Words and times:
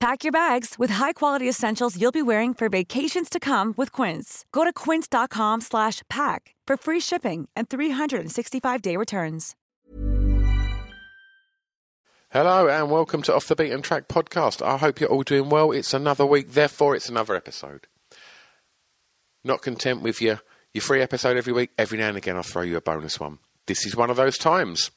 Pack 0.00 0.22
your 0.22 0.30
bags 0.32 0.76
with 0.78 0.90
high-quality 0.90 1.48
essentials 1.48 2.00
you'll 2.00 2.12
be 2.12 2.22
wearing 2.22 2.54
for 2.54 2.68
vacations 2.68 3.28
to 3.28 3.40
come 3.40 3.74
with 3.76 3.90
Quince. 3.90 4.44
Go 4.52 4.62
to 4.62 4.72
quince.com 4.72 5.60
slash 5.60 6.02
pack 6.08 6.54
for 6.68 6.76
free 6.76 7.00
shipping 7.00 7.48
and 7.56 7.68
365-day 7.68 8.96
returns. 8.96 9.56
Hello 12.30 12.68
and 12.68 12.90
welcome 12.92 13.22
to 13.22 13.34
Off 13.34 13.48
the 13.48 13.56
Beaten 13.56 13.82
Track 13.82 14.06
podcast. 14.06 14.64
I 14.64 14.76
hope 14.76 15.00
you're 15.00 15.10
all 15.10 15.24
doing 15.24 15.48
well. 15.48 15.72
It's 15.72 15.92
another 15.92 16.24
week, 16.26 16.52
therefore 16.52 16.94
it's 16.94 17.08
another 17.08 17.34
episode. 17.34 17.88
Not 19.42 19.62
content 19.62 20.02
with 20.02 20.20
your 20.22 20.40
your 20.74 20.82
free 20.82 21.00
episode 21.00 21.36
every 21.36 21.52
week, 21.52 21.70
every 21.76 21.98
now 21.98 22.08
and 22.08 22.16
again 22.18 22.36
I'll 22.36 22.42
throw 22.44 22.62
you 22.62 22.76
a 22.76 22.80
bonus 22.80 23.18
one. 23.18 23.38
This 23.66 23.84
is 23.84 23.96
one 23.96 24.10
of 24.10 24.16
those 24.16 24.38
times. 24.38 24.92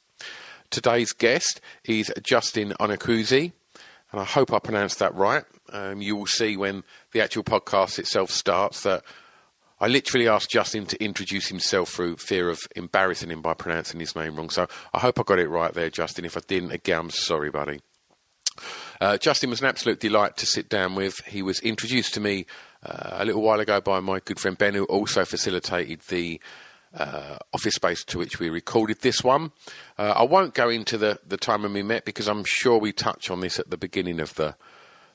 Today's 0.70 1.12
guest 1.12 1.60
is 1.84 2.12
Justin 2.22 2.74
Onuekwusi, 2.78 3.52
and 4.12 4.20
I 4.20 4.24
hope 4.24 4.52
I 4.52 4.58
pronounced 4.58 4.98
that 5.00 5.14
right. 5.14 5.44
Um, 5.72 6.02
you 6.02 6.14
will 6.16 6.26
see 6.26 6.56
when 6.56 6.84
the 7.12 7.22
actual 7.22 7.42
podcast 7.42 7.98
itself 7.98 8.30
starts 8.30 8.82
that 8.82 9.02
I 9.80 9.88
literally 9.88 10.28
asked 10.28 10.50
Justin 10.50 10.86
to 10.86 11.02
introduce 11.02 11.48
himself 11.48 11.88
through 11.88 12.18
fear 12.18 12.50
of 12.50 12.60
embarrassing 12.76 13.30
him 13.30 13.42
by 13.42 13.54
pronouncing 13.54 13.98
his 13.98 14.14
name 14.14 14.36
wrong. 14.36 14.50
So 14.50 14.68
I 14.94 15.00
hope 15.00 15.18
I 15.18 15.22
got 15.24 15.40
it 15.40 15.48
right 15.48 15.74
there, 15.74 15.90
Justin. 15.90 16.24
If 16.24 16.36
I 16.36 16.40
didn't, 16.46 16.70
again, 16.70 17.00
I'm 17.00 17.10
sorry, 17.10 17.50
buddy. 17.50 17.80
Uh, 19.00 19.18
Justin 19.18 19.50
was 19.50 19.60
an 19.60 19.66
absolute 19.66 19.98
delight 19.98 20.36
to 20.36 20.46
sit 20.46 20.68
down 20.68 20.94
with. 20.94 21.18
He 21.26 21.42
was 21.42 21.58
introduced 21.60 22.14
to 22.14 22.20
me 22.20 22.46
uh, 22.84 23.10
a 23.12 23.24
little 23.24 23.42
while 23.42 23.58
ago 23.58 23.80
by 23.80 23.98
my 23.98 24.20
good 24.20 24.38
friend 24.38 24.56
Ben, 24.56 24.74
who 24.74 24.84
also 24.84 25.24
facilitated 25.24 26.02
the 26.08 26.40
uh, 26.94 27.38
office 27.52 27.74
space 27.74 28.04
to 28.04 28.18
which 28.18 28.38
we 28.38 28.48
recorded 28.48 29.00
this 29.00 29.22
one. 29.22 29.52
Uh, 29.98 30.14
I 30.16 30.22
won't 30.24 30.54
go 30.54 30.68
into 30.68 30.98
the, 30.98 31.18
the 31.26 31.36
time 31.36 31.62
when 31.62 31.72
we 31.72 31.82
met 31.82 32.04
because 32.04 32.28
I'm 32.28 32.44
sure 32.44 32.78
we 32.78 32.92
touch 32.92 33.30
on 33.30 33.40
this 33.40 33.58
at 33.58 33.70
the 33.70 33.76
beginning 33.76 34.20
of 34.20 34.34
the 34.34 34.56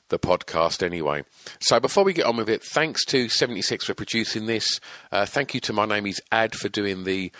the 0.08 0.18
podcast 0.18 0.82
anyway. 0.82 1.22
So 1.60 1.78
before 1.80 2.02
we 2.02 2.14
get 2.14 2.24
on 2.24 2.38
with 2.38 2.48
it, 2.48 2.62
thanks 2.62 3.04
to 3.06 3.28
76 3.28 3.84
for 3.84 3.92
producing 3.92 4.46
this. 4.46 4.80
Uh, 5.12 5.26
thank 5.26 5.52
you 5.52 5.60
to 5.60 5.72
My 5.74 5.84
Name 5.84 6.06
is 6.06 6.20
Ad 6.32 6.54
for 6.54 6.70
doing 6.70 7.04
the 7.04 7.30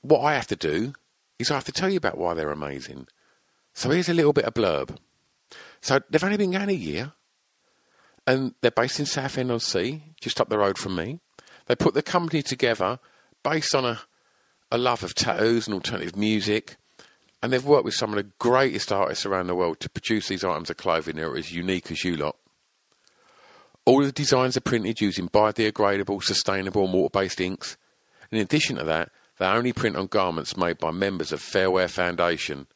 what 0.02 0.20
I 0.20 0.34
have 0.34 0.46
to 0.48 0.56
do 0.56 0.94
is 1.38 1.50
I 1.50 1.54
have 1.54 1.64
to 1.64 1.72
tell 1.72 1.90
you 1.90 1.96
about 1.96 2.18
why 2.18 2.34
they're 2.34 2.50
amazing. 2.50 3.06
So 3.72 3.90
here's 3.90 4.08
a 4.08 4.14
little 4.14 4.32
bit 4.32 4.44
of 4.44 4.54
blurb. 4.54 4.96
So 5.80 6.00
they've 6.10 6.22
only 6.22 6.36
been 6.36 6.52
going 6.52 6.70
a 6.70 6.72
year, 6.72 7.12
and 8.26 8.54
they're 8.60 8.70
based 8.70 9.00
in 9.00 9.06
Southend 9.06 9.50
on 9.50 9.60
Sea, 9.60 10.02
just 10.20 10.40
up 10.40 10.48
the 10.48 10.58
road 10.58 10.78
from 10.78 10.96
me. 10.96 11.20
They 11.66 11.76
put 11.76 11.94
the 11.94 12.02
company 12.02 12.42
together 12.42 12.98
based 13.42 13.74
on 13.74 13.84
a, 13.84 14.00
a 14.70 14.78
love 14.78 15.02
of 15.02 15.14
tattoos 15.14 15.66
and 15.66 15.74
alternative 15.74 16.16
music, 16.16 16.76
and 17.42 17.52
they've 17.52 17.64
worked 17.64 17.84
with 17.84 17.94
some 17.94 18.10
of 18.10 18.16
the 18.16 18.30
greatest 18.38 18.92
artists 18.92 19.26
around 19.26 19.48
the 19.48 19.54
world 19.54 19.80
to 19.80 19.90
produce 19.90 20.28
these 20.28 20.44
items 20.44 20.70
of 20.70 20.76
clothing 20.76 21.16
that 21.16 21.26
are 21.26 21.36
as 21.36 21.52
unique 21.52 21.90
as 21.90 22.04
you 22.04 22.16
lot. 22.16 22.36
All 23.86 24.00
of 24.00 24.06
the 24.06 24.12
designs 24.12 24.56
are 24.56 24.62
printed 24.62 25.00
using 25.00 25.28
biodegradable, 25.28 26.22
sustainable, 26.22 26.84
and 26.84 26.94
water-based 26.94 27.40
inks. 27.40 27.76
In 28.30 28.38
addition 28.38 28.76
to 28.76 28.84
that, 28.84 29.10
they 29.38 29.46
only 29.46 29.72
print 29.72 29.96
on 29.96 30.06
garments 30.06 30.56
made 30.56 30.78
by 30.78 30.90
members 30.90 31.32
of 31.32 31.40
Fairwear 31.40 31.90
Foundation. 31.90 32.66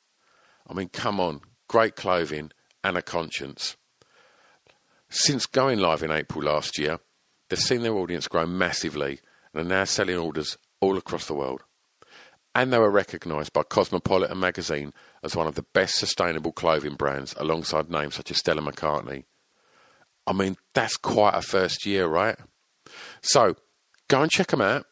I 0.66 0.74
mean, 0.74 0.91
come 0.91 1.19
on, 1.19 1.41
great 1.66 1.96
clothing 1.96 2.50
and 2.84 2.98
a 2.98 3.02
conscience. 3.02 3.76
Since 5.08 5.46
going 5.46 5.78
live 5.78 6.02
in 6.02 6.10
April 6.10 6.44
last 6.44 6.78
year, 6.78 6.98
they've 7.48 7.58
seen 7.58 7.82
their 7.82 7.94
audience 7.94 8.28
grow 8.28 8.44
massively 8.44 9.20
and 9.54 9.64
are 9.64 9.69
now 9.69 9.84
selling 9.84 10.19
orders 10.19 10.58
all 10.80 10.98
across 10.98 11.26
the 11.26 11.34
world. 11.34 11.62
And 12.54 12.70
they 12.70 12.78
were 12.78 12.90
recognised 12.90 13.54
by 13.54 13.62
Cosmopolitan 13.62 14.38
magazine 14.38 14.92
as 15.22 15.34
one 15.34 15.46
of 15.46 15.54
the 15.54 15.64
best 15.72 15.94
sustainable 15.94 16.52
clothing 16.52 16.96
brands 16.96 17.34
alongside 17.38 17.88
names 17.88 18.16
such 18.16 18.30
as 18.30 18.36
Stella 18.36 18.60
McCartney. 18.60 19.25
I 20.28 20.33
mean, 20.34 20.59
that's 20.75 20.99
quite 20.99 21.34
a 21.34 21.41
first 21.41 21.87
year, 21.87 22.06
right? 22.06 22.37
So 23.22 23.56
go 24.09 24.21
and 24.21 24.31
check 24.31 24.49
them 24.49 24.61
out 24.61 24.84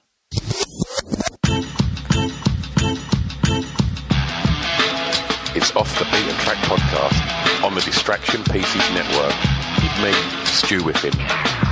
It's 5.56 5.75
Off 5.75 5.98
the 5.98 6.06
Beaten 6.06 6.36
Track 6.42 6.57
podcast 6.66 7.63
on 7.63 7.74
the 7.74 7.81
Distraction 7.81 8.44
Pieces 8.45 8.90
Network. 8.94 9.34
With 9.81 10.00
me, 10.04 10.13
Stu 10.45 10.81
Whiffen. 10.84 11.69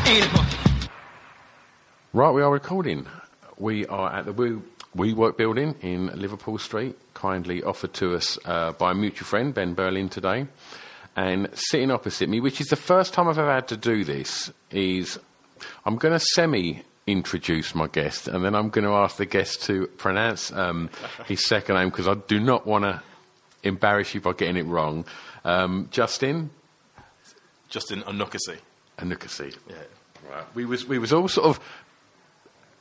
Right, 2.14 2.32
we 2.32 2.42
are 2.42 2.50
recording. 2.50 3.08
We 3.58 3.86
are 3.88 4.10
at 4.10 4.26
the 4.26 4.34
WeWork 4.96 5.36
building 5.36 5.76
in 5.82 6.08
Liverpool 6.08 6.58
Street, 6.60 6.98
kindly 7.14 7.62
offered 7.62 7.94
to 7.96 8.16
us 8.16 8.40
uh, 8.46 8.72
by 8.72 8.92
a 8.92 8.94
mutual 8.94 9.26
friend, 9.26 9.54
Ben 9.54 9.74
Berlin, 9.74 10.08
today. 10.08 10.48
And 11.18 11.50
sitting 11.54 11.92
opposite 11.92 12.30
me, 12.30 12.40
which 12.40 12.62
is 12.62 12.68
the 12.68 12.78
first 12.78 13.14
time 13.14 13.28
I've 13.28 13.38
ever 13.38 13.52
had 13.52 13.68
to 13.68 13.76
do 13.76 14.06
this, 14.06 14.50
is 14.72 15.20
I'm 15.86 15.98
going 15.98 16.14
to 16.14 16.26
semi 16.26 16.84
introduce 17.06 17.76
my 17.76 17.88
guest, 17.88 18.30
and 18.30 18.46
then 18.46 18.56
I'm 18.56 18.70
going 18.70 18.86
to 18.86 18.94
ask 18.94 19.18
the 19.18 19.26
guest 19.26 19.64
to 19.64 19.88
pronounce 19.98 20.54
um, 20.54 20.90
his 21.26 21.46
second 21.46 21.76
name 21.76 21.90
because 21.90 22.08
I 22.08 22.16
do 22.16 22.40
not 22.40 22.66
want 22.66 22.86
to 22.86 23.04
embarrass 23.62 24.16
you 24.16 24.22
by 24.22 24.32
getting 24.32 24.56
it 24.56 24.68
wrong. 24.68 25.04
Um, 25.44 25.90
Justin? 25.92 26.50
Justin 27.68 28.04
Onuekwusi. 28.04 28.58
Onuekwusi. 29.00 29.54
Yeah. 29.70 29.76
Right. 30.30 30.44
We 30.56 30.66
was 30.66 30.86
we 30.86 31.00
was 31.00 31.14
all 31.14 31.28
sort 31.28 31.48
of 31.48 31.60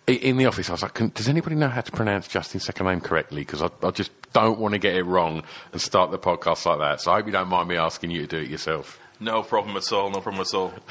in 0.06 0.36
the 0.36 0.46
office. 0.46 0.68
I 0.68 0.72
was 0.72 0.82
like, 0.82 0.94
Can, 0.94 1.10
"Does 1.14 1.28
anybody 1.28 1.56
know 1.56 1.68
how 1.68 1.80
to 1.80 1.92
pronounce 1.92 2.28
Justin's 2.28 2.64
second 2.64 2.86
name 2.86 3.00
correctly?" 3.00 3.42
Because 3.42 3.62
I, 3.62 3.70
I 3.82 3.90
just 3.90 4.10
don't 4.32 4.58
want 4.58 4.72
to 4.72 4.78
get 4.78 4.94
it 4.94 5.04
wrong 5.04 5.42
and 5.72 5.80
start 5.80 6.10
the 6.10 6.18
podcast 6.18 6.66
like 6.66 6.78
that. 6.78 7.00
So 7.00 7.12
I 7.12 7.16
hope 7.16 7.26
you 7.26 7.32
don't 7.32 7.48
mind 7.48 7.68
me 7.68 7.76
asking 7.76 8.10
you 8.10 8.22
to 8.22 8.26
do 8.26 8.38
it 8.38 8.50
yourself. 8.50 8.98
No 9.18 9.42
problem 9.42 9.76
at 9.76 9.90
all. 9.92 10.10
No 10.10 10.20
problem 10.20 10.42
at 10.42 10.54
all. 10.54 10.72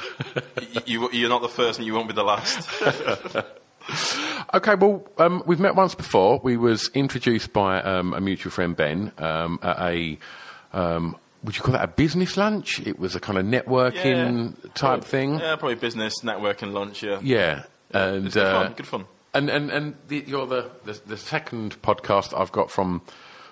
You, 0.84 1.10
you're 1.10 1.28
not 1.28 1.42
the 1.42 1.48
first, 1.48 1.78
and 1.78 1.86
you 1.86 1.94
won't 1.94 2.06
be 2.06 2.14
the 2.14 2.22
last. 2.22 2.68
Okay, 4.54 4.74
well, 4.74 5.06
um, 5.18 5.42
we've 5.46 5.60
met 5.60 5.74
once 5.76 5.94
before. 5.94 6.40
We 6.42 6.56
was 6.56 6.88
introduced 6.94 7.52
by 7.52 7.80
um, 7.82 8.14
a 8.14 8.20
mutual 8.20 8.50
friend, 8.50 8.74
Ben, 8.76 9.12
um, 9.18 9.58
at 9.62 9.78
a. 9.78 10.18
Would 11.46 11.56
you 11.56 11.62
call 11.62 11.72
that 11.72 11.84
a 11.84 11.88
business 11.88 12.36
lunch? 12.36 12.80
It 12.86 12.98
was 12.98 13.14
a 13.14 13.20
kind 13.20 13.38
of 13.38 13.46
networking 13.46 14.54
type 14.74 14.74
Probably- 14.74 15.08
thing. 15.08 15.38
Yeah, 15.38 15.56
probably 15.56 15.76
business, 15.76 16.14
networking, 16.22 16.72
lunch. 16.72 17.02
Yeah. 17.02 17.20
Yeah, 17.22 17.62
and 17.92 18.24
good 18.32 18.42
uh, 18.42 18.62
fun. 18.62 18.72
Good 18.74 18.86
fun. 18.86 19.04
And 19.32 19.48
and 19.48 19.70
and 19.70 19.94
the, 20.08 20.24
you're 20.26 20.46
the, 20.46 20.70
the 20.84 21.00
the 21.06 21.16
second 21.16 21.80
podcast 21.82 22.38
I've 22.38 22.52
got 22.52 22.70
from 22.70 23.00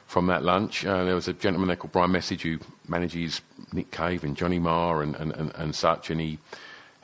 from 0.06 0.26
that 0.26 0.42
lunch. 0.42 0.84
Uh, 0.84 1.04
there 1.04 1.14
was 1.14 1.28
a 1.28 1.32
gentleman 1.32 1.68
there 1.68 1.76
called 1.76 1.92
Brian 1.92 2.10
Message 2.10 2.42
who 2.42 2.58
manages 2.88 3.40
Nick 3.72 3.90
Cave 3.90 4.24
and 4.24 4.36
Johnny 4.36 4.58
Marr 4.58 5.00
and, 5.02 5.14
and, 5.16 5.32
and, 5.32 5.52
and 5.54 5.74
such, 5.74 6.10
and 6.10 6.20
he 6.20 6.38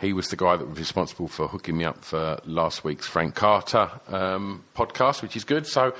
he 0.00 0.12
was 0.12 0.28
the 0.28 0.36
guy 0.36 0.56
that 0.56 0.66
was 0.68 0.78
responsible 0.78 1.28
for 1.28 1.46
hooking 1.46 1.76
me 1.76 1.84
up 1.84 2.04
for 2.04 2.40
last 2.46 2.82
week's 2.84 3.06
Frank 3.06 3.34
Carter 3.36 3.90
um, 4.08 4.64
podcast, 4.74 5.22
which 5.22 5.36
is 5.36 5.44
good. 5.44 5.66
So 5.66 5.94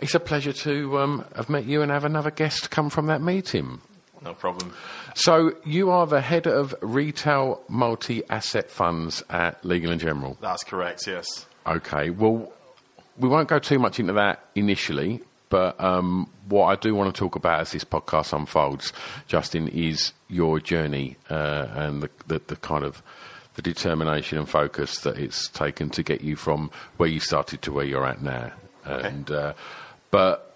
it's 0.00 0.14
a 0.14 0.20
pleasure 0.20 0.52
to 0.52 0.98
um, 0.98 1.24
have 1.34 1.48
met 1.48 1.64
you 1.64 1.82
and 1.82 1.90
have 1.90 2.04
another 2.04 2.30
guest 2.30 2.70
come 2.70 2.88
from 2.88 3.06
that 3.06 3.20
meeting. 3.20 3.80
No 4.22 4.34
problem. 4.34 4.72
So 5.14 5.54
you 5.64 5.90
are 5.90 6.06
the 6.06 6.20
head 6.20 6.46
of 6.46 6.74
retail 6.80 7.62
multi-asset 7.68 8.70
funds 8.70 9.22
at 9.30 9.64
Legal 9.64 9.90
and 9.92 10.00
General. 10.00 10.36
That's 10.40 10.64
correct. 10.64 11.06
Yes. 11.06 11.46
Okay, 11.66 12.10
well, 12.10 12.52
we 13.18 13.28
won't 13.28 13.48
go 13.48 13.58
too 13.58 13.78
much 13.78 14.00
into 14.00 14.12
that 14.14 14.44
initially, 14.54 15.20
but 15.48 15.80
um, 15.80 16.30
what 16.48 16.66
I 16.66 16.76
do 16.76 16.94
want 16.94 17.14
to 17.14 17.18
talk 17.18 17.36
about 17.36 17.60
as 17.60 17.72
this 17.72 17.84
podcast 17.84 18.32
unfolds, 18.32 18.92
Justin, 19.26 19.68
is 19.68 20.12
your 20.28 20.60
journey 20.60 21.16
uh, 21.30 21.66
and 21.72 22.02
the, 22.02 22.10
the, 22.26 22.40
the 22.46 22.56
kind 22.56 22.84
of 22.84 23.02
the 23.54 23.62
determination 23.62 24.38
and 24.38 24.48
focus 24.48 25.00
that 25.00 25.18
it's 25.18 25.48
taken 25.48 25.90
to 25.90 26.02
get 26.02 26.20
you 26.20 26.36
from 26.36 26.70
where 26.96 27.08
you 27.08 27.18
started 27.18 27.60
to 27.62 27.72
where 27.72 27.84
you're 27.84 28.06
at 28.06 28.22
now. 28.22 28.52
And 28.84 29.30
uh, 29.30 29.52
but 30.10 30.47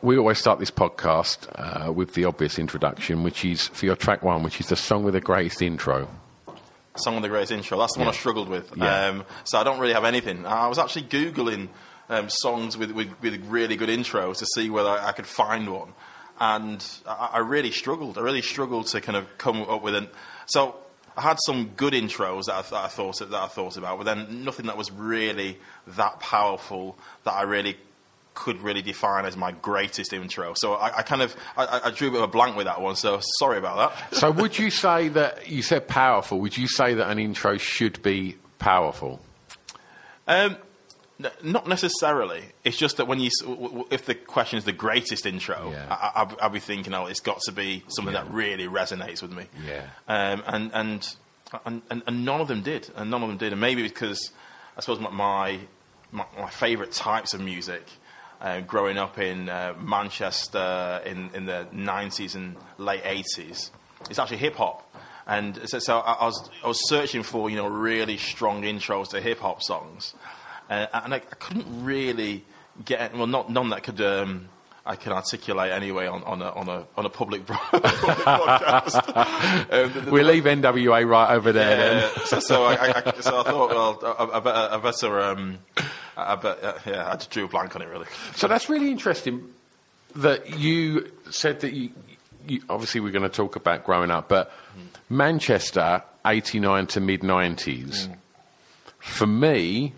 we 0.00 0.16
always 0.16 0.38
start 0.38 0.58
this 0.58 0.70
podcast 0.70 1.48
uh, 1.56 1.92
with 1.92 2.14
the 2.14 2.24
obvious 2.24 2.58
introduction, 2.58 3.22
which 3.24 3.44
is 3.44 3.68
for 3.68 3.86
your 3.86 3.96
track 3.96 4.22
one, 4.22 4.42
which 4.42 4.60
is 4.60 4.68
the 4.68 4.76
song 4.76 5.02
with 5.02 5.14
the 5.14 5.20
greatest 5.20 5.60
intro. 5.60 6.08
Song 6.96 7.14
with 7.14 7.22
the 7.22 7.28
greatest 7.28 7.52
intro. 7.52 7.78
That's 7.78 7.94
the 7.94 8.00
one 8.00 8.08
I 8.08 8.12
struggled 8.12 8.48
with. 8.48 8.72
Yeah. 8.76 9.06
Um, 9.06 9.24
so 9.44 9.58
I 9.58 9.64
don't 9.64 9.78
really 9.78 9.94
have 9.94 10.04
anything. 10.04 10.46
I 10.46 10.68
was 10.68 10.78
actually 10.78 11.04
googling 11.04 11.68
um, 12.08 12.28
songs 12.28 12.76
with, 12.76 12.90
with 12.92 13.08
with 13.20 13.44
really 13.46 13.76
good 13.76 13.88
intros 13.88 14.38
to 14.38 14.46
see 14.46 14.70
whether 14.70 14.88
I 14.88 15.12
could 15.12 15.26
find 15.26 15.72
one, 15.72 15.92
and 16.40 16.84
I, 17.06 17.30
I 17.34 17.38
really 17.38 17.70
struggled. 17.70 18.18
I 18.18 18.22
really 18.22 18.42
struggled 18.42 18.86
to 18.88 19.00
kind 19.00 19.16
of 19.16 19.38
come 19.38 19.62
up 19.62 19.82
with 19.82 19.94
an. 19.94 20.08
So 20.46 20.76
I 21.16 21.22
had 21.22 21.38
some 21.44 21.72
good 21.76 21.92
intros 21.92 22.44
that 22.46 22.54
I, 22.54 22.62
that 22.62 22.84
I 22.84 22.88
thought 22.88 23.18
that 23.18 23.34
I 23.34 23.48
thought 23.48 23.76
about, 23.76 23.98
but 23.98 24.04
then 24.04 24.44
nothing 24.44 24.66
that 24.66 24.76
was 24.76 24.90
really 24.90 25.58
that 25.88 26.20
powerful 26.20 26.98
that 27.24 27.34
I 27.34 27.42
really 27.42 27.76
could 28.44 28.60
really 28.62 28.82
define 28.82 29.24
as 29.24 29.36
my 29.36 29.50
greatest 29.52 30.12
intro. 30.12 30.54
So 30.56 30.74
I, 30.74 30.98
I 30.98 31.02
kind 31.02 31.22
of 31.22 31.34
I, 31.56 31.80
I 31.86 31.90
drew 31.90 32.08
a 32.08 32.10
bit 32.12 32.18
of 32.22 32.28
a 32.28 32.32
blank 32.32 32.56
with 32.56 32.66
that 32.66 32.80
one. 32.80 32.94
So 32.96 33.20
sorry 33.38 33.58
about 33.58 33.76
that. 34.10 34.14
So, 34.14 34.30
would 34.30 34.58
you 34.58 34.70
say 34.70 35.08
that 35.08 35.48
you 35.50 35.62
said 35.62 35.88
powerful? 35.88 36.38
Would 36.40 36.56
you 36.56 36.68
say 36.68 36.94
that 36.94 37.10
an 37.10 37.18
intro 37.18 37.56
should 37.58 38.00
be 38.02 38.36
powerful? 38.58 39.20
Um, 40.26 40.56
n- 41.22 41.30
not 41.42 41.66
necessarily. 41.66 42.42
It's 42.64 42.76
just 42.76 42.96
that 42.98 43.06
when 43.08 43.18
you, 43.18 43.26
s- 43.28 43.40
w- 43.42 43.62
w- 43.68 43.86
if 43.90 44.06
the 44.06 44.14
question 44.14 44.58
is 44.58 44.64
the 44.64 44.72
greatest 44.72 45.26
intro, 45.26 45.70
Yeah. 45.72 45.86
I, 45.90 45.94
I, 45.94 46.12
I'll, 46.22 46.36
I'll 46.42 46.50
be 46.50 46.60
thinking, 46.60 46.94
oh, 46.94 47.06
it's 47.06 47.20
got 47.20 47.40
to 47.46 47.52
be 47.52 47.82
something 47.88 48.14
that 48.14 48.30
really 48.30 48.66
resonates 48.68 49.22
with 49.22 49.32
me. 49.32 49.44
Yeah. 49.66 49.86
Um, 50.06 50.42
and, 50.46 50.70
and, 50.74 51.16
and 51.64 51.82
and 51.90 52.02
and 52.06 52.24
none 52.26 52.40
of 52.42 52.48
them 52.48 52.62
did, 52.62 52.90
and 52.94 53.10
none 53.10 53.22
of 53.22 53.28
them 53.30 53.38
did, 53.38 53.52
and 53.52 53.60
maybe 53.60 53.82
because 53.82 54.32
I 54.76 54.80
suppose 54.80 55.00
my 55.00 55.08
my, 55.10 55.58
my, 56.12 56.24
my 56.38 56.50
favourite 56.50 56.92
types 56.92 57.32
of 57.34 57.40
music. 57.40 57.84
Uh, 58.40 58.60
growing 58.60 58.98
up 58.98 59.18
in 59.18 59.48
uh, 59.48 59.74
Manchester 59.80 61.02
in, 61.04 61.28
in 61.34 61.44
the 61.46 61.66
90s 61.74 62.36
and 62.36 62.54
late 62.78 63.02
80s, 63.02 63.70
it's 64.08 64.18
actually 64.20 64.36
hip 64.36 64.54
hop. 64.54 64.84
And 65.26 65.58
so, 65.68 65.80
so 65.80 65.98
I, 65.98 66.12
I 66.12 66.24
was 66.26 66.50
I 66.64 66.68
was 66.68 66.88
searching 66.88 67.22
for 67.24 67.50
you 67.50 67.56
know 67.56 67.66
really 67.66 68.16
strong 68.16 68.62
intros 68.62 69.08
to 69.08 69.20
hip 69.20 69.40
hop 69.40 69.60
songs, 69.62 70.14
uh, 70.70 70.86
and 70.92 71.12
I, 71.14 71.16
I 71.16 71.20
couldn't 71.20 71.84
really 71.84 72.44
get 72.84 73.12
well 73.14 73.26
not 73.26 73.50
none 73.50 73.70
that 73.70 73.82
could 73.82 74.00
um, 74.00 74.48
I 74.86 74.94
can 74.96 75.12
articulate 75.12 75.72
anyway 75.72 76.06
on, 76.06 76.22
on 76.24 76.40
a 76.40 76.48
on 76.50 76.68
a 76.68 76.86
on 76.96 77.04
a 77.06 77.10
public, 77.10 77.44
bro- 77.44 77.56
public 77.72 77.82
podcast. 77.92 79.72
Um, 79.72 79.92
the- 79.92 80.00
the- 80.00 80.10
We'll 80.10 80.24
leave 80.26 80.44
NWA 80.44 81.06
right 81.06 81.34
over 81.34 81.52
there 81.52 81.76
then. 81.76 81.96
yeah, 82.16 82.24
so, 82.24 82.40
so, 82.40 82.64
I, 82.64 82.74
I, 82.74 83.02
I- 83.04 83.20
so 83.20 83.40
I 83.40 83.42
thought, 83.42 83.70
well, 83.70 84.16
I, 84.32 84.36
I 84.36 84.40
better, 84.40 84.74
I 84.74 84.76
better 84.78 85.20
um, 85.20 85.58
I 86.18 86.34
bet, 86.36 86.62
uh, 86.62 86.74
yeah, 86.86 87.10
I 87.10 87.14
just 87.14 87.30
drew 87.30 87.44
a 87.44 87.48
blank 87.48 87.76
on 87.76 87.82
it, 87.82 87.88
really. 87.88 88.06
So 88.34 88.48
that's 88.48 88.68
really 88.68 88.90
interesting 88.90 89.52
that 90.16 90.58
you 90.58 91.10
said 91.30 91.60
that 91.60 91.72
you, 91.74 91.90
you 92.46 92.60
obviously 92.68 93.00
we're 93.00 93.12
going 93.12 93.22
to 93.22 93.28
talk 93.28 93.56
about 93.56 93.84
growing 93.84 94.10
up, 94.10 94.28
but 94.28 94.50
Manchester, 95.08 96.02
89 96.26 96.86
to 96.88 97.00
mid 97.00 97.20
90s, 97.20 98.08
for 98.98 99.26
me, 99.26 99.94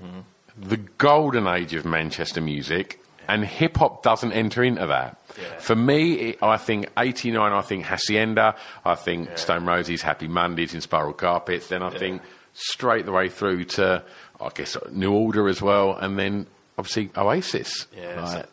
the 0.58 0.76
golden 0.76 1.46
age 1.46 1.74
of 1.74 1.84
Manchester 1.84 2.40
music, 2.40 3.02
and 3.28 3.44
hip 3.44 3.76
hop 3.76 4.02
doesn't 4.02 4.32
enter 4.32 4.62
into 4.62 4.86
that. 4.86 5.16
Yeah. 5.40 5.58
For 5.58 5.76
me, 5.76 6.12
it, 6.14 6.42
I 6.42 6.56
think 6.56 6.90
89, 6.98 7.52
I 7.52 7.62
think 7.62 7.84
Hacienda, 7.84 8.56
I 8.84 8.94
think 8.94 9.38
Stone 9.38 9.66
Roses, 9.66 10.02
Happy 10.02 10.28
Mondays, 10.28 10.74
Inspiral 10.74 11.16
Carpets, 11.16 11.68
then 11.68 11.82
I 11.82 11.90
think 11.90 12.22
straight 12.52 13.06
the 13.06 13.12
way 13.12 13.28
through 13.28 13.64
to, 13.64 14.02
I 14.40 14.48
guess, 14.54 14.76
New 14.90 15.12
Order 15.12 15.48
as 15.48 15.60
well, 15.62 15.96
and 15.96 16.18
then 16.18 16.46
obviously 16.78 17.10
Oasis. 17.16 17.86
Yeah. 17.96 18.20
Like, 18.22 18.46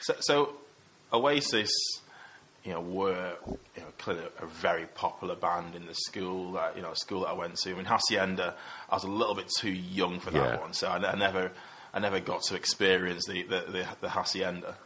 So, 0.00 0.14
so, 0.14 0.14
so 0.20 0.56
Oasis, 1.12 1.70
you 2.64 2.72
know, 2.72 2.80
were 2.80 3.34
you 3.46 3.58
know, 3.82 3.88
clearly 3.98 4.22
a 4.40 4.46
very 4.46 4.86
popular 4.86 5.34
band 5.36 5.74
in 5.74 5.86
the 5.86 5.94
school 5.94 6.52
that 6.52 6.76
you 6.76 6.82
know 6.82 6.94
school 6.94 7.20
that 7.20 7.28
I 7.28 7.32
went 7.34 7.56
to. 7.56 7.70
I 7.72 7.74
mean, 7.74 7.84
Hacienda, 7.84 8.54
I 8.88 8.94
was 8.94 9.04
a 9.04 9.08
little 9.08 9.34
bit 9.34 9.50
too 9.58 9.70
young 9.72 10.18
for 10.20 10.30
that 10.30 10.54
Yeah. 10.54 10.60
one, 10.60 10.72
so 10.72 10.88
I, 10.88 10.96
I 10.96 11.14
never, 11.16 11.50
I 11.92 11.98
never 12.00 12.20
got 12.20 12.42
to 12.44 12.54
experience 12.56 13.26
the 13.26 13.42
the, 13.42 13.64
the, 13.70 13.86
the 14.00 14.08
Hacienda. 14.08 14.76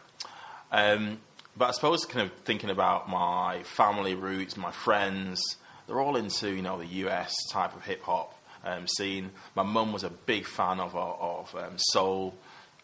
Um, 0.73 1.19
but 1.57 1.69
I 1.69 1.71
suppose, 1.73 2.05
kind 2.05 2.27
of 2.31 2.33
thinking 2.45 2.71
about 2.71 3.09
my 3.09 3.63
family 3.65 4.15
roots, 4.15 4.57
my 4.57 4.71
friends, 4.71 5.41
they're 5.87 6.01
all 6.01 6.17
into 6.17 6.51
you 6.51 6.63
know 6.63 6.79
the 6.79 6.87
US 7.07 7.35
type 7.51 7.75
of 7.77 7.85
hip 7.85 8.03
hop 8.03 8.35
um, 8.65 8.87
scene. 8.87 9.31
My 9.55 9.63
mum 9.63 9.93
was 9.93 10.05
a 10.05 10.11
big 10.11 10.47
fan 10.47 10.81
of 10.81 10.95
of 10.97 11.55
um, 11.55 11.75
soul, 11.77 12.35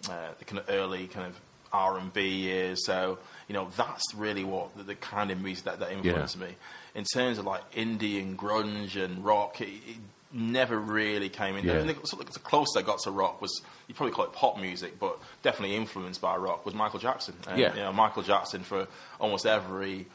uh, 0.08 0.28
the 0.38 0.44
kind 0.44 0.58
of 0.58 0.66
early 0.68 1.06
kind 1.06 1.26
of 1.26 1.40
R 1.72 1.98
and 1.98 2.12
B 2.12 2.28
years. 2.28 2.84
So 2.86 3.18
you 3.48 3.54
know 3.54 3.68
that's 3.76 4.14
really 4.14 4.44
what 4.44 4.76
the, 4.76 4.82
the 4.84 4.94
kind 4.94 5.30
of 5.30 5.40
music 5.40 5.64
that, 5.64 5.80
that 5.80 5.92
influenced 5.92 6.38
me. 6.38 6.54
In 6.94 7.04
terms 7.04 7.38
of 7.38 7.44
like 7.44 7.68
indie 7.72 8.20
and 8.20 8.38
grunge 8.38 8.96
and 9.02 9.24
rock, 9.24 9.60
it, 9.60 9.68
it 9.86 9.96
never 10.32 10.78
really 10.78 11.28
came 11.28 11.56
in. 11.56 11.64
Yeah. 11.64 11.80
The, 11.80 11.96
so 12.04 12.16
the 12.16 12.24
closest 12.40 12.76
I 12.76 12.82
got 12.82 12.98
to 13.00 13.10
rock 13.10 13.40
was 13.40 13.62
you 13.88 13.94
probably 13.94 14.12
call 14.12 14.24
it 14.24 14.32
pop 14.32 14.58
music, 14.60 14.98
but 14.98 15.18
definitely 15.42 15.76
influenced 15.76 16.20
by 16.20 16.36
rock 16.36 16.64
was 16.64 16.74
Michael 16.74 16.98
Jackson. 17.00 17.34
And, 17.48 17.58
Yeah. 17.58 17.74
you 17.74 17.80
know, 17.80 17.92
Michael 17.92 18.22
Jackson 18.22 18.62
for 18.62 18.86
almost 19.20 19.46
every 19.46 20.06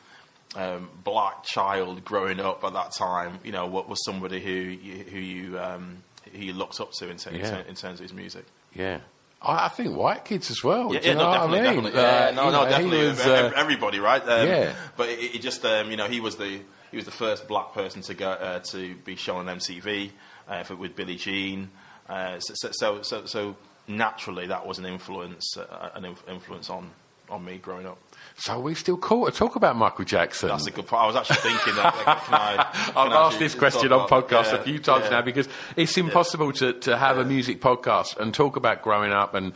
um, 0.56 0.90
black 1.04 1.44
child 1.44 2.04
growing 2.04 2.40
up 2.40 2.64
at 2.64 2.74
that 2.74 2.92
time, 2.94 3.40
you 3.44 3.52
know, 3.52 3.68
what 3.68 3.88
was 3.90 4.04
somebody 4.04 4.42
who 4.42 4.50
you, 4.52 5.04
who 5.04 5.20
you 5.20 5.60
um, 5.60 5.98
who 6.34 6.40
you 6.40 6.54
looked 6.54 6.80
up 6.80 6.92
to 6.94 7.10
in, 7.10 7.18
ter- 7.18 7.32
Yeah. 7.32 7.62
in 7.68 7.76
terms 7.76 8.00
of 8.00 8.04
his 8.06 8.14
music. 8.14 8.46
Yeah. 8.74 9.00
I, 9.42 9.66
I 9.66 9.68
think 9.70 9.96
white 9.96 10.26
kids 10.26 10.52
as 10.52 10.64
well. 10.64 10.94
Yeah, 10.94 11.00
yeah, 11.04 11.14
know 11.14 11.32
no, 11.32 11.32
definitely, 11.34 11.60
I 11.60 11.62
mean? 11.62 11.64
definitely. 11.64 12.02
Yeah, 12.02 12.28
Uh, 12.28 12.32
no, 12.36 12.44
no, 12.52 12.64
know, 12.64 12.70
definitely. 12.70 13.08
was, 13.08 13.26
uh, 13.26 13.52
everybody, 13.56 14.00
right? 14.00 14.22
Um, 14.22 14.48
Yeah. 14.48 14.74
But 14.98 15.10
it, 15.10 15.36
it 15.36 15.42
just, 15.42 15.64
um, 15.66 15.90
you 15.92 15.98
know, 15.98 16.08
he 16.08 16.20
was 16.20 16.36
the 16.36 16.60
he 16.92 16.96
was 16.98 17.06
the 17.06 17.12
first 17.12 17.48
black 17.48 17.74
person 17.74 18.02
to 18.02 18.14
go 18.16 18.32
uh, 18.32 18.60
to 18.72 18.96
be 19.06 19.16
shown 19.16 19.48
on 19.48 19.58
MTV 19.60 20.10
uh, 20.48 20.64
with 20.78 20.96
Billie 20.96 21.16
Jean. 21.18 21.70
Uh, 22.10 22.40
so, 22.40 22.70
so, 22.72 23.02
so, 23.04 23.26
so 23.28 23.56
naturally, 23.88 24.48
that 24.48 24.66
was 24.66 24.80
an 24.80 24.86
influence, 24.88 25.56
uh, 25.56 25.90
an 25.94 26.06
inf- 26.06 26.28
influence 26.28 26.70
on 26.72 26.90
on 27.30 27.46
me 27.46 27.58
growing 27.58 27.86
up. 27.86 27.98
So 28.38 28.60
we 28.60 28.74
still 28.76 28.98
call 28.98 29.26
to 29.26 29.32
talk 29.32 29.56
about 29.56 29.76
Michael 29.76 30.06
Jackson. 30.06 30.48
That's 30.50 30.66
a 30.68 30.72
good 30.72 30.88
point. 30.88 31.02
I 31.04 31.08
was 31.08 31.16
actually 31.16 31.38
thinking 31.38 31.76
that. 31.76 31.94
Like, 32.08 32.24
can 32.24 32.34
I, 32.34 32.92
I've 32.96 33.12
asked 33.12 33.40
this 33.40 33.54
question 33.56 33.92
on 33.92 34.08
talk 34.08 34.30
about- 34.30 34.30
podcast 34.30 34.54
yeah, 34.54 34.60
a 34.60 34.64
few 34.64 34.80
times 34.80 35.04
yeah. 35.06 35.10
now 35.12 35.22
because 35.22 35.50
it's 35.76 35.98
impossible 35.98 36.52
to, 36.54 36.74
to 36.74 36.98
have 36.98 37.18
a 37.18 37.26
music 37.26 37.60
podcast 37.62 38.18
and 38.18 38.34
talk 38.34 38.56
about 38.56 38.82
growing 38.82 39.12
up 39.12 39.34
and 39.34 39.54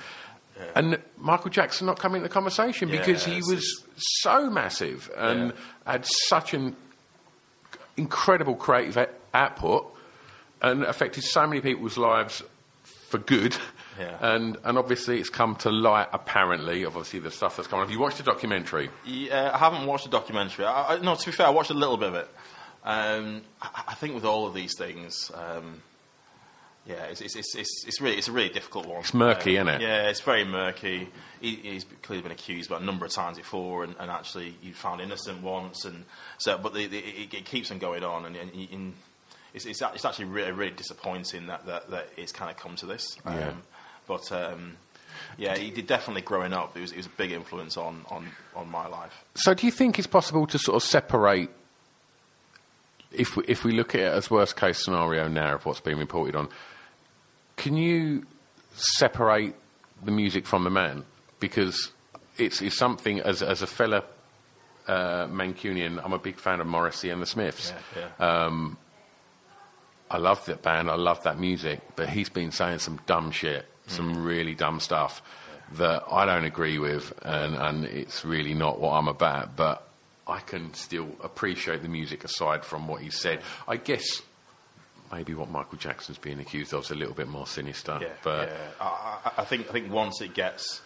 and 0.76 0.98
Michael 1.18 1.50
Jackson 1.50 1.88
not 1.88 2.00
coming 2.00 2.18
into 2.22 2.30
the 2.30 2.34
conversation 2.34 2.90
because 2.90 3.26
he 3.26 3.38
was 3.38 3.84
so 3.98 4.50
massive 4.50 5.10
and 5.18 5.50
Yeah. 5.86 5.92
had 5.92 6.06
such 6.06 6.54
an 6.54 6.76
incredible 7.98 8.56
creative 8.56 9.10
output 9.34 9.94
and 10.62 10.84
affected 10.84 11.24
so 11.24 11.46
many 11.48 11.60
people's 11.62 11.98
lives 11.98 12.44
for 13.10 13.18
good. 13.18 13.56
Yeah. 14.00 14.18
And 14.22 14.58
and 14.64 14.78
obviously 14.78 15.20
it's 15.20 15.30
come 15.30 15.56
to 15.58 15.70
light 15.72 16.08
apparently, 16.14 16.86
obviously 16.86 17.20
the 17.20 17.32
stuff 17.32 17.58
that's 17.58 17.68
come 17.68 17.80
on. 17.80 17.86
Have 17.86 17.92
you 17.92 18.00
watched 18.00 18.18
the 18.18 18.24
documentary? 18.24 18.90
Yeah, 19.06 19.52
I 19.54 19.58
haven't 19.58 19.86
watched 19.86 20.06
the 20.06 20.12
documentary. 20.12 20.66
I, 20.66 20.96
I, 20.96 21.00
no, 21.00 21.16
to 21.16 21.26
be 21.26 21.32
fair, 21.32 21.48
I 21.48 21.52
watched 21.52 21.72
a 21.72 21.76
little 21.76 21.98
bit 21.98 22.10
of 22.10 22.16
it. 22.16 22.28
Um, 22.84 23.42
I, 23.62 23.84
I 23.90 23.94
think 23.96 24.16
with 24.16 24.26
all 24.26 24.46
of 24.48 24.54
these 24.54 24.76
things, 24.78 25.32
um, 25.34 25.82
yeah, 26.86 27.06
it's, 27.06 27.22
it's, 27.22 27.36
it's, 27.36 27.56
it's, 27.56 27.86
it's 27.88 28.02
really 28.02 28.18
it's 28.18 28.28
a 28.28 28.34
really 28.34 28.50
difficult 28.50 28.88
one. 28.88 29.00
It's 29.00 29.14
murky, 29.14 29.58
Um, 29.58 29.70
isn't 29.70 29.82
it? 29.82 29.86
Yeah, 29.86 30.10
it's 30.10 30.20
very 30.20 30.44
murky. 30.44 31.08
He, 31.40 31.56
he's 31.56 31.86
clearly 32.02 32.24
been 32.24 32.32
accused 32.34 32.70
about 32.70 32.82
a 32.82 32.86
number 32.86 33.06
of 33.06 33.12
times 33.12 33.38
before, 33.38 33.86
and, 33.86 33.96
and 34.00 34.12
actually 34.12 34.56
he 34.62 34.72
found 34.72 35.00
innocent 35.00 35.42
once, 35.42 35.86
and 35.86 36.04
so. 36.38 36.58
But 36.58 36.74
the, 36.74 36.88
the, 36.88 36.98
it, 37.00 37.34
it 37.34 37.46
keeps 37.46 37.72
on 37.72 37.80
going 37.80 38.04
on, 38.04 38.26
and, 38.26 38.36
and, 38.36 38.52
and 38.54 38.94
it's, 39.54 39.66
it's, 39.66 39.82
actually 39.82 40.26
really, 40.26 40.52
really 40.52 40.74
disappointing 40.74 41.48
that, 41.48 41.66
that, 41.68 41.90
that 41.92 42.10
it's 42.18 42.32
kind 42.32 42.52
of 42.52 42.58
come 42.58 42.76
to 42.78 42.86
this. 42.86 43.18
Um, 43.26 43.36
Yeah. 43.38 43.54
But 44.08 44.32
um, 44.32 44.78
yeah, 45.38 45.58
he 45.58 45.72
did 45.72 45.88
definitely 45.88 46.22
growing 46.22 46.54
up. 46.54 46.76
It 46.78 46.82
was, 46.82 46.92
it 46.92 46.98
was 46.98 47.06
a 47.06 47.10
big 47.18 47.32
influence 47.32 47.78
on, 47.78 48.06
on, 48.10 48.28
on 48.56 48.70
my 48.70 48.88
life. 48.88 49.24
So, 49.36 49.54
do 49.54 49.66
you 49.66 49.72
think 49.72 49.98
it's 49.98 50.08
possible 50.08 50.48
to 50.48 50.58
sort 50.58 50.76
of 50.76 50.84
separate, 50.84 51.50
if 53.12 53.36
we, 53.36 53.44
if 53.48 53.64
we 53.64 53.72
look 53.72 53.96
at 53.96 54.02
it 54.02 54.14
as 54.14 54.30
worst 54.30 54.56
case 54.56 54.84
scenario 54.84 55.28
now 55.28 55.56
of 55.56 55.66
what's 55.66 55.80
being 55.80 55.98
reported 55.98 56.36
on, 56.36 56.50
can 57.56 57.78
you 57.78 58.26
separate 58.74 59.56
the 60.04 60.12
music 60.12 60.46
from 60.46 60.64
the 60.64 60.70
man? 60.70 61.04
Because 61.40 61.92
it's, 62.38 62.62
it's 62.62 62.78
something 62.78 63.20
as 63.20 63.42
as 63.44 63.62
a 63.62 63.68
fella 63.68 64.04
uh, 64.88 65.28
Mancunian, 65.28 66.04
I'm 66.04 66.14
a 66.14 66.20
big 66.20 66.38
fan 66.38 66.60
of 66.60 66.68
Morrissey 66.68 67.10
and 67.10 67.22
the 67.22 67.26
Smiths. 67.26 67.74
Yeah, 67.96 68.10
yeah. 68.20 68.50
I 70.12 70.18
love 70.18 70.46
that 70.46 70.62
band, 70.62 70.92
I 70.92 70.96
love 70.96 71.24
that 71.24 71.40
music, 71.40 71.80
but 71.96 72.08
he's 72.08 72.30
been 72.30 72.52
saying 72.52 72.80
some 72.80 73.00
dumb 73.08 73.32
shit, 73.32 73.66
some 73.88 74.24
really 74.24 74.56
dumb 74.56 74.80
stuff 74.80 75.22
that 75.74 76.04
I 76.12 76.26
don't 76.26 76.46
agree 76.46 76.78
with, 76.80 77.14
and, 77.24 77.56
and 77.56 77.86
it's 77.86 78.24
really 78.24 78.54
not 78.54 78.80
what 78.80 78.94
I'm 78.94 79.08
about. 79.08 79.56
But 79.56 79.88
I 80.28 80.40
can 80.40 80.74
still 80.74 81.10
appreciate 81.22 81.82
the 81.82 81.90
music 81.90 82.24
aside 82.24 82.64
from 82.64 82.88
what 82.88 83.02
he 83.02 83.10
said. 83.10 83.42
I 83.68 83.78
guess 83.78 84.22
maybe 85.12 85.34
what 85.34 85.50
Michael 85.50 85.78
Jackson's 85.78 86.18
being 86.18 86.40
accused 86.40 86.74
of 86.74 86.84
is 86.84 86.92
a 86.92 86.96
little 86.96 87.14
bit 87.14 87.28
more 87.28 87.48
sinister. 87.48 88.00
Yeah, 88.02 88.08
but 88.24 88.50
yeah. 88.50 88.56
I, 88.82 89.32
I, 89.38 89.46
think 89.46 89.70
I 89.70 89.72
think 89.74 89.92
once 89.92 90.22
it 90.22 90.34
gets 90.34 90.82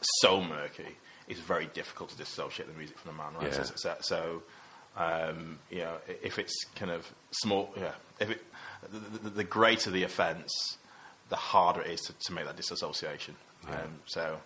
so 0.00 0.42
murky, 0.42 0.96
it's 1.28 1.40
very 1.40 1.66
difficult 1.66 2.10
to 2.10 2.16
dissociate 2.16 2.68
the 2.68 2.76
music 2.76 2.98
from 2.98 3.12
the 3.12 3.22
man. 3.22 3.34
Right? 3.34 3.52
Yeah. 3.52 3.62
So, 3.62 3.72
so, 3.76 3.96
so 4.00 4.42
um, 4.96 5.58
you 5.70 5.78
know, 5.78 5.96
if 6.22 6.38
it's 6.38 6.64
kind 6.74 6.90
of 6.90 7.10
small, 7.30 7.72
yeah, 7.76 7.92
if 8.18 8.30
it, 8.30 8.44
the, 8.90 9.18
the, 9.18 9.30
the 9.30 9.44
greater 9.44 9.90
the 9.90 10.02
offence, 10.02 10.78
the 11.30 11.36
harder 11.36 11.80
it 11.80 11.90
is 11.92 12.00
to, 12.02 12.12
to 12.12 12.32
make 12.32 12.44
that 12.44 12.56
disassociation. 12.56 13.34
Um, 13.68 14.00
so 14.06 14.38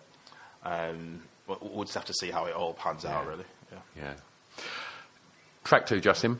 um, 0.63 1.23
we'll, 1.47 1.59
we'll 1.61 1.83
just 1.83 1.95
have 1.95 2.05
to 2.05 2.13
see 2.13 2.31
how 2.31 2.45
it 2.45 2.55
all 2.55 2.73
pans 2.73 3.05
out, 3.05 3.27
really. 3.27 3.45
Yeah. 3.71 4.03
yeah. 4.03 4.13
Track 5.63 5.87
two, 5.87 5.99
Justin. 5.99 6.39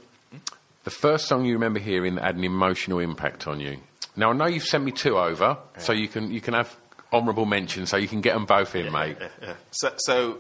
The 0.84 0.92
first 0.92 1.28
song 1.28 1.46
you 1.46 1.54
remember 1.54 1.80
hearing 1.80 2.16
that 2.16 2.24
had 2.24 2.36
an 2.36 2.44
emotional 2.44 3.00
impact 3.00 3.48
on 3.48 3.60
you. 3.60 3.80
Now 4.16 4.30
I 4.30 4.34
know 4.34 4.46
you've 4.46 4.64
sent 4.64 4.84
me 4.84 4.92
two 4.92 5.18
over, 5.18 5.58
so 5.80 5.92
you 5.92 6.08
can 6.08 6.32
you 6.32 6.40
can 6.40 6.54
have 6.54 6.76
honourable 7.12 7.46
mention, 7.46 7.86
so 7.86 7.98
you 7.98 8.08
can 8.08 8.22
get 8.22 8.34
them 8.34 8.46
both 8.46 8.76
in, 8.76 8.92
mate. 8.92 9.18
Yeah, 9.20 9.28
yeah. 9.42 9.54
So, 9.72 9.94
so 9.98 10.38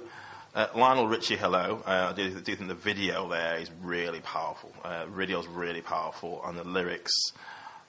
uh, 0.54 0.68
Lionel 0.76 1.08
Richie, 1.08 1.36
hello. 1.36 1.82
Uh, 1.86 2.10
I 2.12 2.14
do, 2.14 2.30
do 2.30 2.56
think 2.56 2.70
the 2.70 2.76
video 2.76 3.28
there 3.28 3.58
is 3.58 3.70
really 3.82 4.22
powerful. 4.22 4.72
Uh, 4.84 5.06
video's 5.08 5.48
really 5.48 5.82
powerful, 5.82 6.42
and 6.46 6.58
the 6.58 6.64
lyrics 6.64 7.12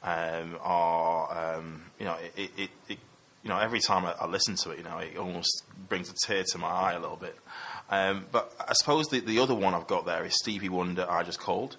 um, 0.02 0.58
are, 0.62 1.56
um, 1.56 1.84
you 1.98 2.04
know, 2.04 2.16
it, 2.36 2.50
it, 2.56 2.70
it, 2.88 2.98
you 3.42 3.50
know, 3.50 3.58
every 3.58 3.80
time 3.80 4.04
I, 4.04 4.12
I 4.20 4.26
listen 4.26 4.56
to 4.56 4.70
it, 4.70 4.78
you 4.78 4.84
know, 4.84 4.98
it 4.98 5.16
almost 5.16 5.62
brings 5.88 6.10
a 6.10 6.14
tear 6.26 6.44
to 6.52 6.58
my 6.58 6.68
eye 6.68 6.92
a 6.94 7.00
little 7.00 7.16
bit. 7.16 7.36
Um, 7.90 8.26
but 8.32 8.52
I 8.58 8.72
suppose 8.72 9.06
the, 9.06 9.20
the 9.20 9.38
other 9.38 9.54
one 9.54 9.74
I've 9.74 9.86
got 9.86 10.06
there 10.06 10.24
is 10.24 10.34
Stevie 10.34 10.68
Wonder, 10.68 11.06
I 11.08 11.22
Just 11.22 11.38
Called. 11.38 11.76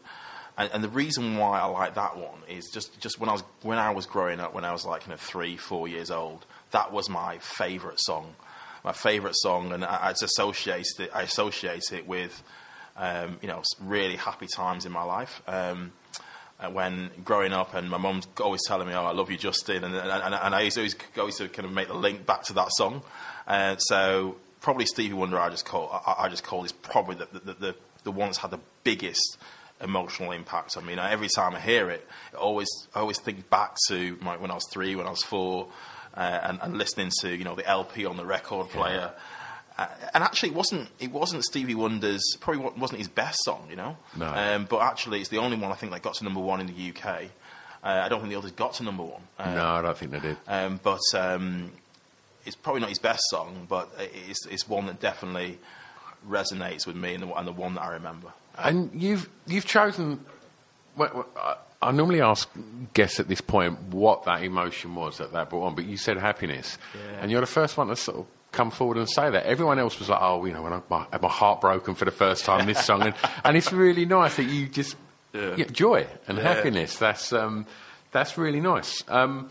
And, 0.58 0.72
and 0.74 0.84
the 0.84 0.90
reason 0.90 1.38
why 1.38 1.60
I 1.60 1.66
like 1.66 1.96
that 1.96 2.18
one 2.18 2.40
is 2.50 2.70
just, 2.74 3.00
just 3.00 3.20
when 3.20 3.30
I 3.30 3.34
was 3.34 3.44
when 3.62 3.78
I 3.78 3.92
was 3.92 4.06
growing 4.06 4.40
up, 4.40 4.54
when 4.54 4.66
I 4.66 4.72
was 4.72 4.86
like 4.86 5.06
you 5.06 5.12
know 5.12 5.18
three, 5.18 5.56
four 5.56 5.88
years 5.88 6.10
old, 6.10 6.46
that 6.72 6.92
was 6.92 7.10
my 7.10 7.38
favourite 7.38 8.00
song, 8.00 8.36
my 8.84 8.94
favourite 8.94 9.36
song, 9.36 9.72
and 9.72 9.86
I, 9.86 10.08
I 10.08 10.10
just 10.12 10.24
associated 10.24 11.00
it. 11.00 11.12
I 11.14 11.22
associate 11.22 11.92
it 11.92 12.08
with 12.08 12.42
um, 12.96 13.38
you 13.42 13.48
know 13.48 13.62
really 13.80 14.16
happy 14.16 14.48
times 14.48 14.86
in 14.86 14.92
my 14.92 15.04
life. 15.04 15.44
Um, 15.48 15.92
when 16.72 17.12
growing 17.24 17.54
up, 17.54 17.74
and 17.74 17.90
my 17.90 17.98
mum's 17.98 18.28
always 18.42 18.62
telling 18.66 18.88
me, 18.88 18.94
"Oh, 18.94 19.06
I 19.06 19.12
love 19.12 19.30
you, 19.30 19.38
Justin," 19.38 19.84
and 19.84 19.96
and, 19.96 20.34
and, 20.34 20.56
I 20.56 20.62
used 20.62 20.76
to 20.76 20.82
always 20.82 20.96
go 21.14 21.30
to 21.30 21.50
kind 21.50 21.66
of 21.66 21.72
make 21.72 21.88
the 21.88 21.94
link 21.94 22.26
back 22.26 22.44
to 22.44 22.54
that 22.54 22.70
song. 22.72 23.04
Uh, 23.48 23.78
so 23.78 24.38
probably 24.62 24.86
Stevie 24.86 25.14
Wonder, 25.14 25.40
I 25.40 25.50
just 25.50 25.66
call 25.66 25.90
I, 26.06 26.26
I 26.26 26.30
just 26.30 26.44
call 26.44 26.64
is 26.66 26.72
probably 26.72 27.16
the 27.16 27.28
the, 27.40 27.54
the 27.54 27.76
the 28.06 28.12
one 28.12 28.30
that's 28.30 28.40
had 28.40 28.52
the 28.52 28.60
biggest 28.84 29.38
emotional 29.82 30.32
impact 30.32 30.76
on 30.78 30.86
me. 30.86 30.94
You 30.94 31.00
every 31.00 31.28
time 31.28 31.56
I 31.56 31.60
hear 31.60 31.90
it, 31.92 32.08
it 32.34 32.36
always 32.36 32.68
I 32.96 33.00
always 33.02 33.20
think 33.20 33.50
back 33.50 33.76
to 33.90 34.18
my, 34.22 34.38
when 34.38 34.50
I 34.50 34.56
was 34.56 34.66
three, 34.72 34.96
when 34.96 35.06
I 35.06 35.12
was 35.12 35.24
four, 35.24 35.68
uh, 36.16 36.40
and, 36.44 36.60
and 36.62 36.78
listening 36.78 37.12
to 37.22 37.36
you 37.36 37.44
know 37.44 37.56
the 37.56 37.68
LP 37.68 38.06
on 38.06 38.18
the 38.18 38.26
record 38.26 38.70
player. 38.70 39.12
Uh, 39.16 39.20
and 39.78 40.24
actually, 40.24 40.50
it 40.50 40.56
wasn't 40.56 40.90
it 41.00 41.12
wasn't 41.12 41.44
Stevie 41.44 41.76
Wonder's 41.76 42.24
probably 42.40 42.64
wasn't 42.78 43.00
his 43.00 43.08
best 43.08 43.38
song, 43.44 43.68
you 43.70 43.76
know. 43.76 43.98
No. 44.16 44.26
Um, 44.28 44.66
but 44.70 44.82
actually, 44.82 45.20
it's 45.20 45.30
the 45.30 45.38
only 45.38 45.58
one 45.58 45.72
I 45.72 45.76
think 45.76 45.92
that 45.92 46.02
got 46.02 46.16
to 46.16 46.24
number 46.24 46.40
one 46.40 46.60
in 46.62 46.68
the 46.68 46.90
UK. 46.90 47.24
Uh, 47.84 48.02
I 48.04 48.10
don't 48.10 48.20
think 48.20 48.32
the 48.32 48.38
others 48.38 48.52
got 48.52 48.74
to 48.76 48.84
number 48.84 49.04
one. 49.04 49.22
Uh, 49.38 49.54
No, 49.54 49.66
I 49.66 49.82
don't 49.84 49.98
think 49.98 50.12
they 50.12 50.20
did. 50.20 50.38
um, 50.48 50.80
but 50.84 51.00
um, 51.14 51.72
it's 52.46 52.56
probably 52.56 52.82
not 52.82 52.90
his 52.90 52.98
best 53.00 53.22
song, 53.30 53.68
but 53.70 53.90
it's, 54.00 54.46
it's 54.48 54.68
one 54.68 54.88
that 54.88 55.00
definitely 55.00 55.60
resonates 56.28 56.88
with 56.88 56.96
me 56.96 57.14
and 57.14 57.24
the, 57.24 57.34
and 57.34 57.48
the 57.48 57.52
one 57.52 57.76
that 57.76 57.82
I 57.84 57.94
remember. 57.94 58.30
And 58.58 58.90
you've 59.00 59.30
you've 59.46 59.66
chosen. 59.66 60.26
Well, 60.96 61.28
I 61.80 61.92
normally 61.92 62.22
ask 62.22 62.50
guests 62.96 63.20
at 63.20 63.28
this 63.28 63.40
point 63.42 63.80
what 63.92 64.24
that 64.26 64.42
emotion 64.44 64.96
was 64.96 65.20
that 65.20 65.32
that 65.34 65.52
brought 65.52 65.68
on, 65.68 65.76
but 65.76 65.86
you 65.86 65.96
said 65.98 66.18
happiness, 66.18 66.80
Yeah. 66.96 67.20
and 67.22 67.30
you're 67.30 67.42
the 67.42 67.46
first 67.46 67.78
one 67.78 67.88
to 67.90 67.96
sort 67.96 68.18
of 68.18 68.26
come 68.58 68.72
forward 68.72 68.98
and 68.98 69.10
say 69.10 69.30
that. 69.30 69.46
Everyone 69.46 69.80
else 69.80 70.00
was 70.00 70.10
like, 70.10 70.20
"Oh, 70.22 70.44
you 70.46 70.52
know, 70.54 70.64
when 70.64 70.74
I 70.74 70.82
my, 70.90 71.06
had 71.12 71.22
my 71.22 71.30
heart 71.30 71.62
broken 71.62 71.96
for 71.96 72.06
the 72.06 72.12
first 72.12 72.44
time, 72.44 72.66
this 72.66 72.84
song," 72.84 73.04
and, 73.04 73.16
and 73.46 73.56
it's 73.56 73.72
really 73.72 74.06
nice 74.06 74.36
that 74.38 74.46
you 74.46 74.68
just 74.68 74.96
yeah, 75.34 75.56
joy 75.72 76.06
and 76.28 76.38
Yeah. 76.38 76.44
happiness. 76.54 76.98
That's 76.98 77.32
um, 77.32 77.66
that's 78.12 78.38
really 78.38 78.60
nice. 78.60 79.04
Um, 79.08 79.50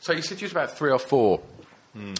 so 0.00 0.12
you 0.12 0.22
said 0.22 0.40
you 0.40 0.44
was 0.46 0.52
about 0.52 0.70
three 0.78 0.90
or 0.92 0.98
four. 0.98 1.40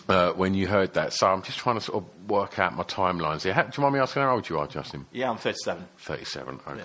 Uh, 0.08 0.30
when 0.34 0.54
you 0.54 0.68
heard 0.68 0.94
that, 0.94 1.12
so 1.12 1.26
I'm 1.26 1.42
just 1.42 1.58
trying 1.58 1.74
to 1.74 1.80
sort 1.80 2.04
of 2.04 2.30
work 2.30 2.60
out 2.60 2.76
my 2.76 2.84
timelines 2.84 3.42
here. 3.42 3.52
How, 3.52 3.62
do 3.64 3.70
you 3.76 3.82
mind 3.82 3.94
me 3.94 4.00
asking 4.00 4.22
how 4.22 4.34
old 4.36 4.48
you 4.48 4.56
are, 4.60 4.68
Justin? 4.68 5.04
Yeah, 5.10 5.28
I'm 5.30 5.36
37. 5.36 5.84
37, 5.98 6.60
okay. 6.68 6.80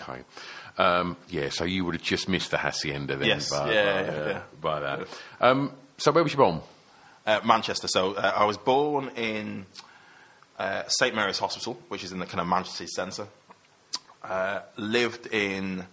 Yeah, 0.80 1.00
um, 1.00 1.16
yeah 1.30 1.50
so 1.50 1.66
you 1.66 1.86
would 1.86 1.94
have 1.94 2.02
just 2.02 2.28
missed 2.28 2.50
the 2.50 2.58
hacienda 2.58 3.16
then 3.16 3.28
Yes, 3.28 3.52
by, 3.52 3.72
yeah, 3.72 3.84
by, 3.84 4.02
yeah, 4.02 4.20
uh, 4.22 4.28
yeah. 4.30 4.42
by 4.60 4.80
that. 4.80 5.08
Um, 5.40 5.72
so 6.00 6.12
where 6.12 6.24
was 6.24 6.34
you 6.34 6.38
born? 6.40 6.62
Uh, 7.30 7.40
Manchester. 7.46 7.88
So 7.88 8.14
uh, 8.16 8.34
I 8.36 8.46
was 8.46 8.58
born 8.58 9.10
in 9.10 9.68
uh, 10.58 10.88
St 10.88 11.14
Mary's 11.14 11.38
Hospital, 11.38 11.80
which 11.88 12.04
is 12.04 12.12
in 12.12 12.18
the 12.18 12.26
kind 12.26 12.42
of 12.42 12.48
Manchester 12.48 12.88
centre. 12.88 13.28
Uh, 14.24 14.62
lived 14.78 15.28
in 15.28 15.86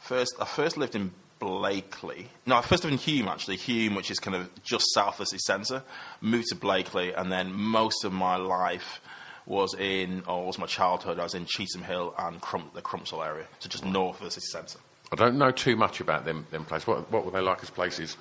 first. 0.00 0.34
I 0.40 0.44
first 0.44 0.76
lived 0.76 0.96
in 0.96 1.12
Blackley. 1.38 2.26
No, 2.46 2.56
I 2.56 2.62
first 2.62 2.82
lived 2.82 2.94
in 2.94 2.98
Hulme 2.98 3.28
actually. 3.30 3.58
Hulme, 3.58 3.94
which 3.94 4.10
is 4.10 4.18
kind 4.18 4.36
of 4.36 4.50
just 4.64 4.92
south 4.92 5.20
of 5.20 5.28
the 5.28 5.38
centre. 5.38 5.84
Moved 6.20 6.48
to 6.48 6.56
Blackley, 6.56 7.12
and 7.12 7.30
then 7.30 7.52
most 7.52 8.02
of 8.04 8.12
my 8.12 8.34
life 8.34 9.00
was 9.46 9.74
in, 9.74 10.24
or 10.26 10.46
was 10.46 10.58
my 10.58 10.66
childhood. 10.66 11.20
I 11.20 11.22
was 11.22 11.34
in 11.34 11.46
Cheetham 11.46 11.84
Hill 11.84 12.12
and 12.18 12.40
Crum- 12.40 12.72
the 12.74 12.82
Crumpsall 12.82 13.24
area, 13.24 13.46
so 13.60 13.68
just 13.68 13.84
north 13.84 14.18
of 14.18 14.24
the 14.24 14.32
city 14.32 14.46
centre. 14.50 14.80
I 15.12 15.14
don't 15.14 15.38
know 15.38 15.52
too 15.52 15.76
much 15.76 16.00
about 16.00 16.24
them, 16.24 16.44
them 16.50 16.64
places. 16.64 16.88
What, 16.88 17.08
what 17.12 17.24
were 17.24 17.30
they 17.30 17.40
like 17.40 17.62
as 17.62 17.70
places? 17.70 18.16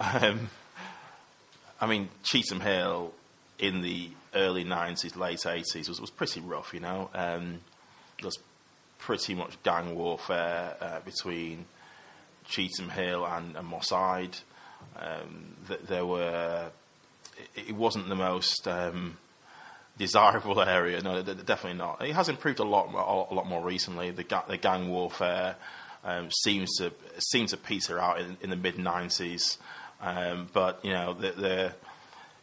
Um, 0.00 0.48
I 1.80 1.86
mean, 1.86 2.08
Cheetham 2.24 2.60
Hill 2.60 3.12
in 3.58 3.82
the 3.82 4.10
early 4.34 4.64
90s, 4.64 5.16
late 5.16 5.38
80s 5.38 5.88
was, 5.88 6.00
was 6.00 6.10
pretty 6.10 6.40
rough, 6.40 6.74
you 6.74 6.80
know. 6.80 7.10
Um, 7.14 7.60
there 8.18 8.26
was 8.26 8.38
pretty 8.98 9.34
much 9.34 9.62
gang 9.62 9.96
warfare 9.96 10.76
uh, 10.80 11.00
between 11.00 11.66
Cheetham 12.48 12.90
Hill 12.90 13.26
and, 13.26 13.56
and 13.56 13.66
Moss 13.66 13.88
Side. 13.88 14.36
Um, 14.96 15.56
th- 15.66 15.80
there 15.88 16.06
were, 16.06 16.70
it, 17.54 17.68
it, 17.68 17.74
wasn't 17.74 18.08
the 18.08 18.16
most 18.16 18.66
um, 18.66 19.16
desirable 19.96 20.60
area, 20.60 21.00
no, 21.00 21.22
definitely 21.22 21.78
not. 21.78 22.04
It 22.04 22.14
has 22.14 22.28
improved 22.28 22.58
a 22.58 22.64
lot, 22.64 22.88
a 22.92 23.34
lot 23.34 23.46
more 23.46 23.62
recently. 23.62 24.10
The, 24.10 24.24
ga- 24.24 24.44
the 24.48 24.56
gang 24.56 24.88
warfare 24.88 25.56
um, 26.04 26.30
seems 26.30 26.76
to 26.78 26.92
seems 27.18 27.50
to 27.50 27.56
peter 27.56 27.98
out 27.98 28.20
in, 28.20 28.36
in 28.40 28.50
the 28.50 28.56
mid 28.56 28.76
90s. 28.76 29.58
Um, 30.00 30.48
but 30.52 30.84
you 30.84 30.92
know, 30.92 31.14
the, 31.14 31.32
the, 31.32 31.72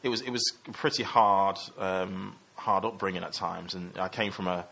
it 0.03 0.09
was 0.09 0.21
it 0.21 0.29
was 0.29 0.43
pretty 0.73 1.03
hard 1.03 1.57
um, 1.77 2.35
hard 2.55 2.85
upbringing 2.85 3.23
at 3.23 3.33
times, 3.33 3.73
and 3.73 3.97
I 3.97 4.09
came 4.09 4.31
from 4.31 4.47
a 4.47 4.65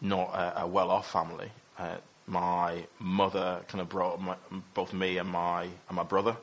not 0.00 0.28
a, 0.34 0.62
a 0.62 0.66
well 0.66 0.90
off 0.90 1.10
family. 1.10 1.50
Uh, 1.78 1.96
my 2.26 2.84
mother 2.98 3.60
kind 3.68 3.80
of 3.80 3.88
brought 3.88 4.20
my, 4.20 4.36
both 4.74 4.92
me 4.92 5.18
and 5.18 5.28
my 5.28 5.62
and 5.62 5.96
my 5.96 6.04
brother. 6.04 6.36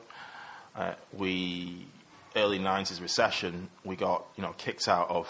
Uh, 0.76 0.92
we 1.12 1.86
early 2.36 2.58
'90s 2.58 3.00
recession, 3.00 3.68
we 3.84 3.96
got 3.96 4.24
you 4.36 4.42
know 4.42 4.54
kicked 4.58 4.88
out 4.88 5.08
of 5.10 5.28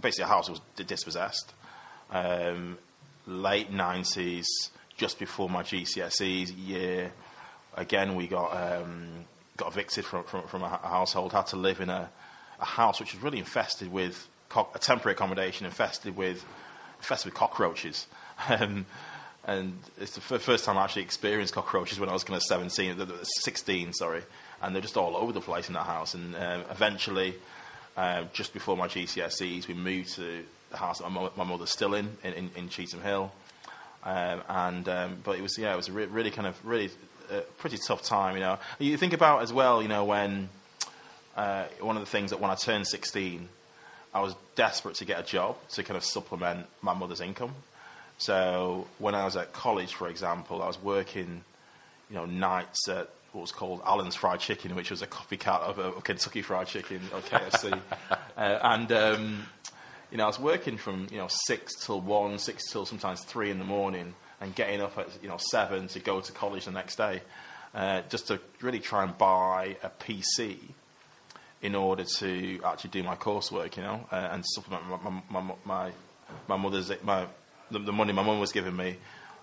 basically 0.00 0.24
our 0.24 0.30
house 0.30 0.48
was 0.48 0.60
dispossessed. 0.76 1.52
Um, 2.10 2.78
late 3.26 3.70
'90s, 3.72 4.46
just 4.96 5.18
before 5.18 5.48
my 5.48 5.62
GCSEs 5.62 6.52
year, 6.56 7.12
again 7.76 8.14
we 8.14 8.26
got 8.26 8.50
um, 8.56 9.24
got 9.62 9.72
evicted 9.72 10.04
from, 10.04 10.24
from, 10.24 10.42
from 10.48 10.62
a 10.62 10.68
household, 10.68 11.32
had 11.32 11.46
to 11.48 11.56
live 11.56 11.80
in 11.80 11.88
a, 11.88 12.10
a 12.60 12.64
house 12.64 12.98
which 12.98 13.14
was 13.14 13.22
really 13.22 13.38
infested 13.38 13.92
with 13.92 14.28
co- 14.48 14.68
a 14.74 14.78
temporary 14.78 15.14
accommodation 15.14 15.66
infested 15.66 16.16
with 16.16 16.44
infested 16.98 17.32
with 17.32 17.34
cockroaches. 17.34 18.06
Um, 18.48 18.86
and 19.44 19.78
it's 20.00 20.16
the 20.16 20.34
f- 20.34 20.42
first 20.42 20.64
time 20.64 20.78
I 20.78 20.84
actually 20.84 21.02
experienced 21.02 21.54
cockroaches 21.54 22.00
when 22.00 22.08
I 22.08 22.12
was 22.12 22.24
kind 22.24 22.36
of 22.36 22.42
17, 22.42 22.96
16, 23.22 23.92
sorry, 23.92 24.22
and 24.60 24.74
they're 24.74 24.82
just 24.82 24.96
all 24.96 25.16
over 25.16 25.32
the 25.32 25.40
place 25.40 25.68
in 25.68 25.74
that 25.74 25.86
house. 25.86 26.14
And 26.14 26.34
um, 26.34 26.64
eventually, 26.70 27.34
uh, 27.96 28.24
just 28.32 28.52
before 28.52 28.76
my 28.76 28.88
GCSEs, 28.88 29.68
we 29.68 29.74
moved 29.74 30.14
to 30.14 30.44
the 30.70 30.76
house 30.76 30.98
that 30.98 31.10
my, 31.10 31.20
mo- 31.20 31.32
my 31.36 31.44
mother's 31.44 31.70
still 31.70 31.94
in, 31.94 32.16
in, 32.24 32.50
in, 32.56 32.68
Cheetham 32.68 33.02
Hill. 33.02 33.32
Um, 34.02 34.42
and 34.48 34.88
um, 34.88 35.18
but 35.22 35.38
it 35.38 35.42
was 35.42 35.56
yeah, 35.58 35.72
it 35.72 35.76
was 35.76 35.90
re- 35.90 36.06
really 36.06 36.32
kind 36.32 36.48
of 36.48 36.56
really 36.64 36.90
a 37.32 37.40
pretty 37.58 37.78
tough 37.78 38.02
time, 38.02 38.34
you 38.36 38.40
know. 38.40 38.58
You 38.78 38.96
think 38.96 39.12
about 39.12 39.42
as 39.42 39.52
well, 39.52 39.82
you 39.82 39.88
know, 39.88 40.04
when 40.04 40.48
uh, 41.36 41.64
one 41.80 41.96
of 41.96 42.02
the 42.02 42.10
things 42.10 42.30
that 42.30 42.40
when 42.40 42.50
I 42.50 42.54
turned 42.54 42.86
16, 42.86 43.48
I 44.14 44.20
was 44.20 44.34
desperate 44.54 44.96
to 44.96 45.04
get 45.04 45.20
a 45.20 45.22
job 45.22 45.56
to 45.70 45.82
kind 45.82 45.96
of 45.96 46.04
supplement 46.04 46.66
my 46.82 46.94
mother's 46.94 47.20
income. 47.20 47.54
So 48.18 48.86
when 48.98 49.14
I 49.14 49.24
was 49.24 49.36
at 49.36 49.52
college, 49.52 49.94
for 49.94 50.08
example, 50.08 50.62
I 50.62 50.66
was 50.66 50.80
working, 50.80 51.42
you 52.10 52.16
know, 52.16 52.26
nights 52.26 52.88
at 52.88 53.08
what 53.32 53.40
was 53.40 53.52
called 53.52 53.80
Allen's 53.86 54.14
Fried 54.14 54.40
Chicken, 54.40 54.74
which 54.74 54.90
was 54.90 55.00
a 55.02 55.06
copycat 55.06 55.60
of, 55.60 55.78
a 55.78 55.92
Kentucky 56.02 56.42
Fried 56.42 56.66
Chicken 56.66 57.00
or 57.14 57.20
KFC, 57.20 57.78
uh, 58.36 58.58
and 58.62 58.92
um, 58.92 59.46
you 60.10 60.18
know, 60.18 60.24
I 60.24 60.26
was 60.26 60.38
working 60.38 60.76
from 60.76 61.06
you 61.10 61.16
know 61.16 61.28
six 61.28 61.74
till 61.74 62.00
one, 62.00 62.38
six 62.38 62.70
till 62.70 62.84
sometimes 62.84 63.24
three 63.24 63.50
in 63.50 63.58
the 63.58 63.64
morning, 63.64 64.14
and 64.42 64.54
getting 64.54 64.80
up 64.80 64.98
at 64.98 65.08
you 65.22 65.28
know 65.28 65.38
seven 65.38 65.86
to 65.88 66.00
go 66.00 66.20
to 66.20 66.32
college 66.32 66.64
the 66.64 66.72
next 66.72 66.96
day, 66.96 67.22
uh, 67.74 68.02
just 68.08 68.26
to 68.28 68.40
really 68.60 68.80
try 68.80 69.04
and 69.04 69.16
buy 69.16 69.76
a 69.82 69.88
PC 69.88 70.58
in 71.62 71.76
order 71.76 72.02
to 72.02 72.60
actually 72.64 72.90
do 72.90 73.02
my 73.04 73.14
coursework, 73.14 73.76
you 73.76 73.82
know, 73.82 74.04
uh, 74.10 74.28
and 74.32 74.44
supplement 74.44 74.84
my 75.30 75.40
my, 75.40 75.54
my, 75.64 75.92
my 76.48 76.56
mother's 76.56 76.90
my 77.04 77.26
the, 77.70 77.78
the, 77.78 77.92
money 77.92 78.12
my 78.12 78.22
mum 78.22 78.40
was 78.40 78.52
giving 78.52 78.76
me, 78.76 78.96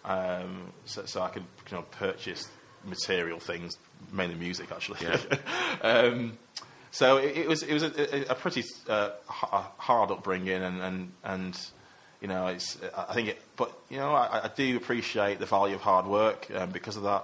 um, 0.05 0.71
so, 0.85 1.05
so, 1.05 1.21
I 1.21 1.29
could 1.29 1.45
you 1.71 1.77
know 1.77 1.83
purchase 1.83 2.47
material 2.83 3.39
things, 3.39 3.77
mainly 4.11 4.35
music 4.35 4.71
actually. 4.71 4.99
Yeah. 5.01 5.17
um, 5.81 6.37
so 6.91 7.17
it, 7.17 7.37
it, 7.37 7.47
was 7.47 7.63
it 7.63 7.73
was 7.73 7.83
a, 7.83 8.31
a 8.31 8.35
pretty 8.35 8.63
uh, 8.89 9.11
hard 9.27 10.11
upbringing, 10.11 10.61
and 10.61 10.81
and 10.81 11.11
and 11.23 11.59
you 12.21 12.27
know, 12.27 12.47
it's, 12.47 12.77
I 12.95 13.13
think 13.13 13.29
it, 13.29 13.41
but, 13.55 13.71
you 13.89 13.97
know, 13.97 14.13
I, 14.13 14.45
I 14.45 14.51
do 14.53 14.75
appreciate 14.75 15.39
the 15.39 15.45
value 15.45 15.75
of 15.75 15.81
hard 15.81 16.05
work 16.05 16.47
um, 16.53 16.71
because 16.71 16.97
of 16.97 17.03
that. 17.03 17.23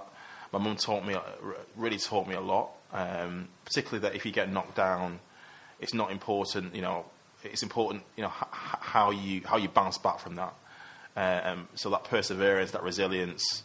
My 0.53 0.59
mum 0.59 0.77
taught 0.77 1.05
me, 1.05 1.15
really 1.75 1.97
taught 1.97 2.27
me 2.27 2.35
a 2.35 2.41
lot, 2.41 2.69
um, 2.93 3.49
particularly 3.65 4.07
that 4.07 4.15
if 4.15 4.25
you 4.25 4.31
get 4.31 4.49
knocked 4.49 4.75
down, 4.75 5.19
it's 5.81 5.93
not 5.93 6.11
important, 6.11 6.73
you 6.73 6.81
know, 6.81 7.05
it's 7.43 7.61
important, 7.61 8.03
you 8.15 8.23
know, 8.23 8.29
h- 8.29 8.47
how 8.51 9.11
you, 9.11 9.41
how 9.43 9.57
you 9.57 9.67
bounce 9.67 9.97
back 9.97 10.19
from 10.19 10.35
that. 10.35 10.53
Um, 11.17 11.67
so 11.75 11.89
that 11.89 12.05
perseverance, 12.05 12.71
that 12.71 12.83
resilience, 12.83 13.63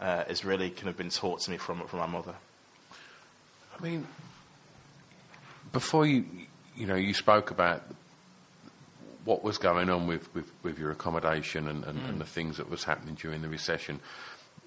uh, 0.00 0.24
has 0.24 0.44
really 0.44 0.70
kind 0.70 0.88
of 0.88 0.96
been 0.96 1.10
taught 1.10 1.40
to 1.42 1.50
me 1.50 1.58
from, 1.58 1.86
from 1.86 1.98
my 1.98 2.06
mother. 2.06 2.34
I 3.78 3.82
mean, 3.82 4.06
before 5.72 6.06
you, 6.06 6.24
you 6.76 6.86
know, 6.86 6.94
you 6.94 7.14
spoke 7.14 7.50
about 7.50 7.82
what 9.24 9.42
was 9.44 9.58
going 9.58 9.88
on 9.88 10.06
with, 10.06 10.32
with, 10.34 10.50
with 10.62 10.78
your 10.78 10.90
accommodation 10.90 11.68
and, 11.68 11.84
and, 11.84 11.98
mm. 11.98 12.08
and, 12.08 12.20
the 12.20 12.24
things 12.24 12.56
that 12.56 12.68
was 12.68 12.84
happening 12.84 13.14
during 13.14 13.42
the 13.42 13.48
recession. 13.48 14.00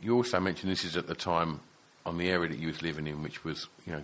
You 0.01 0.15
also 0.15 0.39
mentioned 0.39 0.71
this 0.71 0.85
is 0.85 0.95
at 0.95 1.07
the 1.07 1.15
time 1.15 1.59
on 2.05 2.17
the 2.17 2.29
area 2.29 2.49
that 2.49 2.59
you 2.59 2.67
was 2.67 2.81
living 2.81 3.07
in, 3.07 3.21
which 3.23 3.43
was 3.43 3.67
you 3.85 3.93
know 3.93 4.03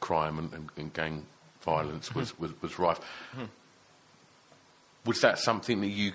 crime 0.00 0.38
and, 0.38 0.70
and, 0.76 0.92
gang 0.92 1.26
violence 1.62 2.14
was, 2.14 2.38
was, 2.38 2.52
was 2.62 2.78
rife. 2.78 3.00
Mm. 3.36 3.48
Was 5.06 5.20
that 5.22 5.38
something 5.38 5.80
that 5.80 5.88
you 5.88 6.12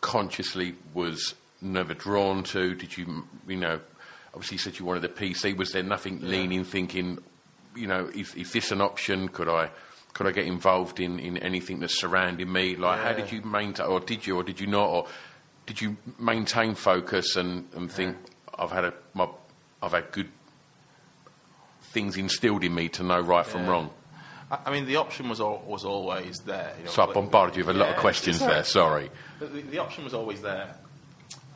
consciously 0.00 0.74
was 0.94 1.34
never 1.60 1.94
drawn 1.94 2.42
to? 2.44 2.74
Did 2.74 2.96
you 2.96 3.24
you 3.46 3.56
know 3.56 3.80
obviously 4.34 4.56
you 4.56 4.58
said 4.58 4.78
you 4.78 4.84
wanted 4.84 5.04
a 5.04 5.08
PC. 5.08 5.56
Was 5.56 5.72
there 5.72 5.82
nothing 5.82 6.20
yeah. 6.20 6.28
leaning, 6.28 6.64
thinking, 6.64 7.18
you 7.74 7.86
know, 7.86 8.10
is, 8.14 8.34
is 8.34 8.52
this 8.52 8.72
an 8.72 8.80
option? 8.80 9.28
Could 9.28 9.48
I 9.48 9.70
could 10.14 10.28
I 10.28 10.30
get 10.30 10.46
involved 10.46 11.00
in, 11.00 11.18
in 11.18 11.36
anything 11.38 11.80
that's 11.80 11.98
surrounding 11.98 12.50
me? 12.50 12.76
Like, 12.76 12.98
yeah. 12.98 13.04
how 13.04 13.12
did 13.12 13.32
you 13.32 13.42
maintain, 13.42 13.86
or 13.86 14.00
did 14.00 14.26
you, 14.26 14.36
or 14.36 14.44
did 14.44 14.60
you 14.60 14.68
not, 14.68 14.88
or 14.88 15.06
did 15.66 15.80
you 15.80 15.96
maintain 16.18 16.74
focus 16.76 17.36
and, 17.36 17.68
and 17.74 17.90
think 17.90 18.16
I've 18.56 18.70
had 18.70 18.84
a, 18.84 18.94
my, 19.12 19.28
I've 19.82 19.92
had 19.92 20.12
good 20.12 20.28
things 21.82 22.16
instilled 22.16 22.64
in 22.64 22.74
me 22.74 22.88
to 22.90 23.02
know 23.02 23.20
right 23.20 23.44
yeah. 23.44 23.52
from 23.52 23.66
wrong? 23.66 23.90
I 24.50 24.70
mean, 24.70 24.86
the 24.86 24.96
option 24.96 25.28
was 25.28 25.40
al- 25.40 25.64
was 25.66 25.84
always 25.84 26.36
there. 26.46 26.74
You 26.78 26.84
know, 26.84 26.90
so 26.90 27.08
I 27.08 27.12
bombarded 27.12 27.56
you 27.56 27.64
with 27.64 27.74
a 27.74 27.78
lot 27.78 27.88
of 27.88 27.96
questions 27.96 28.38
there. 28.38 28.62
Sorry. 28.62 29.10
The, 29.40 29.46
the, 29.46 29.78
option 29.78 30.04
was 30.04 30.14
always 30.14 30.42
there. 30.42 30.76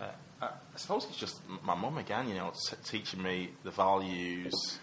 Uh, 0.00 0.06
I 0.40 0.50
suppose 0.76 1.04
it's 1.04 1.18
just 1.18 1.40
my 1.62 1.74
mum 1.74 1.98
again. 1.98 2.28
You 2.28 2.36
know, 2.36 2.52
t- 2.68 2.76
teaching 2.84 3.22
me 3.22 3.50
the 3.62 3.70
values 3.70 4.78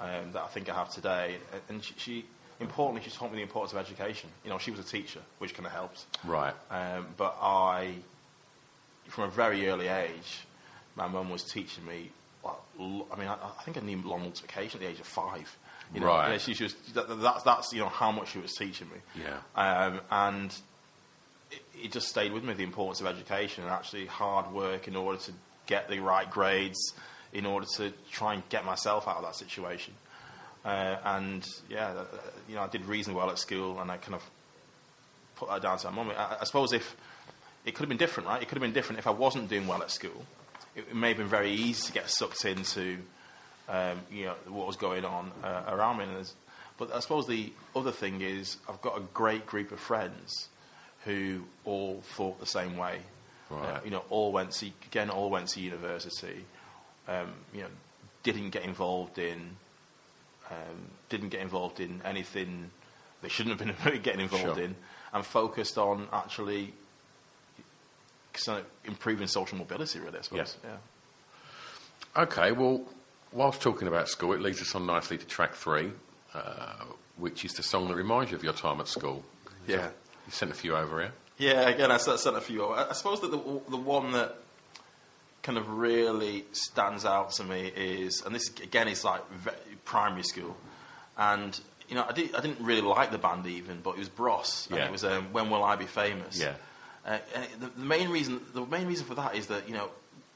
um, 0.00 0.32
that 0.32 0.42
I 0.42 0.48
think 0.48 0.68
I 0.68 0.74
have 0.74 0.90
today, 0.90 1.36
and 1.68 1.84
she, 1.84 1.94
she 1.96 2.24
importantly, 2.60 3.08
she 3.08 3.16
taught 3.16 3.30
me 3.30 3.36
the 3.36 3.42
importance 3.42 3.72
of 3.72 3.78
education. 3.78 4.30
You 4.44 4.50
know, 4.50 4.58
she 4.58 4.70
was 4.70 4.80
a 4.80 4.84
teacher, 4.84 5.20
which 5.38 5.54
kind 5.54 5.66
of 5.66 5.72
helped. 5.72 6.04
Right. 6.24 6.54
Um, 6.70 7.06
but 7.16 7.36
I, 7.40 7.94
from 9.08 9.24
a 9.24 9.30
very 9.30 9.68
early 9.68 9.88
age, 9.88 10.40
my 10.96 11.08
mum 11.08 11.30
was 11.30 11.44
teaching 11.44 11.84
me. 11.86 12.10
Well, 12.42 13.06
I 13.10 13.16
mean, 13.18 13.28
I, 13.28 13.34
I, 13.34 13.62
think 13.62 13.78
I 13.78 13.80
knew 13.80 14.00
long 14.02 14.22
multiplication 14.22 14.80
at 14.80 14.86
the 14.86 14.92
age 14.92 15.00
of 15.00 15.06
five. 15.06 15.56
You 15.94 16.00
know, 16.00 16.06
right. 16.06 16.40
she, 16.40 16.54
she 16.54 16.64
was, 16.64 16.74
that, 16.94 17.20
that's, 17.20 17.42
that's 17.42 17.72
you 17.72 17.80
know 17.80 17.88
how 17.88 18.10
much 18.10 18.32
she 18.32 18.38
was 18.38 18.52
teaching 18.52 18.88
me. 18.88 19.22
Yeah. 19.22 19.38
Um, 19.54 20.00
and 20.10 20.54
it, 21.50 21.62
it 21.84 21.92
just 21.92 22.08
stayed 22.08 22.32
with 22.32 22.44
me 22.44 22.52
the 22.54 22.64
importance 22.64 23.00
of 23.00 23.06
education 23.06 23.64
and 23.64 23.72
actually 23.72 24.06
hard 24.06 24.52
work 24.52 24.88
in 24.88 24.96
order 24.96 25.18
to 25.20 25.32
get 25.66 25.88
the 25.88 26.00
right 26.00 26.30
grades, 26.30 26.94
in 27.32 27.46
order 27.46 27.66
to 27.76 27.92
try 28.10 28.34
and 28.34 28.48
get 28.48 28.64
myself 28.64 29.08
out 29.08 29.16
of 29.16 29.24
that 29.24 29.36
situation. 29.36 29.94
Uh, 30.64 30.96
and 31.04 31.46
yeah, 31.68 32.04
you 32.48 32.54
know, 32.54 32.62
I 32.62 32.68
did 32.68 32.86
reasonably 32.86 33.20
well 33.20 33.30
at 33.30 33.38
school, 33.38 33.80
and 33.80 33.90
I 33.90 33.98
kind 33.98 34.14
of 34.14 34.22
put 35.36 35.48
that 35.50 35.62
down 35.62 35.78
to 35.78 35.90
my 35.90 36.04
mum. 36.04 36.12
I, 36.16 36.38
I, 36.40 36.44
suppose 36.44 36.72
if 36.72 36.96
it 37.66 37.74
could 37.74 37.82
have 37.82 37.88
been 37.88 37.98
different, 37.98 38.28
right? 38.28 38.40
It 38.40 38.48
could 38.48 38.56
have 38.56 38.62
been 38.62 38.72
different 38.72 38.98
if 38.98 39.06
I 39.06 39.10
wasn't 39.10 39.50
doing 39.50 39.66
well 39.66 39.82
at 39.82 39.90
school. 39.90 40.24
It, 40.74 40.86
it 40.90 40.96
may 40.96 41.08
have 41.08 41.18
been 41.18 41.26
very 41.26 41.50
easy 41.50 41.88
to 41.88 41.92
get 41.92 42.08
sucked 42.08 42.46
into, 42.46 42.98
um, 43.68 44.00
you 44.10 44.26
know, 44.26 44.34
what 44.48 44.66
was 44.66 44.76
going 44.76 45.04
on 45.04 45.32
uh, 45.42 45.64
around 45.68 45.98
me. 45.98 46.06
but 46.78 46.94
I 46.94 47.00
suppose 47.00 47.26
the 47.26 47.52
other 47.76 47.92
thing 47.92 48.22
is 48.22 48.56
I've 48.66 48.80
got 48.80 48.96
a 48.96 49.02
great 49.12 49.44
group 49.44 49.70
of 49.70 49.80
friends 49.80 50.48
who 51.04 51.42
all 51.66 52.00
thought 52.16 52.40
the 52.40 52.46
same 52.46 52.78
way. 52.78 53.00
Right. 53.50 53.68
Uh, 53.68 53.80
you 53.84 53.90
know, 53.90 54.02
all 54.08 54.32
went 54.32 54.52
to 54.52 54.70
again, 54.86 55.10
all 55.10 55.28
went 55.28 55.48
to 55.48 55.60
university. 55.60 56.44
Um, 57.06 57.32
you 57.52 57.60
know, 57.60 57.68
didn't 58.22 58.50
get 58.50 58.64
involved 58.64 59.18
in 59.18 59.56
um, 60.50 60.90
didn't 61.08 61.30
get 61.30 61.40
involved 61.40 61.80
in 61.80 62.00
anything 62.04 62.70
they 63.22 63.28
shouldn't 63.28 63.58
have 63.58 63.84
been 63.84 64.00
getting 64.02 64.20
involved 64.20 64.56
sure. 64.56 64.64
in, 64.64 64.74
and 65.12 65.24
focused 65.24 65.78
on 65.78 66.08
actually 66.12 66.74
improving 68.84 69.28
social 69.28 69.56
mobility, 69.56 70.00
really, 70.00 70.18
I 70.18 70.22
suppose. 70.22 70.56
Yeah. 70.64 70.70
yeah. 72.16 72.22
Okay, 72.22 72.52
well, 72.52 72.82
whilst 73.32 73.60
talking 73.60 73.88
about 73.88 74.08
school, 74.08 74.32
it 74.32 74.40
leads 74.40 74.60
us 74.60 74.74
on 74.74 74.86
nicely 74.86 75.18
to 75.18 75.26
track 75.26 75.54
three. 75.54 75.90
Uh, 76.34 76.84
which 77.16 77.44
is 77.44 77.52
the 77.52 77.62
song 77.62 77.88
that 77.88 77.94
reminds 77.94 78.30
you 78.30 78.36
of 78.36 78.42
your 78.42 78.52
time 78.52 78.80
at 78.80 78.88
school. 78.88 79.24
Yeah. 79.66 79.88
You 80.26 80.32
sent 80.32 80.50
a 80.50 80.54
few 80.54 80.76
over 80.76 81.00
here. 81.00 81.12
Yeah, 81.38 81.68
again, 81.68 81.90
I 81.90 81.96
sent 81.98 82.36
a 82.36 82.40
few. 82.40 82.64
over. 82.64 82.74
I 82.74 82.90
I 82.90 82.92
suppose 82.92 83.20
that 83.20 83.30
the 83.30 83.60
the 83.68 83.76
one 83.76 84.12
that 84.12 84.36
kind 85.44 85.56
of 85.58 85.68
really 85.68 86.44
stands 86.52 87.04
out 87.04 87.30
to 87.32 87.44
me 87.44 87.68
is, 87.76 88.22
and 88.26 88.34
this 88.34 88.48
again 88.60 88.88
is 88.88 89.04
like 89.04 89.22
primary 89.84 90.24
school, 90.24 90.56
and 91.16 91.58
you 91.88 91.94
know 91.94 92.04
I, 92.08 92.12
did, 92.12 92.34
I 92.34 92.40
didn't 92.40 92.60
really 92.60 92.80
like 92.80 93.12
the 93.12 93.18
band 93.18 93.46
even, 93.46 93.80
but 93.82 93.90
it 93.90 93.98
was 93.98 94.08
Bros, 94.08 94.66
and 94.70 94.78
Yeah. 94.80 94.86
it 94.86 94.90
was 94.92 95.04
um, 95.04 95.32
When 95.32 95.50
Will 95.50 95.62
I 95.62 95.76
Be 95.76 95.86
Famous? 95.86 96.40
Yeah. 96.40 96.54
Uh, 97.06 97.18
and 97.36 97.44
the, 97.60 97.66
the 97.78 97.84
main 97.84 98.08
reason, 98.08 98.40
the 98.54 98.64
main 98.66 98.86
reason 98.88 99.06
for 99.06 99.14
that 99.14 99.36
is 99.36 99.46
that 99.48 99.68
you 99.68 99.74
know 99.74 99.90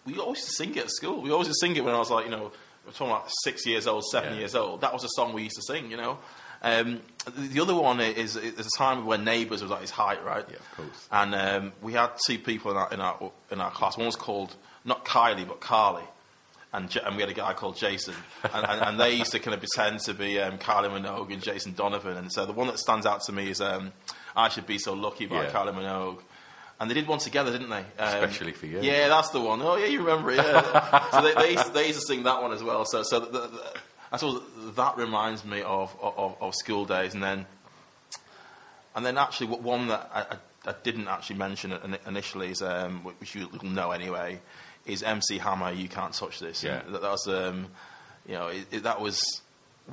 we 0.06 0.18
always 0.18 0.38
used 0.38 0.50
to 0.50 0.54
sing 0.56 0.70
it 0.76 0.84
at 0.84 0.90
school. 0.90 1.20
We 1.22 1.30
always 1.32 1.50
sing 1.60 1.74
it 1.76 1.84
when 1.84 1.94
I 1.94 1.98
was 1.98 2.10
like 2.10 2.26
you 2.26 2.30
know 2.30 2.52
we're 2.86 2.92
talking 2.92 3.10
like 3.10 3.24
six 3.42 3.66
years 3.66 3.86
old, 3.86 4.04
seven 4.04 4.34
Yeah. 4.34 4.38
years 4.40 4.54
old. 4.54 4.82
That 4.82 4.92
was 4.92 5.04
a 5.04 5.08
song 5.16 5.32
we 5.32 5.42
used 5.42 5.56
to 5.56 5.62
sing, 5.62 5.90
you 5.90 5.96
know. 5.96 6.18
Um, 6.60 7.00
the, 7.24 7.42
the 7.54 7.60
other 7.60 7.74
one 7.74 8.00
is, 8.00 8.34
is 8.36 8.54
there's 8.54 8.66
a 8.66 8.78
time 8.78 9.06
when 9.06 9.22
Neighbours 9.24 9.62
was 9.62 9.70
at 9.70 9.80
its 9.82 9.92
height, 9.92 10.24
right? 10.24 10.44
Yeah, 10.50 10.56
of 10.56 10.76
course. 10.76 11.08
And 11.12 11.34
um, 11.34 11.72
we 11.82 11.92
had 11.92 12.10
two 12.26 12.38
people 12.38 12.70
in 12.72 12.76
our, 12.76 12.92
in 12.92 13.00
our 13.00 13.30
in 13.52 13.60
our 13.60 13.70
class. 13.70 13.96
One 13.96 14.06
was 14.06 14.16
called 14.16 14.54
not 14.88 15.04
Kylie 15.04 15.46
but 15.46 15.60
Carly, 15.60 16.02
and, 16.72 16.90
J- 16.90 17.00
and 17.04 17.14
we 17.14 17.22
had 17.22 17.30
a 17.30 17.34
guy 17.34 17.52
called 17.52 17.76
Jason. 17.76 18.14
And, 18.52 18.66
and, 18.66 18.80
and 18.82 19.00
they 19.00 19.14
used 19.14 19.32
to 19.32 19.38
kind 19.38 19.54
of 19.54 19.60
pretend 19.60 20.00
to 20.00 20.14
be 20.14 20.40
um, 20.40 20.58
Kylie 20.58 20.90
Minogue 20.90 21.32
and 21.32 21.42
Jason 21.42 21.74
Donovan. 21.74 22.16
And 22.16 22.32
so 22.32 22.44
the 22.46 22.52
one 22.52 22.66
that 22.66 22.78
stands 22.78 23.06
out 23.06 23.22
to 23.22 23.32
me 23.32 23.50
is 23.50 23.60
um, 23.60 23.92
"I 24.36 24.48
Should 24.48 24.66
Be 24.66 24.78
So 24.78 24.94
Lucky" 24.94 25.26
by 25.26 25.44
Yeah. 25.44 25.50
Kylie 25.50 25.74
Minogue. 25.74 26.20
And 26.80 26.88
they 26.88 26.94
did 26.94 27.08
one 27.08 27.18
together, 27.18 27.50
didn't 27.50 27.70
they? 27.70 27.78
Um, 27.78 27.84
Especially 27.98 28.52
for 28.52 28.66
you. 28.66 28.80
Yeah, 28.80 29.08
that's 29.08 29.30
the 29.30 29.40
one. 29.40 29.60
Oh, 29.62 29.76
yeah, 29.76 29.86
you 29.86 29.98
remember 29.98 30.30
it. 30.30 30.36
Yeah. 30.36 31.10
so 31.10 31.22
they, 31.22 31.34
they, 31.34 31.52
used, 31.52 31.74
they 31.74 31.86
used 31.88 32.00
to 32.00 32.06
sing 32.06 32.22
that 32.22 32.40
one 32.40 32.52
as 32.52 32.62
well. 32.62 32.84
So, 32.84 33.02
so 33.02 33.18
the, 33.18 33.26
the, 33.26 33.72
I 34.12 34.16
suppose 34.16 34.42
that 34.76 34.96
reminds 34.96 35.44
me 35.44 35.60
of, 35.62 35.96
of, 36.00 36.36
of 36.40 36.54
school 36.54 36.84
days. 36.84 37.14
And 37.14 37.22
then, 37.22 37.46
and 38.94 39.04
then 39.04 39.18
actually, 39.18 39.48
one 39.56 39.88
that 39.88 40.08
I, 40.14 40.70
I, 40.70 40.74
didn't 40.84 41.08
actually 41.08 41.36
mention 41.36 41.76
initially 42.06 42.50
is, 42.50 42.62
um, 42.62 43.00
which 43.18 43.34
you 43.34 43.48
will 43.48 43.68
know 43.68 43.90
anyway, 43.90 44.38
is 44.88 45.02
MC 45.04 45.38
Hammer. 45.38 45.70
You 45.72 45.88
can't 45.88 46.12
touch 46.12 46.40
this. 46.40 46.64
Yeah. 46.64 46.82
That, 46.88 47.02
that 47.02 47.10
was, 47.10 47.28
um, 47.28 47.66
you 48.26 48.34
know, 48.34 48.48
it, 48.48 48.66
it, 48.72 48.82
that 48.82 49.00
was 49.00 49.20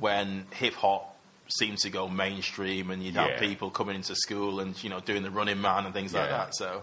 when 0.00 0.46
hip 0.52 0.74
hop 0.74 1.16
seemed 1.48 1.78
to 1.78 1.90
go 1.90 2.08
mainstream, 2.08 2.90
and 2.90 3.02
you'd 3.02 3.14
Yeah. 3.14 3.28
have 3.28 3.40
people 3.40 3.70
coming 3.70 3.94
into 3.94 4.14
school 4.16 4.58
and 4.60 4.82
you 4.82 4.90
know 4.90 4.98
doing 5.00 5.22
the 5.22 5.30
Running 5.30 5.60
Man 5.60 5.84
and 5.84 5.94
things 5.94 6.12
like 6.12 6.28
that. 6.30 6.54
So, 6.56 6.82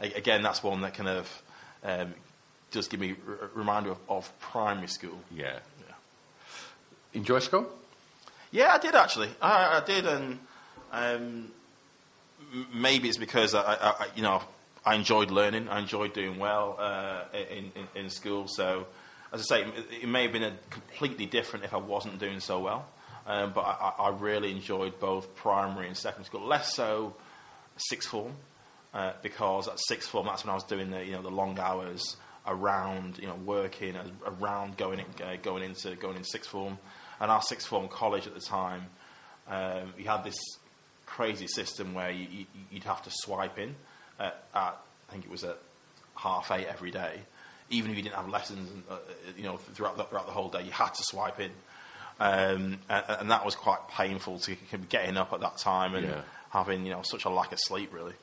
a- 0.00 0.12
again, 0.12 0.42
that's 0.42 0.62
one 0.62 0.82
that 0.82 0.94
kind 0.94 1.08
of 1.08 1.42
um, 1.82 2.14
does 2.70 2.86
give 2.88 3.00
me 3.00 3.16
a 3.42 3.46
reminder 3.58 3.90
of, 3.90 3.98
of 4.08 4.38
primary 4.40 4.86
school. 4.88 5.18
Yeah. 5.34 5.58
Yeah. 5.86 5.94
Enjoy 7.14 7.38
school? 7.40 7.66
Yeah, 8.52 8.72
I 8.74 8.78
did 8.78 8.94
actually. 8.94 9.30
I, 9.42 9.78
I 9.80 9.84
did, 9.84 10.06
and 10.06 10.38
um, 10.92 11.50
maybe 12.72 13.08
it's 13.08 13.18
because 13.18 13.54
I, 13.54 13.62
I, 13.62 13.88
I, 13.90 14.06
you 14.14 14.22
know, 14.22 14.42
I 14.86 14.94
enjoyed 14.94 15.30
learning. 15.30 15.68
I 15.68 15.80
enjoyed 15.80 16.12
doing 16.12 16.38
well 16.38 16.76
uh, 16.78 17.24
in, 17.32 17.72
in 17.74 18.04
in 18.04 18.10
school. 18.10 18.46
So, 18.48 18.86
as 19.32 19.40
I 19.40 19.44
say, 19.44 19.66
it, 20.02 20.08
may 20.08 20.24
have 20.24 20.32
been 20.32 20.42
a 20.42 20.56
completely 20.70 21.26
different 21.26 21.64
if 21.64 21.72
I 21.72 21.78
wasn't 21.78 22.18
doing 22.18 22.40
so 22.40 22.60
well. 22.60 22.86
Um, 23.26 23.52
but 23.54 23.62
I, 23.62 23.94
I 23.98 24.08
really 24.10 24.50
enjoyed 24.50 25.00
both 25.00 25.34
primary 25.34 25.86
and 25.86 25.96
secondary 25.96 26.26
school. 26.26 26.46
Less 26.46 26.74
so 26.74 27.16
sixth 27.76 28.10
form, 28.10 28.34
uh, 28.92 29.12
because 29.22 29.68
at 29.68 29.78
sixth 29.88 30.10
form 30.10 30.26
that's 30.26 30.44
when 30.44 30.50
I 30.50 30.54
was 30.54 30.64
doing 30.64 30.90
the 30.90 31.04
you 31.04 31.12
know 31.12 31.22
the 31.22 31.30
long 31.30 31.58
hours 31.58 32.16
around 32.46 33.18
you 33.18 33.26
know 33.26 33.36
working 33.36 33.96
around 34.26 34.76
going 34.76 34.98
in, 34.98 35.06
uh, 35.24 35.36
going 35.42 35.62
into 35.62 35.96
going 35.96 36.16
into 36.16 36.28
sixth 36.28 36.50
form, 36.50 36.78
and 37.20 37.30
our 37.30 37.40
sixth 37.40 37.66
form 37.66 37.88
college 37.88 38.26
at 38.26 38.34
the 38.34 38.40
time, 38.40 38.82
um, 39.48 39.94
we 39.96 40.04
had 40.04 40.24
this 40.24 40.36
crazy 41.06 41.46
system 41.46 41.94
where 41.94 42.10
you, 42.10 42.44
you'd 42.70 42.84
have 42.84 43.02
to 43.02 43.10
swipe 43.10 43.58
in 43.58 43.74
at, 44.18 44.42
at 44.54 44.76
I 45.08 45.12
think 45.12 45.24
it 45.24 45.30
was 45.30 45.44
at 45.44 45.58
half 46.16 46.50
eight 46.50 46.66
every 46.66 46.90
day, 46.90 47.20
even 47.70 47.90
if 47.90 47.96
you 47.96 48.02
didn't 48.02 48.16
have 48.16 48.28
lessons 48.28 48.70
and, 48.70 48.82
uh, 48.90 48.96
you 49.36 49.42
know 49.44 49.56
throughout 49.56 49.96
the, 49.96 50.04
throughout 50.04 50.26
the 50.26 50.32
whole 50.32 50.48
day, 50.48 50.62
you 50.62 50.70
had 50.70 50.94
to 50.94 51.02
swipe 51.04 51.40
in. 51.40 51.50
Um, 52.20 52.78
and, 52.88 53.04
and 53.08 53.30
that 53.30 53.44
was 53.44 53.54
quite 53.56 53.80
painful 53.90 54.38
to 54.40 54.56
getting 54.88 55.16
up 55.16 55.32
at 55.32 55.40
that 55.40 55.56
time 55.58 55.94
and 55.94 56.06
Yeah. 56.06 56.20
having 56.50 56.84
you 56.86 56.92
know 56.92 57.02
such 57.02 57.24
a 57.24 57.30
lack 57.30 57.52
of 57.52 57.58
sleep 57.60 57.92
really. 57.92 58.14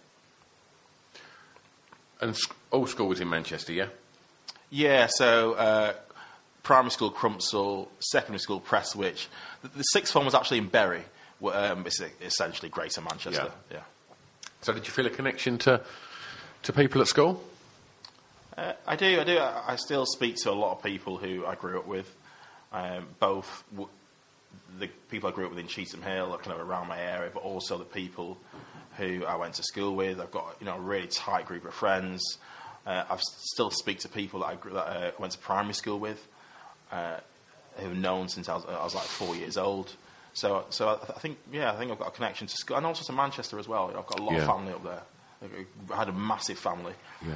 And 2.21 2.37
old 2.71 2.89
school 2.89 3.07
was 3.07 3.19
in 3.19 3.29
Manchester, 3.29 3.73
yeah? 3.73 3.87
Yeah, 4.69 5.07
so 5.09 5.53
uh, 5.53 5.93
primary 6.63 6.91
school 6.91 7.11
Crumpsall, 7.11 7.87
secondary 7.99 8.39
school 8.39 8.61
Prestwich. 8.61 9.27
The, 9.63 9.69
the 9.69 9.83
sixth 9.83 10.13
form 10.13 10.25
was 10.25 10.35
actually 10.35 10.59
in 10.59 10.67
Bury, 10.67 11.03
um, 11.43 11.85
it's 11.85 11.99
essentially 12.21 12.69
Greater 12.69 13.01
Manchester. 13.01 13.51
Yeah. 13.71 13.79
So 14.61 14.73
did 14.73 14.85
you 14.85 14.93
feel 14.93 15.07
a 15.07 15.09
connection 15.09 15.57
to, 15.59 15.81
to 16.63 16.73
people 16.73 17.01
at 17.01 17.07
school? 17.07 17.43
Uh, 18.55 18.73
I 18.85 18.95
do, 18.95 19.19
I 19.19 19.23
do. 19.23 19.37
I, 19.39 19.73
I 19.73 19.75
still 19.75 20.05
speak 20.05 20.35
to 20.43 20.51
a 20.51 20.53
lot 20.53 20.73
of 20.77 20.83
people 20.83 21.17
who 21.17 21.47
I 21.47 21.55
grew 21.55 21.79
up 21.79 21.87
with, 21.87 22.13
um, 22.71 23.07
both 23.19 23.63
w- 23.71 23.89
the 24.77 24.87
people 25.09 25.29
I 25.29 25.31
grew 25.31 25.45
up 25.45 25.49
with 25.51 25.59
in 25.59 25.67
Cheetham 25.67 26.03
Hill, 26.03 26.37
kind 26.43 26.59
of 26.59 26.67
around 26.67 26.87
my 26.87 26.99
area, 26.99 27.31
but 27.33 27.41
also 27.41 27.79
the 27.79 27.85
people 27.85 28.37
who 28.97 29.25
I 29.25 29.35
went 29.35 29.55
to 29.55 29.63
school 29.63 29.95
with. 29.95 30.19
I've 30.19 30.31
got 30.31 30.57
you 30.59 30.67
know 30.67 30.75
a 30.75 30.79
really 30.79 31.07
tight 31.07 31.47
group 31.47 31.65
of 31.65 31.73
friends. 31.73 32.21
Uh, 32.85 33.03
I 33.09 33.17
still 33.17 33.71
speak 33.71 33.99
to 33.99 34.09
people 34.09 34.41
that 34.41 34.47
I 34.47 34.55
grew, 34.55 34.73
that 34.73 34.87
uh, 34.87 35.11
went 35.17 35.33
to 35.33 35.39
primary 35.39 35.73
school 35.73 35.97
with, 35.99 36.27
uh, 36.91 37.17
who've 37.77 37.97
known 37.97 38.27
since 38.27 38.47
I 38.47 38.55
was, 38.55 38.65
I 38.65 38.83
was 38.83 38.93
like 38.93 39.05
four 39.05 39.35
years 39.35 39.57
old. 39.57 39.91
So, 40.33 40.65
so 40.69 40.87
I, 40.89 40.93
I 41.15 41.19
think, 41.19 41.37
yeah, 41.51 41.71
I 41.71 41.75
think 41.77 41.91
I've 41.91 41.99
got 41.99 42.07
a 42.07 42.11
connection 42.11 42.47
to 42.47 42.55
school, 42.55 42.77
and 42.77 42.85
also 42.85 43.03
to 43.03 43.11
Manchester 43.13 43.59
as 43.59 43.67
well. 43.67 43.87
I've 43.87 44.07
got 44.07 44.19
a 44.19 44.23
lot 44.23 44.33
Yeah. 44.33 44.39
of 44.39 44.45
family 44.47 44.73
up 44.73 44.83
there. 44.83 45.01
I 45.91 45.95
had 45.97 46.07
a 46.07 46.13
massive 46.13 46.57
family, 46.59 46.93
Yeah. 47.25 47.33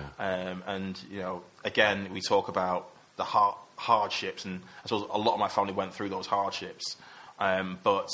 um, 0.51 0.63
and 0.67 0.99
you 1.09 1.19
know, 1.21 1.41
again, 1.63 2.07
we 2.13 2.21
talk 2.21 2.47
about 2.47 2.89
the 3.17 3.23
har- 3.23 3.57
hardships, 3.77 4.45
and 4.45 4.61
I 4.83 4.87
suppose 4.87 5.07
a 5.11 5.17
lot 5.17 5.33
of 5.33 5.39
my 5.39 5.47
family 5.49 5.73
went 5.73 5.93
through 5.93 6.09
those 6.09 6.27
hardships. 6.27 6.97
Um, 7.39 7.79
but 7.83 8.07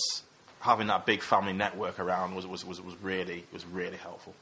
having 0.61 0.87
that 0.87 1.05
big 1.05 1.21
family 1.21 1.53
network 1.53 1.99
around 1.99 2.35
was, 2.35 2.47
was, 2.47 2.63
was, 2.65 2.79
was 2.81 2.95
really 3.03 3.45
was 3.51 3.65
really 3.65 3.97
helpful. 3.97 4.33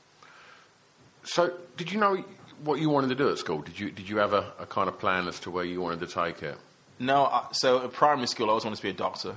So 1.23 1.51
did 1.77 1.91
you 1.91 1.99
know 1.99 2.23
what 2.63 2.79
you 2.79 2.89
wanted 2.89 3.07
to 3.09 3.15
do 3.15 3.29
at 3.29 3.37
school? 3.37 3.61
Did 3.61 3.79
you, 3.79 3.91
did 3.91 4.07
you 4.07 4.17
have 4.17 4.33
a, 4.33 4.51
a 4.59 4.65
kind 4.65 4.87
of 4.87 4.99
plan 4.99 5.27
as 5.27 5.39
to 5.41 5.51
where 5.51 5.63
you 5.65 5.81
wanted 5.81 5.99
to 6.01 6.07
take 6.07 6.43
it? 6.43 6.57
No, 6.99 7.25
I, 7.25 7.47
so 7.53 7.83
at 7.83 7.91
primary 7.93 8.27
school, 8.27 8.47
I 8.47 8.49
always 8.49 8.63
wanted 8.65 8.77
to 8.77 8.83
be 8.83 8.89
a 8.89 8.93
doctor, 8.93 9.35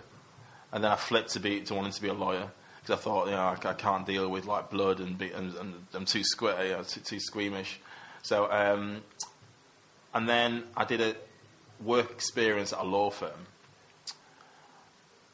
and 0.73 0.83
then 0.83 0.91
I 0.91 0.97
flipped 0.97 1.31
to 1.31 1.41
be 1.41 1.61
to 1.61 1.75
wanting 1.75 1.93
to 1.93 2.03
be 2.03 2.09
a 2.09 2.15
lawyer 2.15 2.51
because 2.81 2.99
I 2.99 3.03
thought, 3.03 3.27
you 3.27 3.33
know, 3.33 3.41
I, 3.41 3.69
I 3.69 3.75
can't 3.75 4.07
deal 4.07 4.29
with 4.29 4.47
like 4.47 4.71
blood 4.71 5.01
and 5.01 5.17
be, 5.17 5.31
and, 5.31 5.55
and 5.55 5.75
I'm 5.95 6.05
too 6.05 6.23
you 6.41 6.49
know, 6.49 6.83
too, 6.83 7.01
too 7.01 7.21
squeamish. 7.21 7.79
So, 8.23 8.51
um, 8.51 9.03
and 10.15 10.29
then 10.29 10.65
I 10.77 10.85
did 10.85 11.01
a 11.01 11.15
work 11.83 12.11
experience 12.11 12.73
at 12.73 12.81
a 12.81 12.85
law 12.85 13.11
firm. 13.11 13.47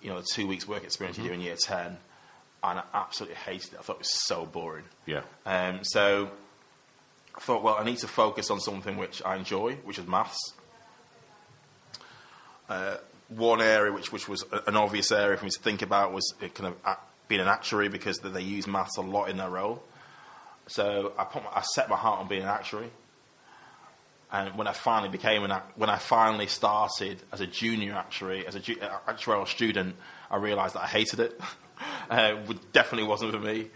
You 0.03 0.11
know, 0.11 0.20
the 0.20 0.27
two 0.31 0.46
weeks 0.46 0.68
work 0.68 0.85
experience 0.85 1.18
you 1.18 1.24
do 1.24 1.33
in 1.33 1.40
year 1.40 1.57
ten, 1.57 1.96
and 2.62 2.79
I 2.79 2.83
absolutely 2.94 3.37
hated 3.37 3.74
it. 3.74 3.79
I 3.79 3.83
thought 3.83 3.96
it 3.96 4.01
was 4.01 4.24
so 4.27 4.46
boring. 4.46 4.85
Yeah. 5.07 5.22
Um, 5.44 5.81
so 5.83 6.31
I 7.37 7.40
thought, 7.40 7.62
well, 7.62 7.77
I 7.79 7.85
need 7.85 7.98
to 7.98 8.09
focus 8.09 8.51
on 8.51 8.61
something 8.61 8.96
which 8.96 9.22
I 9.24 9.37
enjoy, 9.37 9.74
which 9.85 9.98
is 9.98 10.07
maths. 10.07 10.38
Uh, 12.68 12.98
one 13.29 13.61
area 13.61 13.93
which, 13.93 14.12
which 14.12 14.29
was 14.29 14.45
an 14.67 14.77
obvious 14.77 15.12
area 15.12 15.37
for 15.37 15.45
me 15.45 15.51
to 15.51 15.61
think 15.61 15.83
about 15.83 16.12
was 16.12 16.35
kind 16.55 16.75
of 16.75 16.97
being 17.29 17.41
an 17.41 17.49
actuary 17.49 17.88
because 17.88 18.19
they 18.19 18.43
use 18.43 18.67
maths 18.67 18.97
a 18.97 19.03
lot 19.03 19.29
in 19.29 19.37
their 19.37 19.51
role. 19.51 19.83
So 20.67 21.12
I, 21.19 21.25
put 21.25 21.45
my, 21.45 21.51
I 21.55 21.62
set 21.62 21.88
my 21.88 21.97
heart 21.97 22.21
on 22.21 22.29
being 22.29 22.43
an 22.43 22.49
actuary. 22.49 22.91
And 24.31 24.57
when 24.57 24.67
I 24.67 24.73
finally 24.73 25.09
became 25.09 25.45
an, 25.45 25.53
when 25.77 25.88
I 25.88 25.97
finally 25.97 26.47
started 26.47 27.23
as 27.33 27.41
a 27.41 27.47
junior 27.47 27.95
actuary, 27.95 28.47
as 28.47 28.55
a 28.55 28.61
ju- 28.61 28.77
uh, 28.81 28.99
actuarial 29.11 29.47
student, 29.47 29.97
I 30.31 30.37
realised 30.37 30.75
that 30.75 30.83
I 30.83 30.87
hated 30.87 31.21
it. 31.21 31.41
uh, 32.11 32.37
it 32.49 32.73
definitely 32.73 33.09
wasn't 33.09 33.33
for 33.33 33.41
me. 33.41 33.71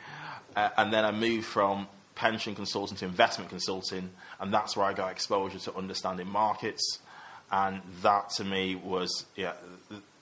Uh, 0.54 0.68
and 0.76 0.92
then 0.92 1.06
I 1.06 1.10
moved 1.10 1.46
from 1.46 1.88
pension 2.14 2.54
consulting 2.54 2.98
to 2.98 3.06
investment 3.06 3.48
consulting, 3.48 4.10
and 4.38 4.52
that's 4.52 4.76
where 4.76 4.84
I 4.84 4.92
got 4.92 5.10
exposure 5.10 5.58
to 5.60 5.74
understanding 5.74 6.28
markets. 6.28 6.98
And 7.52 7.82
that 8.02 8.30
to 8.36 8.44
me 8.44 8.74
was, 8.76 9.26
yeah, 9.36 9.52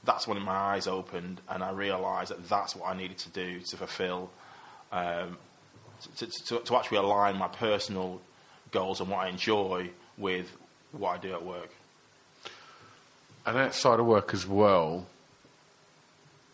that's 0.05 0.27
when 0.27 0.43
my 0.43 0.53
eyes 0.53 0.87
opened, 0.89 1.41
and 1.49 1.63
I 1.63 1.71
realised 1.71 2.31
that 2.33 2.49
that's 2.49 2.75
what 2.75 2.91
I 2.91 2.97
needed 2.97 3.19
to 3.19 3.29
do 3.31 3.61
to 3.61 3.77
fulfil, 3.77 4.31
um, 4.91 5.39
to, 6.17 6.27
to, 6.27 6.59
to 6.59 6.77
actually 6.77 6.99
align 6.99 7.37
my 7.37 7.47
personal 7.49 8.21
goals 8.73 9.01
and 9.01 9.09
what 9.09 9.21
I 9.27 9.29
enjoy 9.29 9.91
with 10.19 10.51
what 10.91 11.11
I 11.11 11.19
do 11.19 11.33
at 11.33 11.45
work. 11.45 11.71
And 13.47 13.57
outside 13.57 14.01
of 14.01 14.07
work 14.07 14.35
as 14.35 14.47
well, 14.47 15.07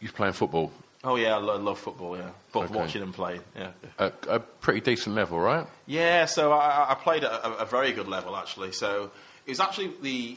you're 0.00 0.12
playing 0.12 0.34
football 0.34 0.70
Oh 1.04 1.14
yeah, 1.14 1.36
I 1.36 1.38
lo- 1.38 1.56
love 1.58 1.78
football. 1.78 2.16
Yeah, 2.16 2.30
both 2.52 2.64
Okay. 2.70 2.78
watching 2.80 3.02
and 3.02 3.14
playing. 3.14 3.40
Yeah, 3.56 3.70
at 3.96 4.14
a 4.28 4.40
pretty 4.40 4.80
decent 4.80 5.14
level, 5.14 5.38
right? 5.38 5.64
yeah. 5.86 6.24
So 6.24 6.52
I, 6.52 6.90
I 6.90 6.94
played 6.94 7.22
at 7.22 7.30
a, 7.30 7.58
a 7.58 7.64
very 7.64 7.92
good 7.92 8.08
level 8.08 8.34
actually. 8.36 8.72
So 8.72 9.12
it 9.46 9.50
was 9.50 9.60
actually 9.60 9.92
the 10.02 10.36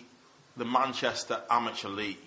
the 0.60 0.66
Manchester 0.66 1.42
Amateur 1.50 1.90
League, 1.90 2.18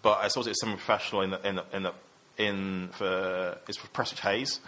but 0.00 0.18
I 0.18 0.28
suppose 0.28 0.46
it's 0.46 0.60
semi-professional 0.60 1.22
in 1.22 1.30
the 1.30 1.46
in 1.46 1.56
the, 1.56 1.64
in 1.72 1.82
the 1.82 1.92
in 2.38 2.88
for 2.92 3.58
it's 3.68 3.76
for 3.76 3.88
Prestwich 3.88 4.20
Heys. 4.20 4.60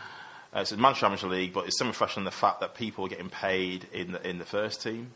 Uh, 0.55 0.61
it's 0.61 0.73
a 0.73 0.77
Manchester 0.77 1.07
Amateur 1.07 1.29
League, 1.29 1.53
but 1.53 1.67
it's 1.67 1.79
semi-professional 1.79 2.23
in 2.23 2.25
the 2.25 2.31
fact 2.31 2.61
that 2.61 2.75
people 2.75 3.07
are 3.07 3.09
getting 3.09 3.31
paid 3.31 3.87
in 3.93 4.13
the 4.13 4.29
in 4.29 4.39
the 4.39 4.45
first 4.45 4.83
team. 4.83 5.13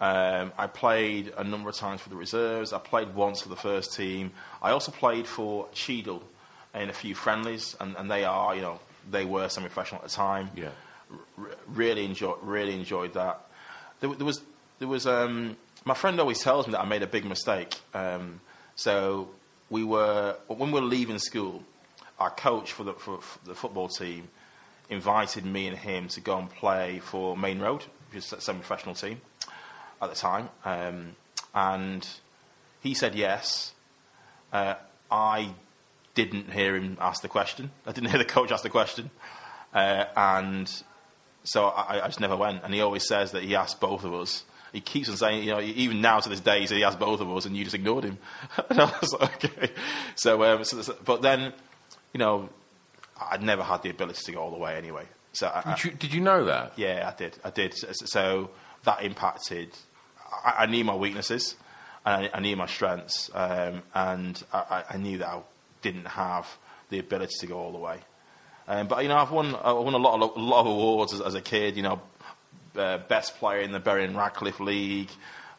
Um, 0.00 0.52
I 0.58 0.66
played 0.66 1.32
a 1.36 1.44
number 1.44 1.70
of 1.70 1.76
times 1.76 2.00
for 2.00 2.08
the 2.08 2.16
reserves. 2.16 2.72
I 2.72 2.78
played 2.78 3.14
once 3.14 3.42
for 3.42 3.48
the 3.48 3.56
first 3.56 3.94
team. 3.94 4.32
I 4.60 4.72
also 4.72 4.90
played 4.90 5.26
for 5.26 5.68
Cheadle 5.72 6.22
in 6.74 6.90
a 6.90 6.92
few 6.92 7.14
friendlies, 7.14 7.76
and, 7.80 7.96
and 7.96 8.10
they 8.10 8.24
are, 8.24 8.56
you 8.56 8.60
know, 8.60 8.80
they 9.08 9.24
were 9.24 9.48
semi-professional 9.48 10.02
at 10.02 10.08
the 10.08 10.14
time. 10.14 10.50
Yeah. 10.56 10.70
R- 11.38 11.56
really 11.68 12.04
enjoyed, 12.04 12.38
really 12.42 12.74
enjoyed 12.74 13.14
that. 13.14 13.46
There, 14.00 14.12
there 14.12 14.26
was, 14.26 14.42
there 14.80 14.88
was. 14.88 15.06
Um, 15.06 15.56
my 15.84 15.94
friend 15.94 16.18
always 16.18 16.40
tells 16.40 16.66
me 16.66 16.72
that 16.72 16.80
I 16.80 16.86
made 16.86 17.02
a 17.02 17.06
big 17.06 17.24
mistake. 17.24 17.74
Um, 17.92 18.40
so 18.74 19.28
we 19.70 19.84
were 19.84 20.36
when 20.46 20.70
we 20.70 20.80
were 20.80 20.86
leaving 20.86 21.18
school, 21.18 21.62
our 22.18 22.30
coach 22.30 22.72
for 22.72 22.84
the 22.84 22.94
for, 22.94 23.20
for 23.20 23.38
the 23.46 23.54
football 23.54 23.88
team 23.88 24.28
invited 24.90 25.44
me 25.44 25.66
and 25.66 25.76
him 25.76 26.08
to 26.08 26.20
go 26.20 26.38
and 26.38 26.50
play 26.50 27.00
for 27.00 27.36
Maine 27.36 27.58
Road, 27.58 27.84
which 28.10 28.24
is 28.24 28.32
a 28.32 28.40
semi-professional 28.40 28.94
team 28.94 29.20
at 30.00 30.10
the 30.10 30.16
time, 30.16 30.48
um, 30.64 31.16
and 31.54 32.06
he 32.80 32.94
said 32.94 33.14
yes. 33.14 33.72
Uh, 34.52 34.74
I 35.10 35.50
didn't 36.14 36.52
hear 36.52 36.76
him 36.76 36.96
ask 37.00 37.22
the 37.22 37.28
question. 37.28 37.70
I 37.86 37.92
didn't 37.92 38.10
hear 38.10 38.18
the 38.18 38.24
coach 38.24 38.52
ask 38.52 38.62
the 38.62 38.70
question, 38.70 39.10
uh, 39.72 40.04
and 40.16 40.70
so 41.44 41.66
I, 41.66 42.04
I, 42.04 42.06
just 42.06 42.20
never 42.20 42.36
went. 42.36 42.62
And 42.62 42.72
he 42.72 42.80
always 42.80 43.06
says 43.06 43.32
that 43.32 43.42
he 43.42 43.54
asked 43.54 43.80
both 43.80 44.04
of 44.04 44.14
us. 44.14 44.44
He 44.74 44.80
keeps 44.80 45.08
on 45.08 45.16
saying, 45.16 45.44
you 45.44 45.52
know, 45.52 45.60
even 45.60 46.00
now 46.00 46.18
to 46.18 46.28
this 46.28 46.40
day, 46.40 46.60
he 46.60 46.66
said 46.66 46.76
he 46.76 46.82
asked 46.82 46.98
both 46.98 47.20
of 47.20 47.30
us, 47.30 47.46
and 47.46 47.56
you 47.56 47.62
just 47.62 47.76
ignored 47.76 48.02
him. 48.02 48.18
and 48.68 48.80
I 48.80 48.92
was 49.00 49.12
like, 49.12 49.44
okay. 49.44 49.70
So, 50.16 50.42
um, 50.42 50.64
so, 50.64 50.82
so, 50.82 50.96
but 51.04 51.22
then, 51.22 51.52
you 52.12 52.18
know, 52.18 52.48
I'd 53.30 53.40
never 53.40 53.62
had 53.62 53.82
the 53.82 53.90
ability 53.90 54.20
to 54.24 54.32
go 54.32 54.40
all 54.40 54.50
the 54.50 54.58
way 54.58 54.76
anyway. 54.76 55.04
So, 55.32 55.46
I, 55.46 55.74
did, 55.74 55.84
you, 55.84 55.90
did 55.92 56.12
you 56.12 56.20
know 56.20 56.46
that? 56.46 56.72
Yeah, 56.76 57.08
I 57.12 57.16
did. 57.16 57.38
I 57.44 57.50
did. 57.50 57.74
So, 57.74 57.92
so 57.92 58.50
that 58.82 59.04
impacted. 59.04 59.70
I, 60.44 60.64
I, 60.64 60.66
knew 60.66 60.82
my 60.84 60.96
weaknesses, 60.96 61.54
and 62.04 62.26
I, 62.26 62.30
I 62.34 62.40
knew 62.40 62.56
my 62.56 62.66
strengths, 62.66 63.30
um, 63.32 63.82
and 63.94 64.42
I, 64.52 64.82
I, 64.90 64.96
knew 64.96 65.18
that 65.18 65.28
I 65.28 65.40
didn't 65.82 66.06
have 66.06 66.48
the 66.88 66.98
ability 66.98 67.34
to 67.38 67.46
go 67.46 67.58
all 67.58 67.70
the 67.70 67.78
way. 67.78 68.00
Um, 68.66 68.88
but 68.88 69.04
you 69.04 69.08
know, 69.08 69.16
I've 69.16 69.30
won. 69.30 69.54
I 69.54 69.70
won 69.70 69.94
a 69.94 69.98
lot 69.98 70.20
of 70.20 70.36
a 70.36 70.40
lot 70.40 70.62
of 70.62 70.66
awards 70.66 71.12
as, 71.12 71.20
as 71.20 71.34
a 71.34 71.40
kid. 71.40 71.76
You 71.76 71.82
know, 71.82 72.00
uh, 72.76 72.98
best 72.98 73.36
player 73.38 73.60
in 73.60 73.72
the 73.72 73.80
Bury 73.80 74.04
and 74.04 74.16
Radcliffe 74.16 74.60
League. 74.60 75.10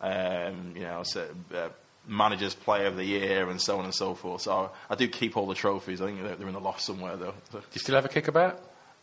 Um, 0.02 0.74
you 0.76 0.84
know, 0.84 1.04
so, 1.04 1.28
uh, 1.54 1.70
managers 2.08 2.54
player 2.54 2.86
of 2.86 2.98
the 2.98 3.04
year 3.04 3.50
and 3.50 3.60
so 3.60 3.80
on 3.80 3.86
and 3.86 3.94
so 3.94 4.14
forth. 4.14 4.42
So 4.42 4.72
I 4.90 4.96
do 4.96 5.08
keep 5.08 5.38
all 5.38 5.48
the 5.48 5.56
trophies. 5.56 6.02
I 6.02 6.08
think 6.08 6.22
they're, 6.22 6.36
they're 6.36 6.48
in 6.48 6.54
the 6.54 6.60
loft 6.60 6.82
somewhere 6.82 7.16
though. 7.16 7.34
So. 7.52 7.60
Do 7.60 7.66
you 7.74 7.80
still 7.80 7.96
have 7.96 8.06
a 8.06 8.10
kickabout? 8.10 8.60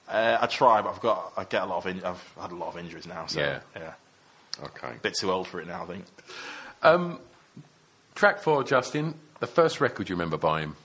Uh, 0.09 0.39
I 0.41 0.47
try, 0.47 0.83
but 0.83 0.91
I've 0.95 1.01
got 1.01 1.33
I 1.37 1.45
get 1.45 1.63
a 1.63 1.67
lot 1.67 1.79
of 1.79 1.87
in, 1.87 2.05
I've 2.05 2.35
had 2.41 2.53
a 2.53 2.55
lot 2.55 2.69
of 2.69 2.79
injuries 2.79 3.07
now. 3.07 3.27
So, 3.27 3.41
yeah, 3.41 3.61
yeah. 3.77 3.93
Okay. 4.63 4.89
A 4.97 5.01
bit 5.01 5.15
too 5.19 5.33
old 5.33 5.49
for 5.49 5.61
it 5.61 5.67
now, 5.67 5.85
I 5.85 5.87
think. 5.87 6.05
Um, 6.83 7.19
track 8.15 8.41
four, 8.41 8.65
Justin. 8.65 9.15
The 9.41 9.47
first 9.47 9.81
record 9.81 10.09
you 10.09 10.15
remember 10.15 10.37
buying? 10.37 10.77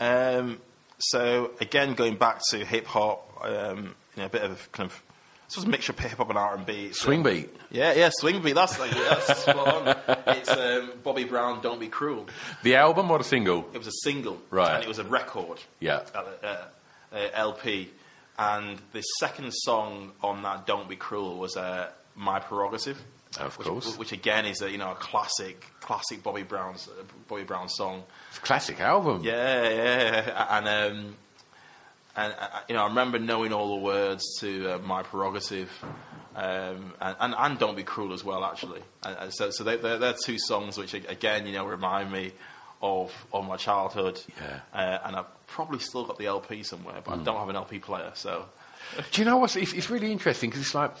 Um, 0.00 0.60
so 0.98 1.50
again, 1.60 1.94
going 1.94 2.16
back 2.16 2.40
to 2.50 2.64
hip 2.64 2.86
hop, 2.86 3.30
um, 3.42 3.94
you 4.16 4.20
know, 4.20 4.26
a 4.26 4.28
bit 4.30 4.42
of 4.42 4.70
kind 4.72 4.90
of 4.90 5.02
this 5.46 5.56
was 5.56 5.64
a 5.64 5.68
mixture 5.68 5.92
of 5.92 5.98
hip 5.98 6.12
hop 6.12 6.28
and 6.30 6.38
R 6.38 6.56
and 6.56 6.66
B. 6.66 6.92
Swing 6.92 7.22
beat. 7.22 7.54
Yeah, 7.70 7.92
yeah, 7.94 8.10
swing 8.12 8.42
beat. 8.42 8.54
That's 8.54 8.78
like 8.78 8.92
that's 8.92 9.42
spot 9.42 9.68
on. 10.08 10.16
It's 10.36 10.50
um, 10.50 10.92
Bobby 11.02 11.24
Brown, 11.24 11.60
"Don't 11.60 11.80
Be 11.80 11.88
Cruel." 11.88 12.26
The 12.62 12.76
album 12.76 13.10
or 13.10 13.18
the 13.18 13.24
single? 13.24 13.68
It 13.72 13.78
was 13.78 13.86
a 13.86 13.92
single, 14.02 14.40
right? 14.50 14.76
And 14.76 14.84
it 14.84 14.88
was 14.88 14.98
a 14.98 15.04
record. 15.04 15.60
Yeah. 15.80 16.00
Uh, 16.14 16.56
uh, 17.12 17.16
LP, 17.34 17.90
and 18.38 18.80
the 18.92 19.02
second 19.18 19.52
song 19.52 20.12
on 20.22 20.42
that 20.42 20.66
"Don't 20.66 20.88
Be 20.88 20.96
Cruel" 20.96 21.38
was 21.38 21.56
uh, 21.56 21.90
"My 22.14 22.40
Prerogative." 22.40 23.00
Of 23.40 23.58
which, 23.58 23.66
course. 23.66 23.98
Which 23.98 24.12
again 24.12 24.46
is 24.46 24.62
a 24.62 24.70
you 24.70 24.78
know 24.78 24.92
a 24.92 24.96
classic, 24.96 25.66
classic 25.80 26.22
Bobby 26.22 26.44
Brown's 26.44 26.88
uh, 26.88 27.02
Bobby 27.28 27.44
Brown 27.44 27.68
song. 27.68 28.04
It's 28.28 28.38
a 28.38 28.42
classic 28.42 28.80
album. 28.80 29.22
Yeah, 29.24 29.68
yeah, 29.68 30.58
and 30.58 30.68
um, 30.68 31.16
and 32.16 32.34
uh, 32.38 32.60
you 32.68 32.74
know 32.74 32.82
I 32.82 32.88
remember 32.88 33.18
knowing 33.18 33.52
all 33.52 33.76
the 33.76 33.82
words 33.82 34.24
to 34.40 34.74
uh, 34.74 34.78
"My 34.78 35.02
Prerogative." 35.02 35.70
Um, 36.36 36.92
and, 37.00 37.16
and, 37.20 37.34
and, 37.38 37.58
"Don't 37.60 37.76
Be 37.76 37.84
Cruel" 37.84 38.12
as 38.12 38.24
well, 38.24 38.44
actually. 38.44 38.82
And, 39.04 39.16
and 39.20 39.34
so, 39.34 39.50
so 39.50 39.62
they, 39.62 39.76
they're, 39.76 39.98
they're, 39.98 40.16
two 40.20 40.36
songs 40.36 40.76
which, 40.76 40.92
again, 40.92 41.46
you 41.46 41.52
know, 41.52 41.64
remind 41.64 42.10
me 42.10 42.32
of 42.82 43.12
of 43.32 43.46
my 43.46 43.56
childhood. 43.56 44.20
Yeah. 44.40 44.60
Uh, 44.72 44.98
and 45.04 45.16
I've 45.16 45.46
probably 45.46 45.78
still 45.78 46.04
got 46.04 46.18
the 46.18 46.26
LP 46.26 46.64
somewhere, 46.64 47.00
but 47.04 47.14
mm. 47.14 47.20
I 47.20 47.24
don't 47.24 47.36
have 47.36 47.48
an 47.48 47.56
LP 47.56 47.78
player. 47.78 48.10
So. 48.14 48.46
Do 49.12 49.22
you 49.22 49.24
know 49.24 49.36
what? 49.36 49.56
It's, 49.56 49.72
it's 49.72 49.88
really 49.88 50.10
interesting 50.10 50.50
because 50.50 50.62
it's 50.62 50.74
like 50.74 50.92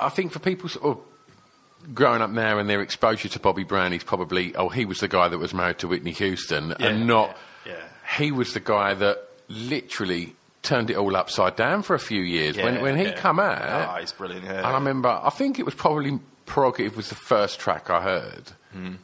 I 0.00 0.08
think 0.08 0.32
for 0.32 0.38
people 0.38 0.68
sort 0.68 0.84
of 0.84 1.94
growing 1.94 2.22
up 2.22 2.30
now 2.30 2.58
and 2.58 2.68
their 2.68 2.82
exposure 2.82 3.28
to 3.28 3.38
Bobby 3.38 3.64
Brown 3.64 3.92
is 3.92 4.04
probably, 4.04 4.54
oh, 4.56 4.68
he 4.68 4.84
was 4.84 4.98
the 4.98 5.08
guy 5.08 5.28
that 5.28 5.38
was 5.38 5.54
married 5.54 5.78
to 5.78 5.88
Whitney 5.88 6.12
Houston, 6.12 6.74
yeah, 6.78 6.86
and 6.86 7.06
not 7.06 7.36
yeah, 7.66 7.72
yeah. 7.72 8.16
he 8.18 8.32
was 8.32 8.54
the 8.54 8.60
guy 8.60 8.94
that 8.94 9.28
literally 9.50 10.34
turned 10.62 10.90
it 10.90 10.96
all 10.96 11.16
upside 11.16 11.56
down 11.56 11.82
for 11.82 11.94
a 11.94 11.98
few 11.98 12.22
years. 12.22 12.56
Yeah, 12.56 12.64
when 12.64 12.80
when 12.80 12.96
he 12.96 13.12
come 13.12 13.38
out, 13.40 13.96
oh, 13.96 14.00
he's 14.00 14.12
brilliant. 14.12 14.46
and 14.46 14.66
I 14.66 14.74
remember, 14.74 15.08
I 15.08 15.30
think 15.30 15.58
it 15.58 15.64
was 15.64 15.74
probably 15.74 16.20
Prerogative 16.46 16.96
was 16.96 17.08
the 17.08 17.14
first 17.14 17.60
track 17.60 17.90
I 17.90 18.02
heard. 18.02 18.52
Mm. 18.74 18.96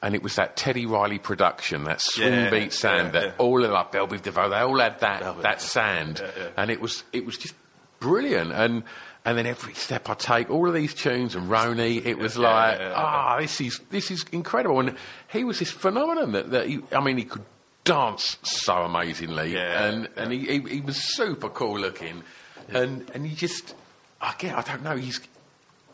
And 0.00 0.14
it 0.14 0.22
was 0.22 0.36
that 0.36 0.56
Teddy 0.56 0.86
Riley 0.86 1.18
production, 1.18 1.84
that 1.84 2.00
swing 2.00 2.50
beat 2.50 2.72
sound, 2.72 3.12
that 3.12 3.34
all 3.38 3.62
of 3.62 3.70
like 3.70 3.92
Bell 3.92 4.08
Biv 4.08 4.22
DeVoe, 4.22 4.48
they 4.48 4.56
all 4.56 4.78
had 4.78 5.00
that 5.00 5.42
that 5.42 5.60
sound, 5.60 6.22
and 6.56 6.70
it 6.70 6.80
was 6.80 7.04
it 7.12 7.26
was 7.26 7.36
just 7.36 7.54
brilliant. 8.00 8.52
And 8.52 8.82
and 9.26 9.38
then 9.38 9.46
every 9.46 9.74
step 9.74 10.08
I 10.08 10.14
take, 10.14 10.50
all 10.50 10.68
of 10.68 10.74
these 10.74 10.94
tunes 10.94 11.34
and 11.34 11.50
Roni, 11.50 12.04
it 12.04 12.18
was 12.18 12.36
like, 12.36 12.78
ah, 12.80 13.36
oh, 13.36 13.40
this 13.40 13.60
is 13.60 13.80
this 13.90 14.10
is 14.10 14.24
incredible. 14.32 14.80
And 14.80 14.96
he 15.28 15.44
was 15.44 15.58
this 15.58 15.70
phenomenon 15.70 16.32
that, 16.32 16.50
that 16.50 16.66
he, 16.66 16.80
I 16.92 17.00
mean, 17.00 17.16
he 17.18 17.24
could 17.24 17.44
dance 17.84 18.38
so 18.42 18.82
amazingly, 18.82 19.54
yeah, 19.54 19.84
and 19.84 20.08
and 20.16 20.32
he, 20.32 20.40
he, 20.40 20.58
he 20.60 20.80
was 20.80 20.96
super 20.96 21.48
cool 21.48 21.78
looking, 21.78 22.22
and 22.68 23.08
and 23.14 23.26
he 23.26 23.34
just, 23.34 23.74
I 24.20 24.34
get, 24.38 24.56
I 24.56 24.62
don't 24.62 24.82
know, 24.82 24.96
he's, 24.96 25.20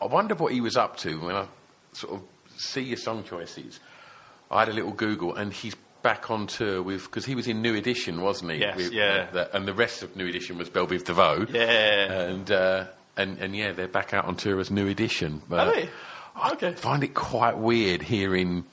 I 0.01 0.05
wonder 0.05 0.35
what 0.35 0.53
he 0.53 0.61
was 0.61 0.77
up 0.77 0.97
to 0.97 1.19
when 1.19 1.35
I 1.35 1.45
sort 1.93 2.15
of 2.15 2.21
see 2.57 2.81
your 2.81 2.97
song 2.97 3.23
choices. 3.23 3.79
I 4.49 4.59
had 4.59 4.69
a 4.69 4.73
little 4.73 4.91
Google, 4.91 5.35
and 5.35 5.53
he's 5.53 5.75
back 6.01 6.31
on 6.31 6.47
tour 6.47 6.81
with 6.81 7.03
because 7.03 7.25
he 7.25 7.35
was 7.35 7.47
in 7.47 7.61
New 7.61 7.75
Edition, 7.75 8.21
wasn't 8.21 8.51
he? 8.51 8.59
Yes, 8.59 8.77
with, 8.77 8.91
yeah. 8.91 9.27
Uh, 9.29 9.33
the, 9.33 9.55
and 9.55 9.67
the 9.67 9.73
rest 9.73 10.03
of 10.03 10.15
New 10.15 10.27
Edition 10.27 10.57
was 10.57 10.69
Bell 10.69 10.87
Biv 10.87 11.03
DeVoe. 11.03 11.47
Yeah, 11.49 12.23
and. 12.23 12.51
Uh, 12.51 12.85
and, 13.17 13.39
and 13.39 13.53
yeah, 13.53 13.73
they're 13.73 13.89
back 13.89 14.13
out 14.13 14.23
on 14.23 14.37
tour 14.37 14.57
as 14.61 14.71
New 14.71 14.87
Edition. 14.87 15.41
But? 15.49 15.67
Okay. 15.67 15.89
I 16.33 16.55
find 16.71 17.03
it 17.03 17.13
quite 17.13 17.57
weird 17.57 18.01
hearing 18.01 18.63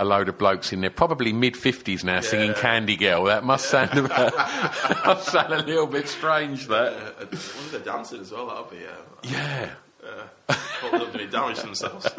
a 0.00 0.04
load 0.04 0.30
of 0.30 0.38
blokes 0.38 0.72
in 0.72 0.80
there, 0.80 0.90
probably 0.90 1.32
mid 1.32 1.56
fifties 1.56 2.02
now 2.02 2.14
yeah. 2.14 2.20
singing 2.20 2.54
"Candy 2.54 2.96
Girl." 2.96 3.24
That 3.24 3.44
must 3.44 3.68
sound 3.68 3.96
about, 3.98 4.34
must 5.06 5.28
sound 5.28 5.52
a 5.52 5.62
little 5.62 5.86
bit 5.86 6.08
strange. 6.08 6.66
That. 6.68 6.92
Yeah, 6.92 7.26
uh, 7.26 7.36
uh 7.36 7.70
they're 7.70 7.80
dancing 7.80 8.20
as 8.20 8.32
well. 8.32 8.46
That'll 8.46 8.64
be. 8.64 8.78
Uh, 8.78 8.96
yeah. 9.22 9.70
Uh, 10.02 10.98
them 10.98 11.12
to 11.12 11.26
damage 11.26 11.60
themselves. 11.60 12.08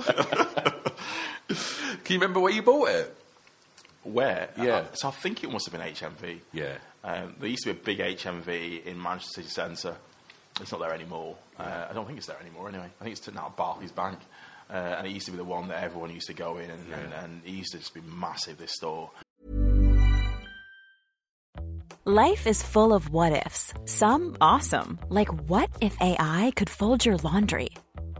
Can 1.48 2.13
you 2.15 2.20
remember 2.20 2.39
where 2.39 2.54
you 2.54 2.62
bought 2.62 2.89
it? 2.89 3.15
Where? 4.04 4.50
Yeah. 4.58 4.76
Uh, 4.76 4.86
so 4.94 5.08
I 5.08 5.12
think 5.12 5.44
it 5.44 5.52
must 5.52 5.70
have 5.70 5.74
been 5.74 5.94
HMV. 5.94 6.39
Yeah. 6.54 6.76
Um, 7.04 7.36
there 7.39 7.50
used 7.50 7.63
to 7.63 7.74
be 7.74 7.80
a 7.80 7.84
big 7.84 7.98
HMV 7.98 8.86
in 8.86 9.02
Manchester 9.02 9.41
City 9.41 9.50
Centre. 9.50 9.96
It's 10.60 10.72
not 10.72 10.82
there 10.82 10.94
anymore. 10.94 11.36
Uh, 11.58 11.88
I 11.89 11.94
don't 11.94 12.06
think 12.06 12.20
it's 12.20 12.28
there 12.28 12.39
anymore 12.39 12.70
anyway. 12.70 12.89
I 13.00 13.04
think 13.04 13.17
it's 13.17 13.34
now 13.34 13.52
Barclays 13.58 13.91
Bank. 13.91 14.20
Uh, 14.71 14.95
and 14.97 15.07
it 15.07 15.12
used 15.12 15.25
to 15.25 15.31
be 15.31 15.38
the 15.38 15.43
one 15.43 15.67
that 15.67 15.84
everyone 15.84 16.10
used 16.10 16.27
to 16.27 16.34
go 16.34 16.57
in, 16.57 16.69
and, 16.69 16.88
yeah. 16.88 16.99
and, 16.99 17.13
and 17.13 17.41
it 17.45 17.51
used 17.51 17.73
to 17.73 17.77
just 17.77 17.93
be 17.93 18.01
massive, 18.01 18.57
this 18.57 18.71
store. 18.71 19.12
Life 22.05 22.47
is 22.47 22.63
full 22.63 22.93
of 22.93 23.10
what 23.10 23.45
ifs, 23.45 23.73
some 23.86 24.36
awesome, 24.41 24.97
like 25.10 25.27
what 25.49 25.69
if 25.81 25.95
AI 26.01 26.51
could 26.55 26.69
fold 26.69 27.05
your 27.05 27.17
laundry? 27.17 27.69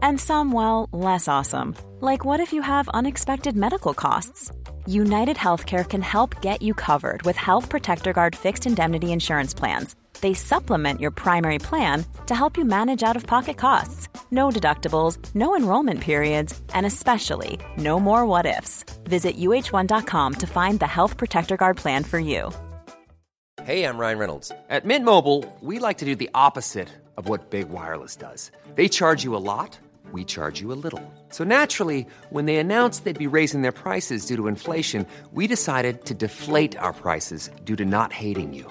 And 0.02 0.20
some, 0.20 0.52
well, 0.52 0.88
less 0.92 1.26
awesome, 1.26 1.74
like 2.00 2.24
what 2.24 2.38
if 2.38 2.52
you 2.52 2.62
have 2.62 2.88
unexpected 2.90 3.56
medical 3.56 3.94
costs? 3.94 4.52
United 4.86 5.36
Healthcare 5.36 5.88
can 5.88 6.02
help 6.02 6.40
get 6.42 6.62
you 6.62 6.74
covered 6.74 7.22
with 7.22 7.36
Health 7.36 7.68
Protector 7.70 8.12
Guard 8.12 8.36
fixed 8.36 8.66
indemnity 8.66 9.10
insurance 9.10 9.54
plans 9.54 9.96
they 10.22 10.34
supplement 10.34 11.00
your 11.00 11.10
primary 11.10 11.58
plan 11.58 12.04
to 12.26 12.34
help 12.34 12.56
you 12.56 12.64
manage 12.64 13.02
out 13.02 13.16
of 13.16 13.26
pocket 13.26 13.58
costs. 13.58 14.08
No 14.30 14.48
deductibles, 14.48 15.18
no 15.34 15.54
enrollment 15.54 16.00
periods, 16.00 16.58
and 16.72 16.86
especially 16.86 17.60
no 17.76 18.00
more 18.00 18.24
what 18.24 18.46
ifs. 18.46 18.84
Visit 19.04 19.36
uh1.com 19.36 20.34
to 20.34 20.46
find 20.46 20.80
the 20.80 20.86
Health 20.86 21.16
Protector 21.16 21.56
Guard 21.56 21.76
plan 21.76 22.04
for 22.04 22.18
you. 22.18 22.50
Hey, 23.64 23.84
I'm 23.84 23.98
Ryan 23.98 24.18
Reynolds. 24.18 24.50
At 24.70 24.84
Mint 24.84 25.04
Mobile, 25.04 25.44
we 25.60 25.78
like 25.78 25.98
to 25.98 26.04
do 26.04 26.16
the 26.16 26.30
opposite 26.34 26.88
of 27.16 27.28
what 27.28 27.50
Big 27.50 27.68
Wireless 27.68 28.16
does. 28.16 28.50
They 28.74 28.88
charge 28.88 29.22
you 29.22 29.36
a 29.36 29.44
lot 29.44 29.78
we 30.12 30.24
charge 30.24 30.60
you 30.60 30.72
a 30.72 30.78
little. 30.84 31.02
So 31.30 31.44
naturally, 31.44 32.06
when 32.30 32.46
they 32.46 32.56
announced 32.56 33.04
they'd 33.04 33.18
be 33.18 33.36
raising 33.38 33.62
their 33.62 33.72
prices 33.72 34.26
due 34.26 34.36
to 34.36 34.48
inflation, 34.48 35.06
we 35.32 35.46
decided 35.46 36.04
to 36.06 36.14
deflate 36.14 36.76
our 36.76 36.92
prices 36.92 37.50
due 37.64 37.76
to 37.76 37.84
not 37.84 38.12
hating 38.12 38.52
you. 38.52 38.70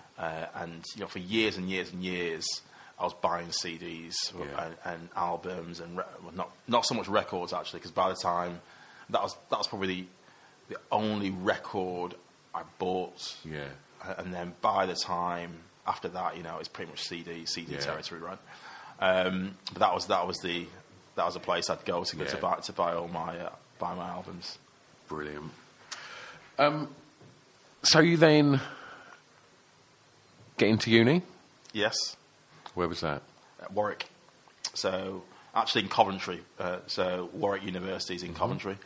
Uh, 0.21 0.45
and 0.55 0.83
you 0.95 1.01
know, 1.01 1.07
for 1.07 1.19
years 1.19 1.57
and 1.57 1.67
years 1.69 1.91
and 1.91 2.03
years, 2.03 2.45
I 2.99 3.03
was 3.05 3.13
buying 3.15 3.47
CDs 3.47 4.13
Yeah. 4.37 4.65
and, 4.65 4.75
and 4.85 5.09
albums, 5.15 5.79
and 5.79 5.97
re- 5.97 6.03
well, 6.23 6.33
not 6.35 6.51
not 6.67 6.85
so 6.85 6.93
much 6.93 7.07
records 7.07 7.53
actually, 7.53 7.79
because 7.79 7.91
by 7.91 8.09
the 8.09 8.15
time 8.15 8.61
that 9.09 9.21
was 9.23 9.35
that 9.49 9.57
was 9.57 9.67
probably 9.67 9.87
the, 10.67 10.75
the 10.75 10.79
only 10.91 11.31
record 11.31 12.13
I 12.53 12.61
bought. 12.77 13.35
Yeah. 13.43 13.65
Uh, 14.05 14.13
And 14.19 14.31
then 14.33 14.53
by 14.61 14.85
the 14.85 14.95
time 14.95 15.51
after 15.87 16.09
that, 16.09 16.37
you 16.37 16.43
know, 16.43 16.57
it's 16.59 16.69
pretty 16.69 16.91
much 16.91 17.01
CD 17.01 17.45
CD 17.45 17.73
Yeah. 17.73 17.79
territory, 17.79 18.21
right? 18.21 18.39
Um, 18.99 19.57
but 19.73 19.79
that 19.79 19.93
was 19.95 20.05
that 20.07 20.27
was 20.27 20.37
the 20.43 20.67
that 21.15 21.25
was 21.25 21.35
a 21.35 21.39
place 21.39 21.69
I'd 21.71 21.83
go 21.85 22.03
to 22.03 22.15
go 22.15 22.25
to 22.25 22.37
buy 22.37 22.55
to 22.67 22.73
buy 22.73 22.93
all 22.93 23.07
my 23.07 23.39
uh, 23.39 23.49
buy 23.79 23.95
my 23.95 24.07
albums. 24.07 24.59
Brilliant. 25.09 25.51
Um, 26.59 26.87
so 27.83 27.99
you 27.99 28.17
then 28.17 28.61
get 30.57 30.69
into 30.69 30.89
uni? 30.91 31.21
Yes. 31.73 32.15
Where 32.75 32.87
was 32.87 33.01
that? 33.01 33.21
at 33.61 33.71
Warwick. 33.73 34.07
So 34.73 35.23
actually 35.53 35.83
in 35.83 35.89
Coventry. 35.89 36.41
Uh, 36.59 36.77
so 36.87 37.29
Warwick 37.33 37.63
University 37.63 38.15
is 38.15 38.23
in 38.23 38.33
Coventry. 38.33 38.77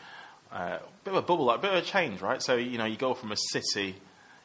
Uh, 0.52 0.80
bit 1.04 1.12
of 1.14 1.18
a 1.18 1.22
bubble, 1.22 1.46
like 1.46 1.60
a 1.60 1.62
bit 1.62 1.72
of 1.72 1.78
a 1.78 1.86
change, 1.86 2.22
right? 2.22 2.42
So 2.42 2.56
you 2.56 2.78
know 2.78 2.86
you 2.86 2.98
go 2.98 3.14
from 3.14 3.32
a 3.32 3.38
city 3.38 3.96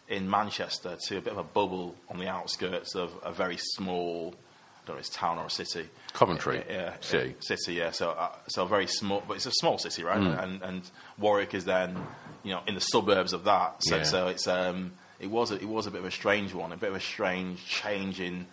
in 0.09 0.29
Manchester 0.29 0.97
to 1.09 1.19
a 1.19 1.21
bit 1.21 1.33
of 1.33 1.39
a 1.39 1.43
bubble 1.45 1.95
on 2.09 2.19
the 2.19 2.29
outskirts 2.29 2.95
of 2.97 3.13
a 3.25 3.33
very 3.33 3.57
small, 3.59 4.35
I 4.83 4.87
don't 4.87 4.97
know, 4.97 5.01
it's 5.01 5.09
town 5.11 5.39
or 5.39 5.47
a 5.47 5.51
city. 5.51 5.89
Coventry 6.13 6.65
Yeah, 6.69 6.95
city. 7.01 7.29
yeah, 7.29 7.35
city, 7.57 7.75
yeah. 7.75 7.91
So, 7.93 8.11
uh, 8.11 8.31
so 8.49 8.67
very 8.67 8.87
small, 8.89 9.23
but 9.27 9.35
it's 9.35 9.47
a 9.47 9.53
small 9.53 9.79
city, 9.79 10.03
right? 10.03 10.19
And 10.21 10.63
and 10.63 10.83
Warwick 11.19 11.55
is 11.55 11.65
then, 11.65 11.97
you 12.43 12.53
know, 12.53 12.61
in 12.67 12.75
the 12.75 12.81
suburbs 12.81 13.33
of 13.33 13.45
that. 13.45 13.77
So, 13.85 13.97
Yeah. 13.97 14.03
so 14.03 14.29
it's 14.29 14.49
um, 14.49 14.93
it 15.21 15.31
was 15.31 15.51
a, 15.51 15.55
it 15.55 15.69
was 15.69 15.87
a 15.87 15.91
bit 15.91 16.01
of 16.01 16.07
a 16.07 16.11
strange 16.11 16.55
one, 16.55 16.73
a 16.73 16.77
bit 16.77 16.91
of 16.91 16.97
a 16.97 17.01
strange 17.01 17.65
change 17.67 18.21
in 18.21 18.47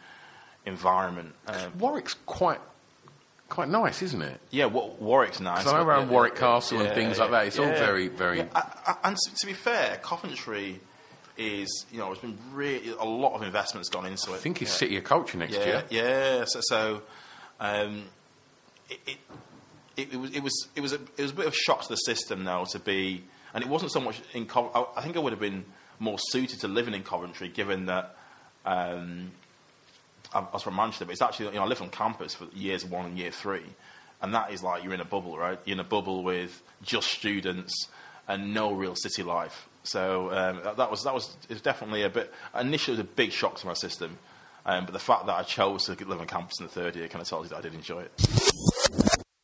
environment. 0.65 1.33
Um, 1.47 1.77
Warwick's 1.79 2.15
quite 2.25 2.59
quite 3.49 3.69
nice, 3.69 4.01
isn't 4.01 4.21
it? 4.21 4.39
yeah, 4.51 4.65
Wa- 4.65 4.89
Warwick's 4.99 5.39
nice. 5.39 5.63
So 5.63 5.71
I 5.71 5.77
know 5.77 5.85
around 5.85 6.07
yeah, 6.07 6.13
Warwick 6.13 6.33
yeah, 6.35 6.39
Castle 6.39 6.79
and 6.79 6.89
yeah, 6.89 6.93
things 6.93 7.17
like 7.17 7.31
that. 7.31 7.47
It's 7.47 7.57
all 7.57 7.65
very, 7.65 8.09
very. 8.09 8.39
Yeah, 8.39 8.47
I, 8.53 8.61
I, 8.87 9.07
and 9.07 9.15
to, 9.15 9.35
to 9.35 9.47
be 9.47 9.53
fair, 9.53 9.97
Coventry 10.03 10.79
is 11.37 11.85
you 11.91 11.99
know 11.99 12.11
it's 12.11 12.21
been 12.21 12.37
really 12.51 12.89
a 12.99 13.05
lot 13.05 13.35
of 13.35 13.43
investments 13.43 13.89
gone 13.89 14.05
into 14.05 14.31
it. 14.33 14.35
I 14.35 14.39
think 14.39 14.61
it's 14.61 14.71
yeah. 14.71 14.77
City 14.77 14.97
of 14.97 15.03
Culture 15.03 15.37
next 15.37 15.53
yeah, 15.53 15.65
year. 15.65 15.83
Yeah, 15.89 16.45
so, 16.45 16.59
so 16.63 17.01
um, 17.59 18.03
it, 18.89 18.99
it, 19.07 19.17
it, 19.95 20.13
it 20.13 20.17
was 20.17 20.31
it 20.35 20.43
was 20.43 20.67
it 20.75 20.81
was 20.81 20.93
a, 20.93 20.95
it 20.95 21.21
was 21.21 21.31
a 21.31 21.35
bit 21.35 21.45
of 21.47 21.53
a 21.53 21.55
shock 21.55 21.83
to 21.83 21.89
the 21.89 21.95
system 21.95 22.43
now 22.43 22.65
to 22.65 22.79
be, 22.79 23.23
and 23.53 23.63
it 23.63 23.69
wasn't 23.69 23.91
so 23.91 24.01
much 24.01 24.21
in. 24.33 24.47
I, 24.53 24.85
I 24.97 25.01
think 25.01 25.15
I 25.15 25.19
would 25.19 25.31
have 25.31 25.39
been 25.39 25.63
more 25.99 26.17
suited 26.19 26.59
to 26.61 26.67
living 26.67 26.93
in 26.93 27.03
Coventry, 27.03 27.49
given 27.49 27.87
that. 27.87 28.15
Um, 28.65 29.31
I 30.33 30.39
I 30.39 30.47
was 30.51 30.63
from 30.63 30.75
Manchester, 30.75 31.05
but 31.05 31.13
it's 31.13 31.21
actually 31.21 31.47
you 31.47 31.53
know 31.53 31.63
I 31.63 31.67
lived 31.67 31.81
on 31.81 31.89
campus 31.89 32.35
for 32.35 32.47
years 32.53 32.83
one 32.83 33.05
and 33.05 33.17
year 33.17 33.31
three, 33.31 33.63
and 34.21 34.33
that 34.33 34.51
is 34.51 34.61
like 34.61 34.83
you're 34.83 34.93
in 34.93 35.01
a 35.01 35.05
bubble, 35.05 35.37
right? 35.37 35.59
You're 35.65 35.75
in 35.75 35.79
a 35.79 35.85
bubble 35.85 36.23
with 36.23 36.61
just 36.81 37.09
students 37.09 37.87
and 38.27 38.53
no 38.53 38.73
real 38.73 38.95
city 38.95 39.23
life. 39.23 39.67
So 39.83 40.31
um, 40.31 40.61
that, 40.63 40.77
that 40.77 40.91
was 40.91 41.03
that 41.03 41.13
was 41.13 41.35
was 41.49 41.61
definitely 41.61 42.03
a 42.03 42.09
bit 42.09 42.33
initially 42.59 42.97
it 42.97 42.99
was 42.99 43.07
a 43.07 43.15
big 43.15 43.31
shock 43.31 43.57
to 43.59 43.67
my 43.67 43.73
system, 43.73 44.17
um, 44.65 44.85
but 44.85 44.91
the 44.91 44.99
fact 44.99 45.27
that 45.27 45.35
I 45.35 45.43
chose 45.43 45.85
to 45.85 45.93
live 46.05 46.19
on 46.19 46.27
campus 46.27 46.59
in 46.59 46.65
the 46.65 46.71
third 46.71 46.95
year 46.95 47.07
kind 47.07 47.21
of 47.21 47.27
tells 47.27 47.45
you 47.45 47.49
that 47.49 47.57
I 47.57 47.61
did 47.61 47.73
enjoy 47.73 48.01
it. 48.01 48.11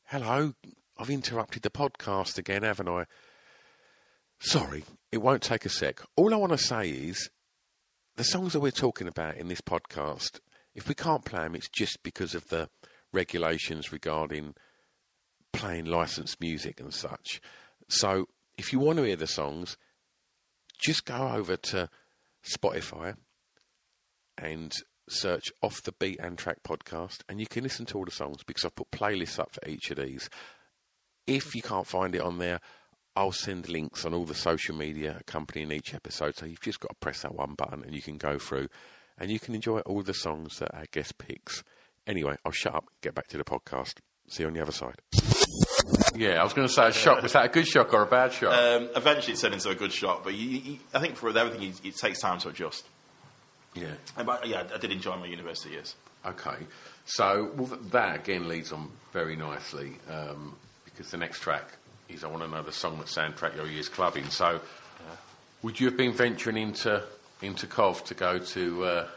Hello, 0.08 0.54
I've 0.98 1.10
interrupted 1.10 1.62
the 1.64 1.70
podcast 1.70 2.38
again, 2.38 2.64
haven't 2.64 2.90
I? 2.90 3.06
Sorry, 4.46 4.84
it 5.10 5.22
won't 5.22 5.42
take 5.42 5.66
a 5.66 5.70
sec. 5.70 6.02
All 6.18 6.34
I 6.34 6.38
want 6.38 6.52
to 6.52 6.58
say 6.58 6.90
is 6.90 7.30
the 8.18 8.26
songs 8.26 8.52
that 8.52 8.60
we're 8.60 8.72
talking 8.72 9.08
about 9.08 9.38
in 9.38 9.48
this 9.48 9.62
podcast, 9.62 10.42
if 10.76 10.90
we 10.90 10.96
can't 10.96 11.24
play 11.24 11.44
them, 11.44 11.56
it's 11.56 11.70
just 11.70 12.04
because 12.04 12.36
of 12.36 12.50
the 12.50 12.68
regulations 13.14 13.94
regarding 13.94 14.54
playing 15.54 15.86
licensed 15.86 16.42
music 16.42 16.82
and 16.82 16.94
such. 16.94 17.40
So 17.88 18.28
if 18.58 18.74
you 18.74 18.80
want 18.80 18.98
to 18.98 19.06
hear 19.06 19.16
the 19.16 19.28
songs, 19.28 19.78
just 20.78 21.06
go 21.06 21.30
over 21.30 21.56
to 21.56 21.90
Spotify 22.46 23.16
and 24.38 24.74
search 25.08 25.54
Off 25.62 25.82
the 25.84 25.94
Beat 25.94 26.20
and 26.20 26.38
Track 26.38 26.58
podcast, 26.68 27.20
and 27.30 27.40
you 27.40 27.48
can 27.48 27.64
listen 27.64 27.86
to 27.86 27.98
all 27.98 28.06
the 28.06 28.12
songs 28.12 28.44
because 28.46 28.66
I've 28.66 28.76
put 28.76 28.92
playlists 28.92 29.40
up 29.40 29.54
for 29.54 29.66
each 29.70 29.90
of 29.90 30.00
these. 30.00 30.30
If 31.26 31.56
you 31.56 31.62
can't 31.62 31.88
find 31.88 32.14
it 32.14 32.22
on 32.22 32.40
there, 32.40 32.60
I'll 33.16 33.32
send 33.32 33.70
links 33.70 34.06
on 34.06 34.14
all 34.14 34.26
the 34.26 34.36
social 34.36 34.76
media 34.76 35.18
accompanying 35.20 35.72
each 35.72 35.94
episode. 35.94 36.36
So 36.36 36.46
you've 36.46 36.62
just 36.62 36.80
got 36.80 36.90
to 36.90 36.96
press 36.96 37.22
that 37.22 37.36
one 37.36 37.54
button 37.56 37.84
and 37.84 37.94
you 37.94 38.02
can 38.02 38.18
go 38.18 38.40
through 38.40 38.68
and 39.20 39.30
you 39.30 39.40
can 39.40 39.54
enjoy 39.54 39.80
all 39.82 40.02
the 40.02 40.14
songs 40.14 40.58
that 40.60 40.74
our 40.74 40.86
guest 40.92 41.18
picks. 41.18 41.64
Anyway, 42.08 42.36
I'll 42.44 42.52
shut 42.52 42.74
up, 42.76 42.86
get 43.02 43.14
back 43.14 43.28
to 43.28 43.38
the 43.38 43.44
podcast. 43.44 43.96
See 44.28 44.44
you 44.44 44.48
on 44.48 44.54
the 44.54 44.62
other 44.62 44.72
side. 44.72 44.96
Yeah, 46.16 46.40
I 46.40 46.44
was 46.44 46.54
going 46.54 46.68
to 46.68 46.74
say 46.74 46.88
a 46.88 46.92
shock. 46.92 47.22
Was 47.22 47.34
that 47.34 47.46
a 47.46 47.50
good 47.50 47.68
shock 47.68 47.94
or 47.94 48.04
a 48.04 48.06
bad 48.06 48.34
shock? 48.34 48.54
Um, 48.54 48.90
eventually, 48.96 49.34
it 49.34 49.40
turned 49.40 49.54
into 49.54 49.70
a 49.70 49.76
good 49.76 49.92
shot, 49.92 50.24
but 50.24 50.34
you, 50.34 50.48
you, 50.50 50.80
I 50.94 51.00
think 51.00 51.16
for 51.16 51.30
everything, 51.38 51.64
it, 51.70 51.86
it 51.86 51.96
takes 51.98 52.20
time 52.20 52.40
to 52.40 52.50
adjust. 52.50 52.86
yeah. 53.76 53.94
But 54.24 54.48
yeah, 54.48 54.64
I 54.74 54.78
did 54.78 54.92
enjoy 54.92 55.18
my 55.18 55.26
university 55.26 55.72
years. 55.72 55.96
Okay, 56.26 56.56
so 57.06 57.52
well, 57.58 57.78
that 57.92 58.16
again 58.16 58.48
leads 58.48 58.72
on 58.72 58.90
very 59.12 59.36
nicely 59.36 59.98
um, 60.10 60.56
because 60.86 61.12
the 61.12 61.18
next 61.18 61.42
track 61.42 61.66
is 62.14 62.24
I 62.24 62.28
want 62.28 62.44
to 62.44 62.50
know 62.50 62.62
the 62.62 62.72
song 62.72 62.98
that 63.00 63.08
soundtrack 63.08 63.56
your 63.56 63.68
year's 63.68 63.90
clubbing. 63.90 64.30
So, 64.30 64.62
would 65.62 65.80
you 65.80 65.88
have 65.88 65.98
been 65.98 66.14
venturing 66.14 66.58
into 66.58 67.04
into 67.42 67.68
Cov 67.68 68.04
to 68.06 68.14
go 68.14 68.40
to 68.40 68.86
uh, 68.86 69.08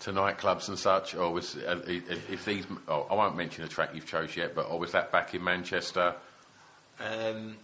to 0.00 0.12
nightclubs 0.12 0.68
and 0.68 0.78
such, 0.78 1.14
or 1.14 1.32
was 1.32 1.56
uh, 1.56 1.80
if 1.86 2.44
these? 2.44 2.66
Oh, 2.88 3.06
I 3.10 3.14
won't 3.14 3.36
mention 3.36 3.62
the 3.62 3.68
track 3.68 3.90
you've 3.94 4.06
chose 4.06 4.36
yet, 4.36 4.54
but 4.54 4.70
or 4.70 4.78
was 4.78 4.92
that 4.92 5.12
back 5.12 5.34
in 5.34 5.42
Manchester? 5.44 6.14
Um, 7.00 7.56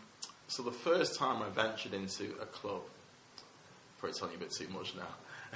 so 0.46 0.62
the 0.62 0.72
first 0.72 1.18
time 1.18 1.42
I 1.42 1.48
ventured 1.50 1.94
into 1.94 2.34
a 2.40 2.46
club, 2.46 2.82
probably 3.98 4.18
telling 4.18 4.32
you 4.32 4.38
a 4.38 4.40
bit 4.40 4.52
too 4.52 4.68
much 4.68 4.94
now. 4.94 5.02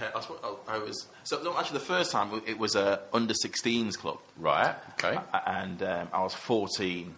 Uh, 0.01 0.11
I, 0.14 0.16
was, 0.16 0.61
I 0.68 0.79
was 0.79 1.07
so 1.25 1.42
no, 1.42 1.57
actually 1.59 1.79
the 1.79 1.85
first 1.85 2.12
time 2.12 2.42
it 2.47 2.59
was 2.59 2.77
a 2.77 3.01
under 3.12 3.35
16s 3.35 3.99
club, 3.99 4.18
Right. 4.38 4.75
Okay. 4.95 5.18
And 5.47 5.83
um, 5.83 6.09
I 6.12 6.23
was 6.23 6.35
14, 6.35 7.14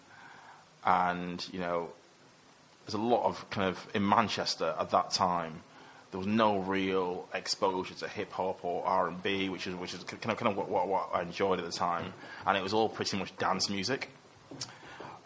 and 0.85 1.47
you 1.53 1.61
know, 1.61 1.91
there's 2.85 2.95
a 2.95 2.99
lot 2.99 3.25
of 3.25 3.49
kind 3.51 3.69
of 3.69 3.87
in 3.95 4.07
Manchester 4.09 4.75
at 4.79 4.91
that 4.91 5.11
time. 5.11 5.63
There 6.11 6.19
was 6.19 6.29
no 6.29 6.59
real 6.59 7.29
exposure 7.35 7.95
to 7.95 8.09
hip 8.09 8.31
hop 8.33 8.65
or 8.65 8.85
R 8.87 9.09
and 9.09 9.21
B, 9.23 9.49
which 9.49 9.67
is 9.67 9.75
which 9.75 9.95
is 9.95 10.05
kind 10.05 10.31
of 10.31 10.37
kind 10.37 10.53
of 10.53 10.57
what, 10.57 10.69
what, 10.69 10.87
what 10.87 11.11
I 11.13 11.23
enjoyed 11.23 11.59
at 11.59 11.65
the 11.65 11.73
time, 11.73 12.13
and 12.47 12.57
it 12.57 12.63
was 12.63 12.73
all 12.73 12.89
pretty 12.89 13.17
much 13.17 13.37
dance 13.37 13.69
music. 13.69 14.11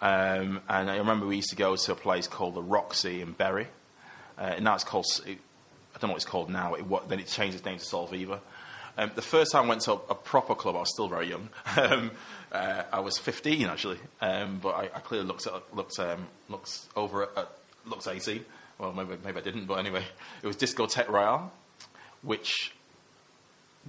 Um, 0.00 0.60
and 0.68 0.90
I 0.90 0.96
remember 0.98 1.26
we 1.26 1.36
used 1.36 1.50
to 1.50 1.56
go 1.56 1.74
to 1.74 1.92
a 1.92 1.94
place 1.94 2.28
called 2.28 2.54
the 2.54 2.62
Roxy 2.62 3.20
in 3.20 3.32
Bury. 3.32 3.66
Uh, 4.38 4.54
and 4.56 4.64
now 4.64 4.74
it's 4.74 4.84
called, 4.84 5.06
it, 5.26 5.38
I 5.94 5.98
don't 5.98 6.08
know 6.08 6.12
what 6.12 6.16
it's 6.16 6.24
called 6.24 6.50
now, 6.50 6.74
it, 6.74 6.86
what, 6.86 7.08
then 7.08 7.18
it 7.18 7.26
changed 7.26 7.56
its 7.56 7.64
name 7.64 7.78
to 7.78 7.84
Solviva. 7.84 8.38
Um, 8.96 9.10
the 9.14 9.22
first 9.22 9.52
time 9.52 9.66
I 9.66 9.68
went 9.68 9.82
to 9.82 9.92
a, 9.92 9.96
a 10.10 10.14
proper 10.14 10.54
club, 10.54 10.76
I 10.76 10.80
was 10.80 10.92
still 10.92 11.08
very 11.08 11.28
young. 11.28 11.48
um, 11.76 12.12
uh, 12.52 12.84
I 12.92 13.00
was 13.00 13.18
15 13.18 13.66
actually, 13.66 13.98
um, 14.20 14.58
but 14.62 14.70
I, 14.70 14.82
I 14.84 15.00
clearly 15.00 15.26
looked, 15.26 15.46
at, 15.46 15.74
looked, 15.74 15.98
um, 15.98 16.26
looked 16.48 16.80
over 16.96 17.24
at, 17.24 17.30
at 17.36 17.52
looked 17.86 18.06
18. 18.06 18.44
Well, 18.78 18.92
maybe, 18.92 19.16
maybe 19.24 19.38
I 19.38 19.42
didn't, 19.42 19.66
but 19.66 19.74
anyway, 19.74 20.04
it 20.42 20.46
was 20.46 20.56
Discotheque 20.56 21.08
Royale, 21.08 21.52
which 22.22 22.72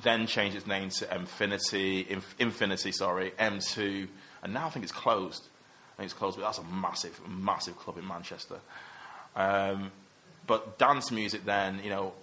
then 0.02 0.28
changed 0.28 0.58
its 0.58 0.66
name 0.68 0.90
to 0.90 1.16
Infinity, 1.16 2.08
Inf- 2.10 2.36
Infinity, 2.40 2.92
sorry, 2.92 3.32
M2, 3.40 4.08
and 4.44 4.54
now 4.54 4.68
I 4.68 4.70
think 4.70 4.84
it's 4.84 4.92
closed. 4.92 5.44
I 5.94 5.98
think 5.98 6.12
it's 6.12 6.18
closed, 6.18 6.38
but 6.38 6.44
that's 6.44 6.58
a 6.58 6.64
massive, 6.64 7.20
massive 7.28 7.78
club 7.78 7.98
in 7.98 8.08
Manchester. 8.08 8.60
Um, 9.36 9.92
but 10.48 10.80
dance 10.80 11.12
music, 11.12 11.46
then, 11.46 11.82
you 11.84 11.90
know, 11.90 12.14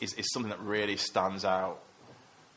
is, 0.00 0.12
is 0.14 0.30
something 0.32 0.50
that 0.50 0.60
really 0.60 0.96
stands 0.96 1.44
out 1.44 1.80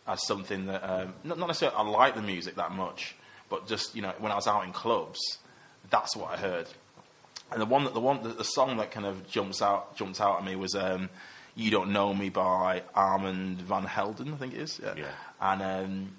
as 0.08 0.26
something 0.28 0.68
that 0.68 0.84
um, 0.84 1.14
not, 1.24 1.38
not 1.40 1.48
necessarily 1.48 1.78
I 1.78 1.82
like 1.84 2.16
the 2.16 2.22
music 2.22 2.56
that 2.56 2.72
much, 2.72 3.16
but 3.50 3.68
just 3.68 3.96
you 3.96 4.02
know 4.02 4.14
when 4.20 4.32
I 4.32 4.36
was 4.36 4.48
out 4.48 4.64
in 4.66 4.72
clubs, 4.74 5.20
that's 5.90 6.16
what 6.16 6.32
I 6.32 6.38
heard. 6.38 6.68
And 7.52 7.62
the 7.62 7.66
one 7.66 7.84
that 7.86 7.94
the 7.94 8.00
one 8.00 8.24
the, 8.24 8.30
the 8.30 8.44
song 8.44 8.78
that 8.78 8.92
kind 8.92 9.06
of 9.06 9.28
jumps 9.30 9.62
out 9.62 9.96
jumped 9.96 10.20
out 10.22 10.40
at 10.40 10.46
me 10.46 10.56
was 10.56 10.76
um, 10.76 11.10
"You 11.56 11.72
Don't 11.72 11.92
Know 11.94 12.14
Me" 12.14 12.30
by 12.30 12.84
Armand 12.96 13.62
Van 13.62 13.84
Helden, 13.84 14.34
I 14.34 14.38
think 14.38 14.54
it 14.54 14.62
is. 14.62 14.80
Yeah. 14.84 14.94
Yeah. 14.98 15.06
And 15.42 15.62
um, 15.62 16.12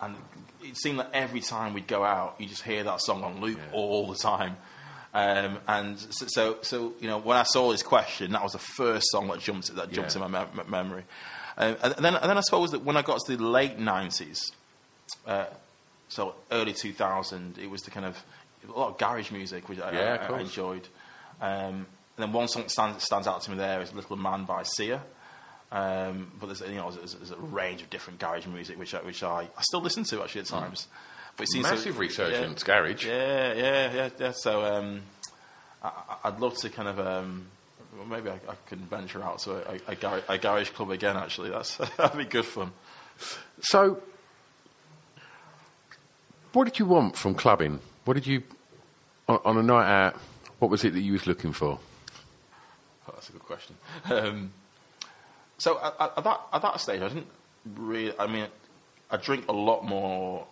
and 0.00 0.16
it 0.62 0.76
seemed 0.76 0.98
like 0.98 1.10
every 1.12 1.40
time 1.40 1.74
we'd 1.74 1.86
go 1.86 2.04
out, 2.04 2.34
you 2.38 2.46
just 2.46 2.62
hear 2.62 2.82
that 2.84 3.00
song 3.00 3.22
on 3.24 3.40
loop 3.40 3.58
Yeah. 3.58 3.72
all 3.72 4.08
the 4.08 4.16
time. 4.18 4.56
Um, 5.14 5.58
and 5.68 5.98
so, 5.98 6.24
so, 6.28 6.56
so, 6.62 6.94
you 6.98 7.06
know, 7.06 7.18
when 7.18 7.36
I 7.36 7.42
saw 7.42 7.70
this 7.70 7.82
question, 7.82 8.32
that 8.32 8.42
was 8.42 8.52
the 8.52 8.58
first 8.58 9.10
song 9.10 9.28
that 9.28 9.40
jumped 9.40 9.74
that 9.76 9.92
jumped 9.92 10.16
Yeah. 10.16 10.24
in 10.24 10.30
my 10.32 10.46
mem- 10.54 10.70
memory. 10.70 11.04
Um, 11.58 11.76
and 11.82 11.94
then, 12.04 12.14
and 12.14 12.30
then 12.30 12.38
I 12.38 12.40
suppose 12.40 12.70
that 12.70 12.82
when 12.82 12.96
I 12.96 13.02
got 13.02 13.20
to 13.26 13.36
the 13.36 13.42
late 13.42 13.78
nineties, 13.78 14.52
uh, 15.26 15.46
so 16.08 16.34
early 16.50 16.72
two 16.72 16.92
thousand, 16.92 17.58
it 17.58 17.68
was 17.70 17.82
the 17.82 17.90
kind 17.90 18.06
of 18.06 18.22
a 18.68 18.78
lot 18.78 18.88
of 18.90 18.98
garage 18.98 19.30
music, 19.30 19.68
which 19.68 19.80
I, 19.80 19.92
Yeah, 19.92 20.26
I- 20.28 20.32
I, 20.34 20.40
enjoyed. 20.40 20.86
Um, 21.40 21.86
and 22.16 22.26
then 22.28 22.32
one 22.32 22.46
song 22.48 22.62
that 22.62 22.70
stands, 22.70 23.02
stands 23.04 23.26
out 23.26 23.42
to 23.42 23.50
me 23.50 23.56
there 23.56 23.80
is 23.82 23.92
"Little 23.92 24.16
Man" 24.16 24.44
by 24.44 24.62
Sia. 24.62 25.02
Um, 25.70 26.30
but 26.38 26.46
there's 26.46 26.60
you 26.60 26.76
know 26.76 26.90
there's, 26.90 27.14
there's 27.14 27.30
a 27.30 27.36
range 27.36 27.80
of 27.82 27.88
different 27.90 28.18
garage 28.18 28.46
music 28.46 28.78
which 28.78 28.94
I, 28.94 28.98
which 28.98 29.22
I, 29.22 29.48
I 29.56 29.62
still 29.62 29.80
listen 29.80 30.04
to 30.04 30.22
actually 30.22 30.42
at 30.42 30.46
times. 30.48 30.86
But 31.36 31.44
it 31.44 31.50
seems 31.52 31.66
Hmm. 31.66 31.74
Massive 31.74 31.98
resurgence, 31.98 32.60
yeah. 32.62 32.66
garage. 32.66 33.06
Yeah, 33.06 33.52
yeah, 33.54 33.92
yeah, 33.94 34.08
yeah. 34.18 34.32
So 34.32 34.62
um, 34.64 35.00
I, 35.82 35.88
I- 35.88 36.28
I'd 36.28 36.40
love 36.40 36.56
to 36.58 36.68
kind 36.68 36.88
of 36.88 36.98
um, 37.00 37.46
well, 38.02 38.20
maybe 38.20 38.30
I, 38.30 38.34
I 38.50 38.54
could 38.66 38.80
venture 38.80 39.22
out 39.22 39.38
to 39.40 39.52
a, 39.70 39.80
a, 39.88 40.22
a 40.28 40.38
garage 40.38 40.70
club 40.70 40.90
again. 40.90 41.16
Actually, 41.16 41.50
that's 41.50 41.76
that'd 41.96 42.18
be 42.18 42.24
good 42.24 42.44
fun. 42.44 42.72
So, 43.60 44.02
what 46.52 46.64
did 46.64 46.78
you 46.78 46.86
want 46.86 47.16
from 47.16 47.34
clubbing? 47.34 47.80
What 48.04 48.14
did 48.14 48.26
you 48.26 48.42
on, 49.28 49.40
on 49.44 49.58
a 49.58 49.62
night 49.62 49.88
out? 49.88 50.16
What 50.58 50.70
was 50.70 50.84
it 50.84 50.94
that 50.94 51.00
you 51.00 51.12
was 51.12 51.26
looking 51.26 51.52
for? 51.52 51.78
Oh, 53.08 53.12
that's 53.14 53.28
a 53.28 53.32
good 53.32 53.42
question. 53.42 53.76
Um, 54.04 54.52
so 55.58 55.78
at, 55.82 55.94
at, 55.98 56.18
at 56.18 56.24
that 56.24 56.40
at 56.52 56.62
that 56.62 56.80
stage, 56.80 57.02
I 57.02 57.08
didn't 57.08 57.28
really. 57.76 58.18
I 58.18 58.26
mean, 58.26 58.46
I 59.10 59.16
drink 59.16 59.48
a 59.48 59.52
lot 59.52 59.84
more. 59.84 60.46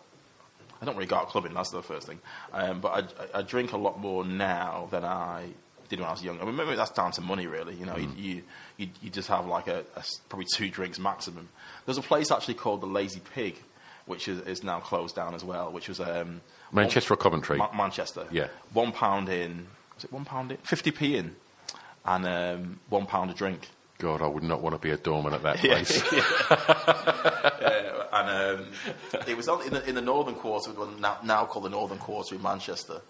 I 0.81 0.87
don't 0.87 0.97
really 0.97 1.09
go 1.09 1.17
out 1.17 1.29
clubbing. 1.29 1.53
That's 1.53 1.71
the 1.71 1.83
first 1.83 2.07
thing. 2.07 2.21
Um, 2.53 2.81
but 2.81 3.13
I, 3.35 3.39
I 3.41 3.43
drink 3.43 3.73
a 3.73 3.77
lot 3.77 4.01
more 4.01 4.25
now 4.25 4.89
than 4.91 5.05
I 5.05 5.49
did 5.91 5.99
when 6.01 6.09
I 6.09 6.13
was 6.13 6.23
young. 6.25 6.41
I 6.41 6.45
mean, 6.45 6.57
maybe 6.57 6.75
that's 6.77 6.91
down 6.93 7.13
to 7.13 7.21
money, 7.21 7.47
really. 7.47 7.75
You 7.75 7.85
know, 7.85 7.97
you, 7.97 8.09
you 8.17 8.43
you 8.79 8.89
you 9.03 9.11
just 9.11 9.29
have 9.29 9.45
like 9.47 9.67
a, 9.69 9.85
a 9.97 10.03
probably 10.31 10.47
two 10.55 10.71
drinks 10.71 10.99
maximum. 10.99 11.49
There's 11.85 11.99
a 11.99 12.03
place 12.03 12.31
actually 12.31 12.55
called 12.55 12.81
the 12.81 12.87
Lazy 12.87 13.21
Pig, 13.35 13.57
which 14.07 14.27
is, 14.29 14.41
is 14.47 14.65
now 14.65 14.81
closed 14.81 15.15
down 15.15 15.35
as 15.35 15.45
well. 15.45 15.71
Which 15.71 15.89
was 15.89 16.01
um, 16.01 16.41
Manchester 16.73 17.13
or 17.15 17.17
Coventry? 17.19 17.59
Ma- 17.59 17.71
Manchester. 17.77 18.27
Yeah. 18.31 18.49
One 18.73 18.93
pound 18.93 19.29
in. 19.29 19.67
Was 19.97 20.05
it 20.05 20.13
one 20.13 20.25
pound 20.25 20.53
in? 20.53 20.57
Fifty 20.59 20.91
p 20.93 21.17
in, 21.17 21.37
and 22.07 22.27
um, 22.27 22.81
one 22.89 23.05
pound 23.07 23.31
a 23.31 23.35
drink. 23.35 23.69
God, 23.99 24.23
I 24.23 24.27
would 24.29 24.43
not 24.43 24.63
want 24.63 24.75
to 24.75 24.81
be 24.81 24.91
a 24.93 24.97
doorman 24.97 25.35
at 25.35 25.43
that 25.43 25.63
Yeah. 25.65 25.75
place. 25.75 26.03
Yeah, 27.61 28.05
and 28.13 28.61
um, 28.61 28.67
it 29.29 29.37
was 29.37 29.47
in, 29.49 29.73
the, 29.75 29.89
in 29.89 29.95
the 29.95 30.01
northern 30.01 30.35
quarter, 30.35 30.71
now 31.23 31.45
called 31.45 31.65
the 31.67 31.69
northern 31.71 31.99
quarter 31.99 32.35
in 32.35 32.43
Manchester, 32.43 33.01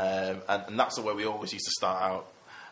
um, 0.00 0.42
and, 0.48 0.62
and 0.68 0.78
that's 0.78 0.96
the 0.96 1.02
way 1.02 1.14
we 1.14 1.26
always 1.26 1.52
used 1.52 1.66
to 1.66 1.72
start 1.72 2.02
out. 2.02 2.26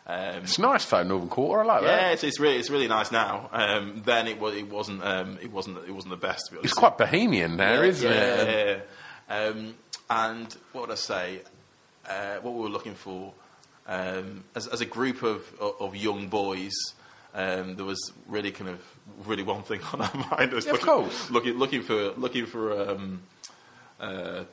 Um, 0.06 0.42
It's 0.44 0.58
nice 0.58 0.86
though, 0.86 1.02
Northern 1.02 1.28
Quarter. 1.28 1.62
I 1.62 1.66
like 1.74 1.82
yeah, 1.82 1.88
that. 1.88 2.00
Yeah, 2.02 2.10
it's, 2.12 2.24
it's 2.24 2.40
really 2.40 2.56
it's 2.56 2.70
really 2.70 2.88
nice 2.88 3.12
now. 3.12 3.50
Um, 3.52 4.02
then 4.06 4.26
it 4.26 4.40
was 4.40 4.54
it 4.54 4.68
wasn't 4.70 5.04
um, 5.04 5.38
it 5.42 5.52
wasn't 5.52 5.76
it 5.86 5.92
wasn't 5.92 6.12
the 6.12 6.16
best. 6.26 6.46
To 6.46 6.52
be 6.52 6.58
honest. 6.58 6.72
It's 6.72 6.78
quite 6.78 6.96
bohemian 6.96 7.56
now, 7.56 7.74
yeah, 7.74 7.82
isn't 7.82 8.10
yeah, 8.10 8.18
it? 8.42 8.48
Yeah, 9.28 9.36
yeah. 9.36 9.46
Um, 9.48 9.74
and 10.08 10.56
what 10.72 10.82
would 10.88 10.92
I 10.92 10.96
say? 10.96 11.40
Uh, 12.08 12.36
what 12.40 12.54
we 12.54 12.62
were 12.62 12.70
looking 12.70 12.94
for 12.94 13.34
um, 13.86 14.44
as, 14.54 14.66
as 14.66 14.80
a 14.80 14.86
group 14.86 15.22
of, 15.22 15.42
of, 15.60 15.74
of 15.80 15.96
young 15.96 16.28
boys, 16.28 16.72
um, 17.34 17.76
there 17.76 17.84
was 17.84 18.12
really 18.26 18.50
kind 18.50 18.70
of 18.70 18.80
really 19.26 19.42
one 19.42 19.62
thing 19.62 19.80
on 19.92 20.00
our 20.00 20.26
mind. 20.30 20.52
Was 20.52 20.64
Yeah, 20.64 20.72
of 20.72 20.82
looking, 20.82 20.86
course. 20.86 21.30
looking 21.30 21.58
looking 21.58 21.82
for 21.82 22.12
looking 22.12 22.46
for 22.46 22.90
um, 22.90 23.20
uh, 24.00 24.44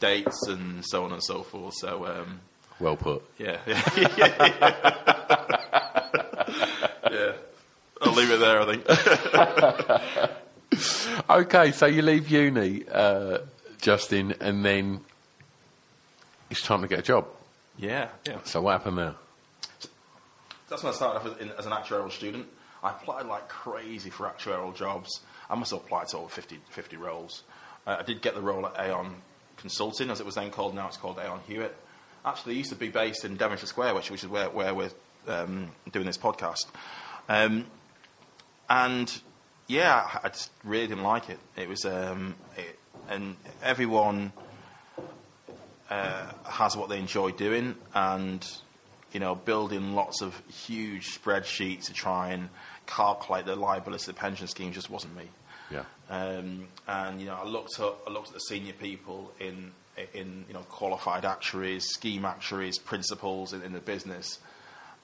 dates 0.00 0.46
and 0.48 0.84
so 0.86 1.04
on 1.04 1.12
and 1.12 1.22
so 1.22 1.42
forth. 1.42 1.74
So 1.78 2.06
um, 2.06 2.40
Well 2.80 2.96
put. 2.96 3.22
yeah, 3.38 3.58
yeah. 7.10 7.32
I'll 8.00 8.12
leave 8.12 8.30
it 8.30 8.40
there. 8.40 8.60
I 8.60 8.66
think. 8.76 10.30
Okay, 11.28 11.70
so 11.72 11.84
you 11.84 12.00
leave 12.00 12.30
uni, 12.30 12.84
uh, 12.90 13.38
Justin, 13.82 14.34
and 14.40 14.64
then 14.64 15.00
it's 16.50 16.62
time 16.62 16.80
to 16.80 16.88
get 16.88 16.98
a 17.00 17.02
job. 17.02 17.26
yeah, 17.78 18.08
yeah. 18.26 18.38
So 18.44 18.62
what 18.62 18.72
happened 18.72 18.96
there? 18.98 19.14
That's 20.70 20.82
when 20.82 20.92
I 20.92 20.96
started 20.96 21.18
off 21.18 21.26
as, 21.36 21.42
in, 21.42 21.52
as 21.58 21.66
an 21.66 21.72
actuarial 21.72 22.10
student. 22.10 22.46
I 22.82 22.90
applied 22.90 23.26
like 23.26 23.48
crazy 23.50 24.08
for 24.08 24.26
actuarial 24.26 24.74
jobs. 24.74 25.20
I 25.50 25.54
must 25.56 25.72
have 25.72 25.80
applied 25.80 26.08
to 26.08 26.18
over 26.18 26.28
50, 26.30 26.58
50 26.70 26.96
roles. 26.96 27.42
Uh, 27.86 27.96
I 28.00 28.02
did 28.02 28.22
get 28.22 28.34
the 28.34 28.40
role 28.40 28.66
at 28.66 28.74
Aon 28.80 29.14
Consulting, 29.62 30.10
as 30.10 30.20
it 30.20 30.26
was 30.26 30.34
then 30.34 30.50
called. 30.50 30.74
Now 30.74 30.88
it's 30.88 30.96
called 30.98 31.18
Aon 31.18 31.40
Hewitt. 31.46 31.74
Actually, 32.24 32.56
used 32.56 32.70
to 32.70 32.76
be 32.76 32.88
based 32.88 33.24
in 33.24 33.36
Devonshire 33.36 33.66
Square, 33.66 33.94
which, 33.94 34.10
which 34.10 34.22
is 34.22 34.28
where, 34.28 34.50
where 34.50 34.74
we're 34.74 34.90
um, 35.28 35.70
doing 35.90 36.04
this 36.04 36.18
podcast. 36.18 36.66
Um, 37.28 37.66
and 38.68 39.20
yeah, 39.68 40.18
I- 40.22 40.28
just 40.28 40.50
really 40.64 40.88
didn't 40.88 41.04
like 41.04 41.30
it. 41.30 41.38
It 41.56 41.68
was, 41.68 41.84
um, 41.84 42.34
it, 42.56 42.78
and 43.08 43.36
everyone 43.62 44.32
uh, 45.90 46.32
has 46.44 46.76
what 46.76 46.88
they 46.88 46.98
enjoy 46.98 47.30
doing, 47.30 47.76
and 47.94 48.44
you 49.12 49.20
know, 49.20 49.34
building 49.34 49.94
lots 49.94 50.22
of 50.22 50.40
huge 50.48 51.18
spreadsheets 51.18 51.84
to 51.86 51.92
try 51.92 52.30
and 52.32 52.48
calculate 52.86 53.46
the 53.46 53.54
liability 53.54 54.02
of 54.02 54.06
the 54.16 54.20
pension 54.20 54.46
scheme 54.48 54.72
just 54.72 54.90
wasn't 54.90 55.14
me. 55.16 55.24
Um, 56.12 56.68
and 56.86 57.20
you 57.20 57.26
know, 57.26 57.38
I 57.42 57.46
looked 57.46 57.80
up, 57.80 58.02
I 58.06 58.10
looked 58.10 58.28
at 58.28 58.34
the 58.34 58.40
senior 58.40 58.74
people 58.74 59.32
in 59.40 59.72
in 60.12 60.44
you 60.46 60.52
know 60.52 60.60
qualified 60.68 61.24
actuaries, 61.24 61.86
scheme 61.86 62.26
actuaries, 62.26 62.78
principals 62.78 63.54
in, 63.54 63.62
in 63.62 63.72
the 63.72 63.80
business, 63.80 64.38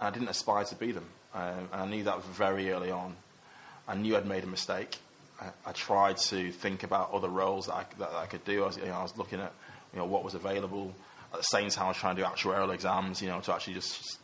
and 0.00 0.09
I 0.09 0.11
didn't 0.11 0.28
aspire 0.28 0.64
to 0.64 0.74
be 0.74 0.92
them. 0.92 1.06
Um, 1.34 1.68
and 1.72 1.82
I 1.82 1.86
knew 1.86 2.04
that 2.04 2.22
very 2.24 2.70
early 2.70 2.90
on. 2.90 3.16
I 3.86 3.94
knew 3.94 4.16
I'd 4.18 4.26
made 4.26 4.44
a 4.44 4.48
mistake. 4.48 4.98
I, 5.40 5.46
I 5.64 5.72
tried 5.72 6.18
to 6.18 6.52
think 6.52 6.82
about 6.82 7.12
other 7.12 7.28
roles 7.28 7.66
that 7.66 7.74
I, 7.74 7.84
that 8.00 8.12
I 8.12 8.26
could 8.26 8.44
do. 8.44 8.64
I 8.64 8.66
was, 8.66 8.76
you 8.76 8.84
know, 8.84 8.92
I 8.92 9.02
was 9.02 9.16
looking 9.16 9.40
at 9.40 9.52
you 9.94 9.98
know 9.98 10.04
what 10.04 10.24
was 10.24 10.34
available. 10.34 10.94
At 11.32 11.38
the 11.38 11.44
same 11.44 11.70
time, 11.70 11.86
I 11.86 11.88
was 11.88 11.96
trying 11.96 12.16
to 12.16 12.22
do 12.22 12.28
actuarial 12.28 12.72
exams, 12.74 13.22
you 13.22 13.28
know, 13.28 13.40
to 13.40 13.54
actually 13.54 13.74
just 13.74 14.18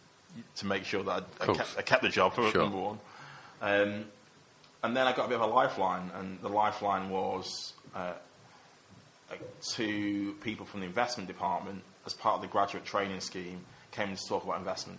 to 0.57 0.67
make 0.67 0.85
sure 0.85 1.03
that 1.05 1.25
I, 1.41 1.45
I, 1.45 1.55
kept, 1.55 1.79
I 1.79 1.83
kept 1.83 2.03
the 2.03 2.09
job 2.11 2.35
for 2.35 2.51
Sure. 2.51 2.63
number 2.63 2.79
one. 2.79 2.99
Um, 3.63 4.05
and 4.85 4.95
then 4.95 5.07
I 5.07 5.13
got 5.15 5.25
a 5.25 5.29
bit 5.29 5.41
of 5.41 5.51
a 5.51 5.53
lifeline, 5.53 6.11
and 6.15 6.39
the 6.43 6.51
lifeline 6.51 7.09
was 7.09 7.73
uh, 7.95 8.13
two 9.63 10.35
people 10.43 10.67
from 10.67 10.81
the 10.81 10.87
investment 10.87 11.27
department, 11.27 11.83
as 12.05 12.13
part 12.13 12.35
of 12.35 12.43
the 12.43 12.49
graduate 12.49 12.85
training 12.85 13.21
scheme, 13.21 13.65
came 13.93 14.15
to 14.15 14.23
talk 14.29 14.45
about 14.45 14.59
investment. 14.59 14.99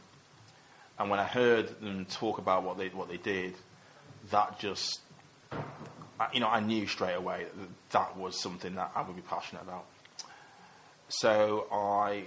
And 0.97 1.11
when 1.11 1.19
I 1.19 1.23
heard 1.23 1.79
them 1.81 2.05
talk 2.05 2.39
about 2.39 2.63
what 2.63 2.79
they 2.79 2.87
what 2.89 3.09
they 3.09 3.17
did, 3.17 3.53
that 4.31 4.57
just, 4.57 5.01
you 6.33 6.39
know, 6.39 6.47
I 6.47 6.61
knew 6.61 6.87
straight 6.87 7.13
away 7.13 7.45
that 7.55 7.69
that 7.91 8.17
was 8.17 8.41
something 8.41 8.73
that 8.73 8.91
I 8.95 9.03
would 9.03 9.15
be 9.15 9.21
passionate 9.21 9.61
about. 9.61 9.85
So 11.09 11.67
I 11.71 12.23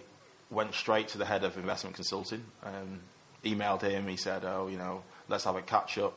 went 0.49 0.75
straight 0.75 1.09
to 1.09 1.19
the 1.19 1.25
head 1.25 1.43
of 1.43 1.57
investment 1.59 1.97
consulting, 1.97 2.45
um, 2.63 3.01
emailed 3.45 3.83
him. 3.83 4.07
He 4.07 4.17
said, 4.17 4.45
"Oh, 4.45 4.69
you 4.69 4.79
know, 4.79 5.03
let's 5.29 5.43
have 5.43 5.57
a 5.57 5.63
catch 5.63 5.99
up." 5.99 6.15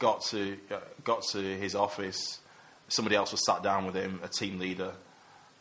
Got 0.00 0.22
to 0.30 0.56
uh, 0.72 0.80
got 1.04 1.22
to 1.32 1.38
his 1.38 1.76
office. 1.76 2.40
Somebody 2.88 3.14
else 3.14 3.30
was 3.30 3.46
sat 3.46 3.62
down 3.62 3.86
with 3.86 3.94
him, 3.94 4.18
a 4.24 4.28
team 4.28 4.58
leader, 4.58 4.92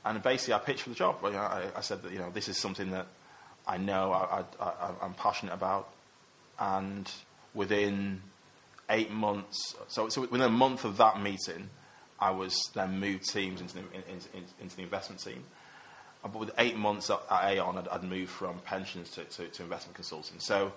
and 0.04 0.24
basically 0.24 0.56
I 0.56 0.60
pitched 0.60 0.82
for 0.82 0.90
the 0.90 0.96
job. 0.96 1.18
I, 1.24 1.68
I 1.76 1.82
said 1.82 2.02
that 2.02 2.12
you 2.12 2.18
know 2.18 2.32
this 2.32 2.50
is 2.50 2.58
something 2.58 2.90
that 2.90 3.06
I 3.68 3.78
know 3.78 4.12
I, 4.12 4.44
I'm 5.02 5.14
passionate 5.14 5.54
about, 5.54 5.90
and 6.58 7.10
within 7.54 8.22
eight 8.90 9.12
months, 9.12 9.76
so, 9.88 10.10
so 10.10 10.22
within 10.22 10.42
a 10.42 10.50
month 10.50 10.86
of 10.86 10.98
that 10.98 11.22
meeting, 11.22 11.70
I 12.20 12.32
was 12.32 12.56
then 12.74 13.00
moved 13.00 13.30
teams 13.30 13.62
into 13.62 13.76
the, 13.76 13.80
in, 13.94 14.04
in, 14.34 14.44
into 14.60 14.76
the 14.76 14.84
investment 14.84 15.24
team. 15.24 15.44
But 16.24 16.36
with 16.36 16.52
eight 16.58 16.76
months 16.76 17.10
at, 17.10 17.22
at 17.30 17.54
Aon, 17.54 17.78
I'd, 17.78 17.88
I'd 17.88 18.04
moved 18.04 18.32
from 18.32 18.60
pensions 18.60 19.12
to, 19.12 19.24
to, 19.24 19.48
to 19.48 19.64
investment 19.64 19.96
consulting. 19.96 20.40
So 20.40 20.74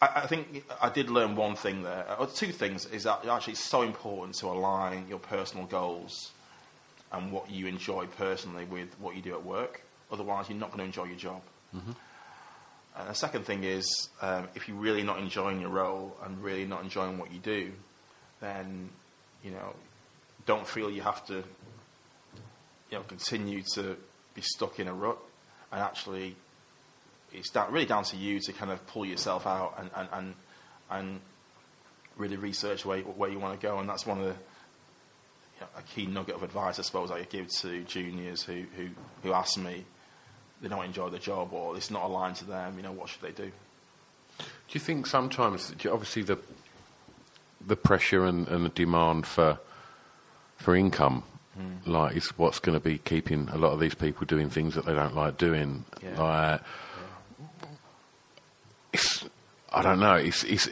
I, 0.00 0.22
I 0.22 0.26
think 0.26 0.64
I 0.80 0.88
did 0.88 1.10
learn 1.10 1.36
one 1.36 1.56
thing 1.56 1.82
there, 1.82 2.06
or 2.18 2.26
two 2.26 2.52
things, 2.52 2.86
is 2.86 3.04
that 3.04 3.26
actually 3.26 3.52
it's 3.54 3.64
so 3.64 3.82
important 3.82 4.36
to 4.36 4.46
align 4.46 5.06
your 5.08 5.18
personal 5.18 5.66
goals 5.66 6.32
and 7.12 7.32
what 7.32 7.50
you 7.50 7.66
enjoy 7.66 8.06
personally 8.06 8.64
with 8.64 8.88
what 9.00 9.16
you 9.16 9.22
do 9.22 9.34
at 9.34 9.44
work. 9.44 9.82
Otherwise, 10.10 10.48
you're 10.48 10.58
not 10.58 10.68
going 10.70 10.78
to 10.78 10.84
enjoy 10.84 11.04
your 11.04 11.16
job. 11.16 11.42
And 12.96 13.08
the 13.08 13.14
second 13.14 13.44
thing 13.44 13.64
is, 13.64 14.08
um, 14.20 14.48
if 14.54 14.68
you're 14.68 14.76
really 14.76 15.02
not 15.02 15.18
enjoying 15.18 15.60
your 15.60 15.70
role 15.70 16.16
and 16.24 16.42
really 16.42 16.64
not 16.64 16.82
enjoying 16.82 17.16
what 17.18 17.32
you 17.32 17.38
do, 17.38 17.72
then 18.40 18.90
you 19.44 19.50
know, 19.50 19.74
don't 20.46 20.66
feel 20.66 20.90
you 20.90 21.02
have 21.02 21.24
to, 21.26 21.34
you 21.34 22.98
know, 22.98 23.02
continue 23.02 23.62
to 23.74 23.96
be 24.34 24.42
stuck 24.42 24.80
in 24.80 24.88
a 24.88 24.94
rut. 24.94 25.18
And 25.70 25.80
actually, 25.80 26.36
it's 27.32 27.50
down, 27.50 27.72
really 27.72 27.86
down 27.86 28.04
to 28.04 28.16
you 28.16 28.40
to 28.40 28.52
kind 28.52 28.70
of 28.70 28.84
pull 28.86 29.04
yourself 29.04 29.46
out 29.46 29.74
and 29.78 29.90
and 29.94 30.08
and, 30.12 30.34
and 30.90 31.20
really 32.16 32.36
research 32.36 32.84
where 32.84 33.00
where 33.00 33.30
you 33.30 33.38
want 33.38 33.60
to 33.60 33.66
go. 33.66 33.78
And 33.78 33.88
that's 33.88 34.06
one 34.06 34.18
of 34.18 34.24
the 34.24 34.30
you 34.32 35.60
know, 35.60 35.66
a 35.76 35.82
key 35.82 36.06
nugget 36.06 36.34
of 36.34 36.42
advice, 36.42 36.78
I 36.78 36.82
suppose, 36.82 37.10
I 37.10 37.22
give 37.22 37.48
to 37.48 37.82
juniors 37.84 38.42
who 38.42 38.64
who 38.76 38.88
who 39.22 39.32
ask 39.32 39.58
me 39.58 39.84
they 40.60 40.68
don't 40.68 40.84
enjoy 40.84 41.08
the 41.08 41.18
job 41.18 41.52
or 41.52 41.76
it's 41.76 41.90
not 41.90 42.02
aligned 42.04 42.36
to 42.36 42.44
them. 42.44 42.76
You 42.76 42.82
know, 42.82 42.92
what 42.92 43.08
should 43.08 43.22
they 43.22 43.30
do? 43.30 43.50
Do 44.38 44.44
you 44.72 44.80
think 44.80 45.06
sometimes, 45.06 45.72
obviously, 45.90 46.22
the 46.22 46.38
the 47.66 47.76
pressure 47.76 48.24
and, 48.24 48.46
and 48.48 48.64
the 48.64 48.70
demand 48.70 49.26
for 49.26 49.58
for 50.56 50.74
income, 50.74 51.22
Hmm. 51.54 51.90
like, 51.90 52.16
is 52.16 52.28
what's 52.38 52.60
going 52.60 52.78
to 52.78 52.84
be 52.84 52.98
keeping 52.98 53.48
a 53.50 53.58
lot 53.58 53.72
of 53.72 53.80
these 53.80 53.94
people 53.94 54.24
doing 54.26 54.48
things 54.48 54.76
that 54.76 54.86
they 54.86 54.94
don't 54.94 55.16
like 55.16 55.38
doing? 55.38 55.84
Yeah. 56.00 56.20
Like, 56.22 56.60
I 59.78 59.82
don't 59.82 60.00
know. 60.00 60.14
It's, 60.14 60.44
it's 60.44 60.68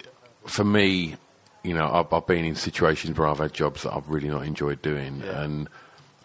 for 0.47 0.65
me. 0.65 1.17
You 1.63 1.75
know, 1.75 1.91
I've, 1.93 2.13
I've 2.13 2.27
been 2.27 2.45
in 2.45 2.55
situations 2.55 3.19
where 3.19 3.27
I've 3.27 3.39
had 3.39 3.53
jobs 3.53 3.83
that 3.83 3.93
I've 3.93 4.09
really 4.09 4.29
not 4.29 4.45
enjoyed 4.47 4.83
doing, 4.83 5.23
Yeah. 5.25 5.43
and 5.43 5.69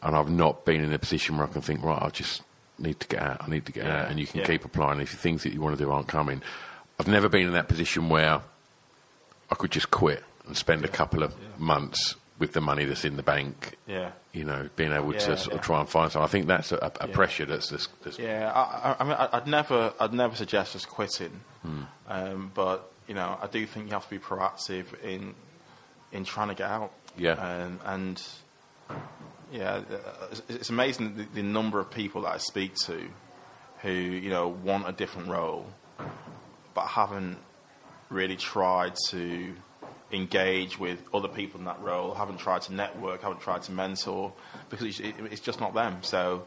and 0.04 0.16
I've 0.16 0.30
not 0.30 0.66
been 0.66 0.84
in 0.84 0.94
a 0.94 1.00
position 1.00 1.38
where 1.38 1.48
I 1.48 1.52
can 1.52 1.62
think, 1.62 1.84
right, 1.84 2.02
I 2.02 2.10
just 2.10 2.42
need 2.80 3.00
to 3.00 3.08
get 3.08 3.22
out. 3.22 3.38
I 3.44 3.48
need 3.50 3.66
to 3.68 3.72
get 3.72 3.86
Yeah. 3.86 4.02
out, 4.04 4.10
and 4.10 4.20
you 4.20 4.26
can 4.28 4.40
Yeah. 4.42 4.48
keep 4.48 4.66
applying 4.66 5.00
if 5.00 5.12
the 5.12 5.18
things 5.18 5.44
that 5.44 5.54
you 5.54 5.62
want 5.62 5.78
to 5.78 5.84
do 5.84 5.92
aren't 5.92 6.08
coming. 6.08 6.42
I've 7.00 7.08
never 7.08 7.30
been 7.30 7.48
in 7.48 7.54
that 7.54 7.68
position 7.68 8.10
where 8.10 8.42
I 9.52 9.56
could 9.56 9.72
just 9.72 9.90
quit 9.92 10.24
and 10.48 10.56
spend 10.58 10.86
a 10.86 10.88
couple 10.88 11.24
of 11.24 11.34
months 11.60 12.16
with 12.42 12.54
the 12.54 12.60
money 12.60 12.86
that's 12.86 13.06
in 13.06 13.16
the 13.18 13.24
bank. 13.24 13.78
Yeah. 13.86 14.12
You 14.34 14.44
know, 14.46 14.68
being 14.76 14.92
able 14.92 15.14
to 15.14 15.20
Yeah, 15.30 15.36
sort 15.36 15.56
of 15.56 15.62
try 15.62 15.80
and 15.80 15.88
find 15.88 16.12
something. 16.12 16.26
I 16.26 16.32
think 16.32 16.48
that's 16.48 16.72
a, 16.72 16.78
a 17.00 17.08
Yeah. 17.08 17.14
pressure 17.14 17.46
that's, 17.46 17.70
that's, 17.70 17.88
that's 18.04 18.18
Yeah, 18.18 18.52
I, 18.54 18.96
I, 19.00 19.04
mean, 19.04 19.16
I'd 19.32 19.46
never, 19.48 19.94
I'd 20.00 20.12
never 20.12 20.36
suggest 20.36 20.74
just 20.74 20.90
quitting, 20.90 21.40
Hmm. 21.62 21.84
um, 22.08 22.52
but 22.56 22.92
you 23.08 23.14
know, 23.14 23.38
I 23.42 23.46
do 23.48 23.66
think 23.68 23.86
you 23.86 23.94
have 23.94 24.06
to 24.06 24.10
be 24.10 24.20
proactive 24.20 24.86
in 25.04 25.36
in 26.12 26.24
trying 26.26 26.48
to 26.50 26.56
get 26.56 26.70
out. 26.70 26.92
Yeah. 27.16 27.36
and, 27.64 27.80
and 27.86 28.24
yeah, 29.52 29.82
uh, 29.90 30.28
it's, 30.32 30.42
it's 30.50 30.70
amazing 30.70 31.16
the, 31.18 31.24
the 31.36 31.44
number 31.44 31.80
of 31.80 31.92
people 31.92 32.22
that 32.24 32.34
I 32.34 32.38
speak 32.38 32.76
to 32.88 33.08
who 33.84 33.92
you 33.92 34.30
know 34.30 34.48
want 34.48 34.90
a 34.90 34.92
different 34.94 35.28
role, 35.28 35.68
but 36.74 36.86
haven't 36.88 37.38
really 38.10 38.36
tried 38.36 38.94
to 39.10 39.54
engage 40.14 40.80
with 40.80 41.02
other 41.14 41.28
people 41.28 41.60
in 41.60 41.66
that 41.66 41.82
role, 41.82 42.14
haven't 42.14 42.38
tried 42.40 42.62
to 42.64 42.74
network, 42.74 43.22
haven't 43.22 43.42
tried 43.42 43.62
to 43.64 43.72
mentor, 43.72 44.34
because 44.70 44.86
it's, 44.88 45.00
it, 45.00 45.16
it's 45.32 45.42
just 45.42 45.60
not 45.60 45.74
them. 45.74 45.98
So, 46.02 46.44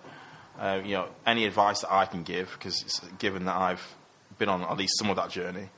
uh, 0.58 0.80
you 0.84 0.92
know, 0.92 1.08
any 1.26 1.44
advice 1.46 1.80
that 1.80 1.92
I 1.92 2.06
can 2.06 2.22
give, 2.22 2.50
because 2.58 3.00
given 3.18 3.44
that 3.46 3.56
I've 3.56 3.94
been 4.38 4.48
on 4.48 4.62
at 4.62 4.76
least 4.76 4.98
some 4.98 5.10
of 5.10 5.16
that 5.16 5.30
journey, 5.30 5.68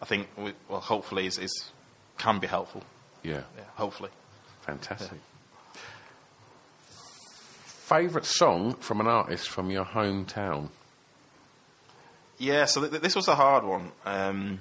I 0.00 0.04
think, 0.04 0.28
we, 0.36 0.52
well, 0.68 0.80
hopefully, 0.80 1.26
is, 1.26 1.38
is 1.38 1.70
can 2.18 2.38
be 2.38 2.46
helpful. 2.46 2.82
yeah, 3.22 3.42
Yeah, 3.56 3.64
hopefully. 3.76 4.10
fantastic. 4.62 5.18
Favorite 7.64 8.24
song 8.24 8.74
from 8.74 9.00
an 9.00 9.06
artist 9.06 9.48
from 9.48 9.70
your 9.70 9.84
hometown? 9.84 10.68
Yeah, 12.38 12.64
so 12.64 12.86
th- 12.86 13.02
this 13.02 13.14
was 13.14 13.28
a 13.28 13.34
hard 13.34 13.64
one. 13.64 13.92
Um, 14.06 14.60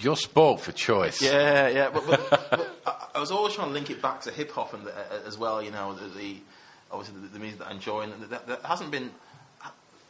You're 0.00 0.16
spoilt 0.16 0.60
for 0.60 0.72
choice. 0.72 1.20
Yeah, 1.20 1.68
yeah, 1.68 1.90
but, 1.90 2.06
but, 2.06 2.50
but 2.84 3.10
I, 3.14 3.20
was 3.20 3.30
always 3.30 3.54
trying 3.54 3.68
to 3.68 3.74
link 3.74 3.90
it 3.90 4.00
back 4.00 4.22
to 4.22 4.30
hip 4.30 4.50
hop 4.50 4.72
and 4.72 4.86
the, 4.86 4.94
as 5.26 5.36
well. 5.36 5.62
You 5.62 5.70
know, 5.70 5.94
the, 5.94 6.06
the 6.18 6.36
obviously 6.90 7.20
the, 7.20 7.28
the 7.28 7.38
music 7.38 7.58
that 7.58 7.68
I 7.68 7.72
enjoy, 7.72 8.02
and 8.02 8.12
that, 8.30 8.46
that 8.46 8.64
hasn't 8.64 8.90
been 8.90 9.10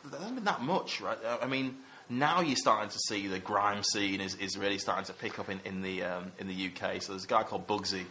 there 0.05 0.19
hasn't 0.21 0.37
been 0.37 0.45
that 0.45 0.63
much, 0.63 1.01
right? 1.01 1.19
I 1.41 1.47
mean, 1.47 1.77
now 2.09 2.41
you're 2.41 2.57
starting 2.57 2.91
to 2.91 2.99
see 3.09 3.27
the 3.27 3.39
grime 3.39 3.83
scene 3.83 4.21
is, 4.21 4.35
is 4.37 4.57
really 4.57 4.79
starting 4.79 5.05
to 5.05 5.13
pick 5.13 5.39
up 5.39 5.49
in 5.49 5.61
in 5.65 5.83
the 5.83 6.03
um, 6.03 6.33
in 6.39 6.49
the 6.49 6.71
UK. 6.71 7.03
So 7.03 7.13
there's 7.13 7.25
a 7.25 7.29
guy 7.29 7.43
called 7.43 7.67
Bugsy 7.67 8.05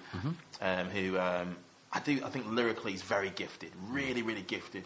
um, 0.61 0.89
who 0.89 1.17
um, 1.17 1.57
I 1.91 1.99
do 1.99 2.21
I 2.23 2.29
think 2.29 2.45
lyrically 2.47 2.93
is 2.93 3.01
very 3.01 3.29
gifted, 3.29 3.71
really 3.87 4.21
really 4.21 4.43
gifted. 4.43 4.83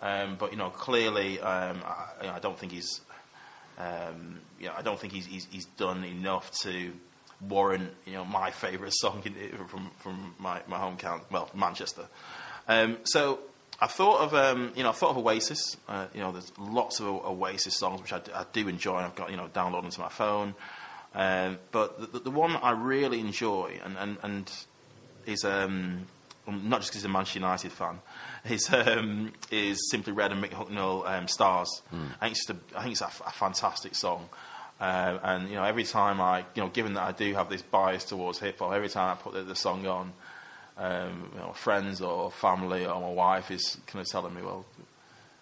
Um, 0.00 0.36
but 0.38 0.52
you 0.52 0.58
know, 0.58 0.70
clearly, 0.70 1.40
um, 1.40 1.80
I, 1.84 2.28
I 2.28 2.38
don't 2.38 2.56
think 2.56 2.72
he's 2.72 3.00
um, 3.78 4.40
you 4.58 4.66
know, 4.66 4.74
I 4.76 4.82
don't 4.82 4.98
think 4.98 5.12
he's, 5.12 5.26
he's, 5.26 5.46
he's 5.50 5.66
done 5.76 6.04
enough 6.04 6.50
to 6.62 6.92
warrant, 7.40 7.90
you 8.04 8.14
know, 8.14 8.24
my 8.24 8.50
favourite 8.50 8.92
song 8.92 9.22
from, 9.68 9.90
from 9.98 10.34
my, 10.38 10.60
my 10.66 10.78
home 10.78 10.96
count, 10.96 11.22
well, 11.30 11.48
Manchester. 11.54 12.06
Um, 12.66 12.98
so 13.04 13.38
I 13.80 13.86
thought 13.86 14.20
of, 14.20 14.34
um, 14.34 14.72
you 14.74 14.82
know, 14.82 14.90
I 14.90 14.92
thought 14.92 15.10
of 15.10 15.18
Oasis. 15.18 15.76
Uh, 15.88 16.06
you 16.12 16.20
know, 16.20 16.32
there's 16.32 16.52
lots 16.58 17.00
of 17.00 17.06
Oasis 17.06 17.76
songs 17.76 18.02
which 18.02 18.12
I, 18.12 18.20
I 18.34 18.44
do 18.52 18.66
enjoy. 18.68 18.96
I've 18.96 19.14
got, 19.14 19.30
you 19.30 19.36
know, 19.36 19.48
downloaded 19.54 19.84
onto 19.84 20.02
my 20.02 20.08
phone. 20.08 20.54
Um, 21.14 21.58
but 21.72 22.12
the, 22.12 22.18
the 22.18 22.30
one 22.30 22.56
I 22.56 22.72
really 22.72 23.20
enjoy 23.20 23.80
and, 23.84 23.96
and, 23.96 24.18
and 24.22 24.52
is 25.24 25.44
um, 25.44 26.06
not 26.46 26.80
just 26.80 26.90
because 26.90 27.02
he's 27.02 27.04
a 27.04 27.08
Manchester 27.08 27.38
United 27.38 27.72
fan, 27.72 28.00
is 28.50 28.68
um, 28.72 29.32
is 29.50 29.78
Simply 29.90 30.12
Red 30.12 30.32
and 30.32 30.42
Mick 30.42 30.50
Hucknall 30.50 31.06
um, 31.08 31.28
Stars. 31.28 31.82
I 31.92 31.96
think 32.28 32.32
it's 32.32 32.46
just 32.46 32.50
a, 32.50 32.78
I 32.78 32.82
think 32.82 32.92
it's 32.92 33.00
a, 33.02 33.06
f- 33.06 33.22
a 33.26 33.30
fantastic 33.32 33.94
song. 33.94 34.28
Uh, 34.80 35.18
and 35.24 35.48
you 35.48 35.56
know, 35.56 35.64
every 35.64 35.84
time 35.84 36.20
I, 36.20 36.44
you 36.54 36.62
know, 36.62 36.68
given 36.68 36.94
that 36.94 37.02
I 37.02 37.12
do 37.12 37.34
have 37.34 37.48
this 37.50 37.62
bias 37.62 38.04
towards 38.04 38.38
hip 38.38 38.60
hop, 38.60 38.72
every 38.72 38.88
time 38.88 39.10
I 39.10 39.20
put 39.20 39.34
the, 39.34 39.42
the 39.42 39.56
song 39.56 39.86
on, 39.86 40.12
um, 40.76 41.30
you 41.34 41.40
know, 41.40 41.52
friends 41.52 42.00
or 42.00 42.30
family 42.30 42.86
or 42.86 43.00
my 43.00 43.10
wife 43.10 43.50
is 43.50 43.76
kind 43.86 44.00
of 44.00 44.08
telling 44.08 44.34
me, 44.34 44.42
"Well, 44.42 44.64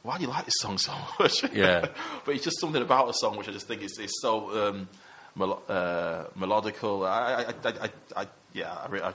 why 0.02 0.16
do 0.16 0.22
you 0.24 0.30
like 0.30 0.46
this 0.46 0.54
song 0.60 0.78
so 0.78 0.92
much?" 1.20 1.44
Yeah. 1.52 1.86
but 2.24 2.34
it's 2.34 2.44
just 2.44 2.60
something 2.60 2.80
about 2.80 3.08
the 3.08 3.12
song 3.12 3.36
which 3.36 3.48
I 3.48 3.52
just 3.52 3.68
think 3.68 3.82
is, 3.82 3.98
is 3.98 4.20
so 4.22 4.68
um, 4.68 4.88
mel- 5.34 5.62
uh, 5.68 6.24
melodical. 6.38 7.06
I, 7.06 7.44
I, 7.44 7.68
I, 7.68 7.84
I, 8.16 8.22
I 8.22 8.26
yeah, 8.54 8.72
I, 8.72 8.86
re- 8.88 9.02
I, 9.02 9.12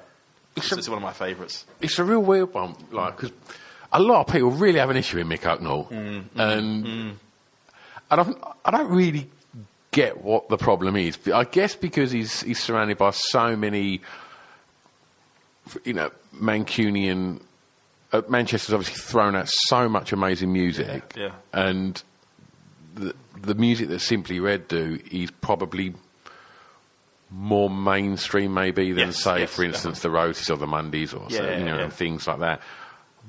it's, 0.56 0.72
it's 0.72 0.88
one 0.89 0.98
of 0.98 1.04
my 1.04 1.14
favourites. 1.14 1.66
It's 1.80 1.98
a 1.98 2.04
real 2.04 2.22
weird 2.22 2.54
one, 2.54 2.76
like 2.92 3.18
because 3.18 3.32
a 3.92 4.00
lot 4.00 4.22
of 4.28 4.34
people 4.34 4.52
really 4.52 4.80
have 4.80 4.89
an 4.89 4.98
issue 4.98 5.18
with 5.18 5.28
Mick 5.28 5.39
Hucknall, 5.42 5.89
Mm, 5.89 6.26
and 6.36 7.18
I 8.10 8.16
don't, 8.16 8.38
I 8.66 8.72
don't 8.72 8.89
really 8.89 9.30
get 9.92 10.24
what 10.24 10.48
the 10.50 10.58
problem 10.58 10.96
is. 10.96 11.18
I 11.34 11.44
guess 11.44 11.76
because 11.76 12.12
he's 12.12 12.42
he's 12.42 12.60
surrounded 12.60 12.98
by 12.98 13.12
so 13.12 13.56
many, 13.56 14.02
you 15.84 15.94
know, 15.94 16.12
Mancunian. 16.36 17.42
Uh, 18.14 18.22
Manchester's 18.28 18.74
obviously 18.74 19.00
thrown 19.02 19.36
out 19.38 19.48
so 19.48 19.88
much 19.88 20.12
amazing 20.12 20.52
music, 20.52 21.14
Yeah, 21.16 21.24
yeah. 21.24 21.32
and 21.54 22.02
the 22.96 23.16
the 23.42 23.56
music 23.56 23.88
that 23.89 24.00
Simply 24.00 24.39
Red 24.42 24.68
do 24.68 25.00
is 25.12 25.32
probably 25.32 25.94
more 27.30 27.70
mainstream, 27.70 28.54
maybe 28.54 28.92
than 28.92 29.08
Yes, 29.08 29.24
say, 29.24 29.39
yes, 29.39 29.54
for 29.56 29.64
instance, 29.64 30.02
the 30.02 30.10
Roses 30.10 30.50
or 30.50 30.58
the 30.58 30.68
Mondays 30.68 31.14
or 31.14 31.30
so, 31.30 31.42
you 31.58 31.64
know, 31.64 31.78
yeah. 31.78 31.84
and 31.86 31.94
things 31.94 32.28
like 32.28 32.39
that. 32.39 32.60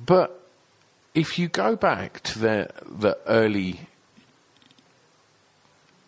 But 0.05 0.41
if 1.15 1.39
you 1.39 1.49
go 1.49 1.77
back 1.77 2.23
to 2.25 2.39
the 2.39 2.69
the 2.85 3.19
early 3.27 3.81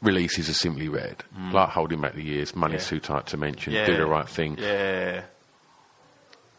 releases 0.03 0.49
of 0.49 0.57
Simply 0.57 0.89
Red, 0.89 1.25
like 1.53 1.71
Holding 1.71 2.01
Back 2.01 2.15
the 2.15 2.23
Years, 2.23 2.55
Money's 2.55 2.83
Mm. 2.83 2.85
Yeah. 2.85 2.89
Too 2.91 3.01
Tight 3.01 3.27
to 3.29 3.37
Mention, 3.37 3.73
Yeah. 3.73 3.87
Do 3.87 3.97
the 3.97 4.07
Right 4.07 4.29
Thing, 4.29 4.57
Yeah, 4.59 5.23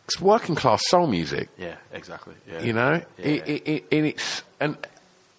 it's 0.05 0.19
working 0.19 0.55
class 0.55 0.81
soul 0.87 1.07
music. 1.07 1.49
yeah, 1.57 1.75
exactly. 1.91 2.33
Yeah. 2.51 2.61
You 2.61 2.73
know, 2.73 3.01
Yeah. 3.17 3.25
it, 3.25 3.47
it, 3.47 3.67
it, 3.67 3.85
and 3.91 4.05
it's 4.05 4.43
and 4.59 4.77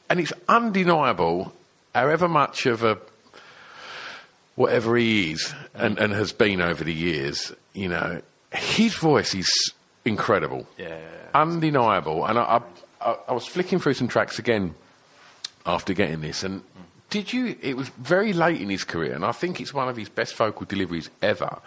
and 0.09 0.21
it's 0.21 0.33
undeniable. 0.49 1.53
However 1.95 2.29
much 2.29 2.67
of 2.67 2.85
a 2.85 2.99
whatever 4.55 4.97
he 4.97 5.33
is 5.33 5.53
and, 5.75 5.99
and 5.99 6.13
has 6.13 6.33
been 6.33 6.61
over 6.63 6.83
the 6.85 6.93
years, 6.95 7.53
you 7.75 7.89
know, 7.89 8.23
his 8.53 8.95
voice 8.95 9.35
is 9.35 9.49
incredible, 10.05 10.67
Yeah. 10.79 10.99
undeniable. 11.35 12.25
And 12.25 12.39
I, 12.39 12.43
I, 12.43 12.63
I 13.01 13.33
was 13.33 13.47
flicking 13.47 13.79
through 13.79 13.95
some 13.95 14.09
tracks 14.09 14.39
again 14.39 14.75
after 15.65 15.93
getting 15.93 16.21
this, 16.21 16.43
and 16.43 16.63
did 17.11 17.33
you? 17.33 17.57
It 17.61 17.77
was 17.77 17.89
very 17.91 18.33
late 18.33 18.61
in 18.61 18.71
his 18.71 18.85
career, 18.85 19.15
and 19.15 19.25
I 19.25 19.33
think 19.33 19.61
it's 19.61 19.75
one 19.75 19.89
of 19.89 19.97
his 19.97 20.09
best 20.09 20.35
vocal 20.37 20.67
deliveries 20.67 21.11
ever. 21.23 21.59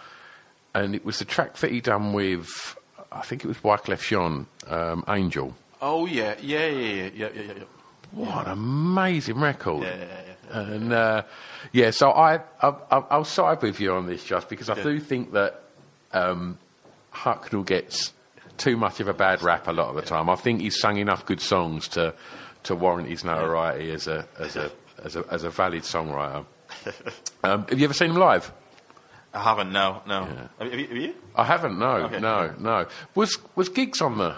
And 0.74 0.94
it 0.94 1.04
was 1.04 1.18
the 1.18 1.24
track 1.24 1.56
that 1.58 1.72
he 1.72 1.80
done 1.80 2.12
with, 2.12 2.76
I 3.10 3.22
think 3.22 3.44
it 3.44 3.48
was 3.48 3.56
Wyclef 3.58 4.06
Jean, 4.06 4.46
um, 4.68 5.04
Angel. 5.08 5.54
Oh 5.82 6.06
yeah, 6.06 6.36
yeah, 6.40 6.66
yeah, 6.66 6.68
yeah, 6.68 6.92
yeah, 6.92 7.10
yeah, 7.14 7.28
yeah. 7.42 7.52
yeah. 7.58 7.64
What 8.12 8.46
an 8.46 8.52
amazing 8.52 9.40
record. 9.40 9.82
Yeah, 9.82 9.96
yeah, 9.96 10.04
yeah, 10.04 10.22
yeah. 10.52 10.60
And 10.60 10.92
uh, 10.92 11.22
yeah, 11.72 11.90
so 11.90 12.10
I, 12.10 12.40
I, 12.60 12.74
I, 12.90 13.04
I'll 13.10 13.24
side 13.24 13.62
with 13.62 13.80
you 13.80 13.92
on 13.92 14.06
this 14.06 14.24
just 14.24 14.48
because 14.48 14.68
I 14.68 14.80
do 14.82 14.98
think 14.98 15.32
that 15.32 15.62
um, 16.12 16.58
Hucknall 17.12 17.64
gets 17.64 18.12
too 18.60 18.76
much 18.76 19.00
of 19.00 19.08
a 19.08 19.14
bad 19.14 19.42
rap 19.42 19.66
a 19.66 19.72
lot 19.72 19.88
of 19.88 19.96
the 19.96 20.02
time. 20.02 20.28
I 20.30 20.36
think 20.36 20.60
he's 20.60 20.78
sung 20.78 20.96
enough 20.98 21.26
good 21.26 21.40
songs 21.40 21.88
to 21.88 22.14
to 22.64 22.74
warrant 22.76 23.08
his 23.08 23.24
notoriety 23.24 23.90
as 23.90 24.06
a 24.06 24.28
as 24.38 24.54
a 24.56 24.70
as 25.02 25.16
a, 25.16 25.24
as 25.30 25.42
a 25.44 25.50
valid 25.50 25.82
songwriter. 25.82 26.44
Um, 27.42 27.66
have 27.68 27.78
you 27.78 27.84
ever 27.86 27.94
seen 27.94 28.10
him 28.10 28.16
live? 28.16 28.52
I 29.32 29.42
haven't. 29.42 29.72
No, 29.72 30.02
no. 30.06 30.28
Have, 30.58 30.72
you, 30.74 30.86
have 30.86 30.96
you? 30.96 31.14
I 31.34 31.44
haven't. 31.44 31.78
No, 31.78 31.92
Okay. 32.06 32.20
no, 32.20 32.54
no. 32.58 32.86
Was 33.14 33.38
was 33.56 33.68
gigs 33.70 34.00
on 34.02 34.18
the 34.18 34.36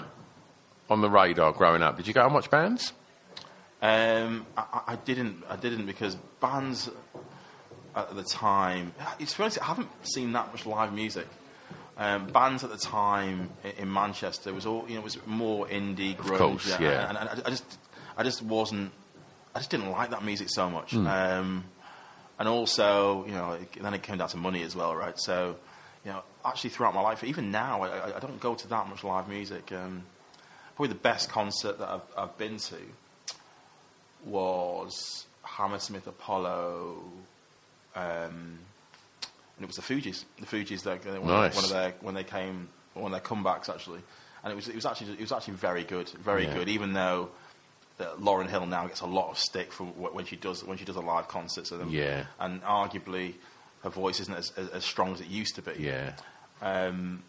on 0.88 1.00
the 1.02 1.10
radar 1.10 1.52
growing 1.52 1.82
up? 1.82 1.96
Did 1.96 2.06
you 2.06 2.14
go 2.14 2.24
and 2.24 2.32
watch 2.32 2.48
bands? 2.50 2.92
Um, 3.82 4.46
I, 4.56 4.62
I- 4.86 4.92
I 4.92 4.96
didn't. 4.96 5.42
I 5.48 5.56
didn't 5.56 5.86
because 5.86 6.14
bands 6.40 6.88
at 7.96 8.14
the 8.14 8.22
time. 8.22 8.94
To 9.18 9.26
be 9.36 9.42
honest, 9.42 9.60
I 9.60 9.64
haven't 9.64 9.88
seen 10.06 10.32
that 10.32 10.52
much 10.52 10.64
live 10.64 10.92
music. 10.92 11.26
Um, 11.98 12.26
bands 12.28 12.64
at 12.64 12.70
the 12.70 12.78
time 12.78 13.50
in, 13.64 13.70
in 13.82 13.92
Manchester 13.92 14.52
was 14.54 14.64
all 14.66 14.84
you 14.88 14.94
know 14.96 15.02
was 15.02 15.18
more 15.26 15.66
indie 15.66 16.16
grunge. 16.16 16.38
course, 16.38 16.80
yeah. 16.80 17.08
And, 17.08 17.18
and 17.18 17.28
I, 17.28 17.32
I 17.46 17.50
just, 17.50 17.78
I 18.16 18.22
just 18.22 18.42
wasn't. 18.42 18.90
I 19.54 19.58
just 19.58 19.70
didn't 19.70 19.90
like 19.90 20.10
that 20.10 20.24
music 20.24 20.48
so 20.50 20.70
much. 20.70 20.92
Hmm. 20.92 21.06
Um, 21.06 21.64
and 22.38 22.48
also, 22.48 23.24
you 23.26 23.32
know, 23.32 23.52
it, 23.52 23.68
then 23.82 23.92
it 23.92 24.02
came 24.02 24.16
down 24.18 24.28
to 24.30 24.38
money 24.38 24.62
as 24.62 24.74
well, 24.74 24.96
right? 24.96 25.14
So, 25.20 25.56
you 26.04 26.10
know, 26.10 26.22
actually 26.44 26.70
throughout 26.70 26.94
my 26.94 27.02
life, 27.02 27.22
even 27.22 27.50
now, 27.50 27.82
I, 27.82 27.88
I- 27.88 28.16
I 28.16 28.18
don't 28.20 28.40
go 28.40 28.54
to 28.54 28.68
that 28.68 28.88
much 28.88 29.04
live 29.04 29.28
music. 29.28 29.70
Um, 29.70 30.04
probably 30.74 30.88
the 30.94 31.00
best 31.00 31.28
concert 31.28 31.78
that 31.78 31.88
I've, 31.88 32.00
I've 32.16 32.38
been 32.38 32.56
to 32.56 32.76
was 34.24 35.26
Hammersmith 35.42 36.06
Apollo, 36.06 36.96
um, 37.94 38.58
and 39.56 39.64
it 39.64 39.66
was 39.66 39.76
the 39.76 39.82
Fugees. 39.82 40.24
The 40.40 40.46
Fugees, 40.46 40.84
like, 40.86 41.06
uh, 41.06 41.20
one, 41.20 41.26
Nice. 41.28 41.54
one 41.54 41.64
of 41.64 41.70
their 41.70 41.92
when 42.00 42.14
they 42.14 42.24
came, 42.24 42.68
one 42.94 43.12
of 43.12 43.22
their 43.22 43.36
comebacks 43.36 43.68
actually, 43.68 44.00
and 44.44 44.52
it 44.52 44.56
was 44.56 44.68
it 44.68 44.74
was 44.74 44.86
actually 44.86 45.12
it 45.12 45.20
was 45.20 45.32
actually 45.32 45.54
very 45.54 45.84
good, 45.84 46.08
very 46.10 46.44
Yeah. 46.46 46.54
good. 46.54 46.68
Even 46.68 46.92
though 46.94 47.30
that 47.98 48.18
Lauryn 48.20 48.48
Hill 48.48 48.66
now 48.66 48.86
gets 48.86 49.00
a 49.02 49.06
lot 49.06 49.30
of 49.30 49.38
stick 49.38 49.72
for 49.72 49.84
when 49.84 50.24
she 50.24 50.36
does 50.36 50.64
when 50.64 50.78
she 50.78 50.84
does 50.84 50.96
a 50.96 51.00
live 51.00 51.28
concert 51.28 51.66
them, 51.76 51.90
Yeah. 51.90 52.24
and 52.40 52.62
arguably 52.62 53.34
her 53.82 53.90
voice 53.90 54.20
isn't 54.20 54.34
as, 54.34 54.52
as, 54.56 54.68
as 54.68 54.84
strong 54.84 55.12
as 55.12 55.20
it 55.20 55.26
used 55.26 55.56
to 55.56 55.62
be. 55.62 55.72
Yeah, 55.82 56.12
Um, 56.62 57.22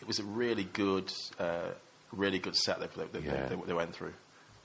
it 0.00 0.06
was 0.08 0.18
a 0.18 0.24
really 0.24 0.64
good, 0.64 1.12
uh, 1.38 1.68
really 2.10 2.38
good 2.38 2.56
set 2.56 2.80
they, 3.12 3.20
they, 3.20 3.26
Yeah. 3.26 3.46
they, 3.48 3.56
they 3.56 3.74
went 3.74 3.94
through. 3.94 4.14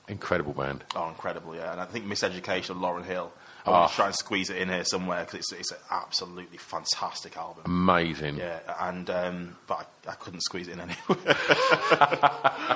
incredible 0.07 0.53
band. 0.53 0.85
Oh, 0.95 1.09
incredible, 1.09 1.53
yeah. 1.55 1.71
And 1.73 1.81
I 1.81 1.85
think 1.85 2.05
Miseducation 2.05 2.69
of 2.69 2.77
Lauryn 2.77 3.03
Hill, 3.05 3.33
I 3.65 3.69
Oh. 3.69 3.71
want 3.71 3.89
to 3.91 3.95
try 3.95 4.05
and 4.07 4.15
squeeze 4.15 4.49
it 4.51 4.57
in 4.57 4.69
here 4.69 4.83
somewhere 4.85 5.21
because 5.25 5.39
it's, 5.39 5.51
it's 5.53 5.71
an 5.71 5.77
absolutely 5.89 6.57
fantastic 6.57 7.35
album. 7.37 7.63
Amazing. 7.65 8.37
Yeah, 8.37 8.59
and 8.79 9.09
um, 9.09 9.55
but 9.67 9.87
I, 10.07 10.11
I 10.11 10.13
couldn't 10.15 10.41
squeeze 10.41 10.67
it 10.67 10.73
in 10.73 10.81
anywhere. 10.81 11.35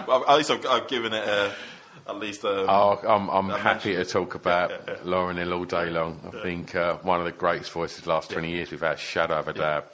well, 0.08 0.26
at 0.28 0.38
least 0.38 0.52
I've, 0.52 0.66
I've 0.66 0.88
given 0.88 1.14
it 1.14 1.28
a, 1.28 1.54
at 2.08 2.18
least 2.18 2.44
a. 2.44 2.66
Oh, 2.70 3.00
I'm, 3.08 3.30
I'm 3.30 3.50
happy 3.60 3.96
to 3.96 4.06
talk 4.06 4.36
about 4.36 4.72
Lauryn 5.06 5.38
Hill 5.38 5.54
all 5.54 5.66
day 5.66 5.90
long. 5.90 6.20
I 6.34 6.42
think 6.42 6.76
uh, 6.76 6.96
one 6.98 7.20
of 7.20 7.26
the 7.26 7.32
greatest 7.32 7.72
voices 7.72 8.02
the 8.04 8.10
last 8.10 8.32
20 8.32 8.50
years, 8.50 8.72
without 8.72 8.96
a 8.96 8.98
shadow 8.98 9.40
of 9.40 9.48
a 9.48 9.54
doubt. 9.54 9.94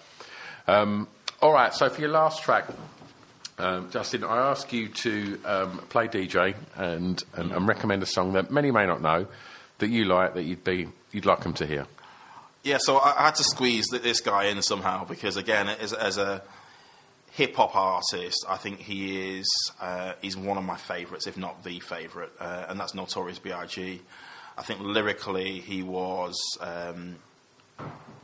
Um, 0.68 1.08
all 1.42 1.52
right, 1.54 1.74
so 1.74 1.90
for 1.90 2.00
your 2.02 2.10
last 2.10 2.42
track, 2.44 2.66
um, 3.58 3.90
Justin, 3.92 4.24
I 4.24 4.50
ask 4.50 4.72
you 4.74 4.88
to 4.90 5.40
um, 5.46 5.78
play 5.90 6.08
DJ 6.08 6.56
and, 6.76 7.24
and, 7.36 7.52
and 7.52 7.68
recommend 7.68 8.02
a 8.04 8.06
song 8.08 8.34
that 8.34 8.52
many 8.52 8.72
may 8.72 8.86
not 8.86 9.02
know 9.02 9.28
that 9.80 9.90
you 9.90 10.06
like, 10.06 10.34
that 10.34 10.44
you'd 10.44 10.64
be 10.64 10.88
you'd 11.12 11.26
like 11.26 11.42
them 11.42 11.54
to 11.54 11.66
hear. 11.66 11.88
Yeah, 12.64 12.78
so 12.80 12.98
I, 12.98 13.26
had 13.26 13.36
to 13.36 13.44
squeeze 13.44 13.86
this 13.90 14.22
guy 14.22 14.46
in 14.46 14.64
somehow 14.64 15.06
because, 15.06 15.38
again, 15.38 15.70
as, 15.70 15.94
as 15.94 16.18
a 16.18 16.42
hip 17.32 17.56
hop 17.56 17.76
artist, 17.76 18.44
I 18.50 18.58
think 18.58 18.80
he 18.80 19.38
is 19.38 19.46
uh, 19.80 20.14
he's 20.20 20.36
one 20.36 20.58
of 20.58 20.64
my 20.64 20.76
favourites, 20.76 21.28
if 21.28 21.38
not 21.38 21.64
the 21.64 21.80
favourite, 21.80 22.32
uh, 22.40 22.66
and 22.68 22.80
that's 22.80 22.96
Notorious 22.96 23.38
B.I.G. 23.38 24.02
I 24.58 24.62
think 24.64 24.80
lyrically 24.82 25.60
he 25.60 25.84
was 25.84 26.36
um, 26.60 27.18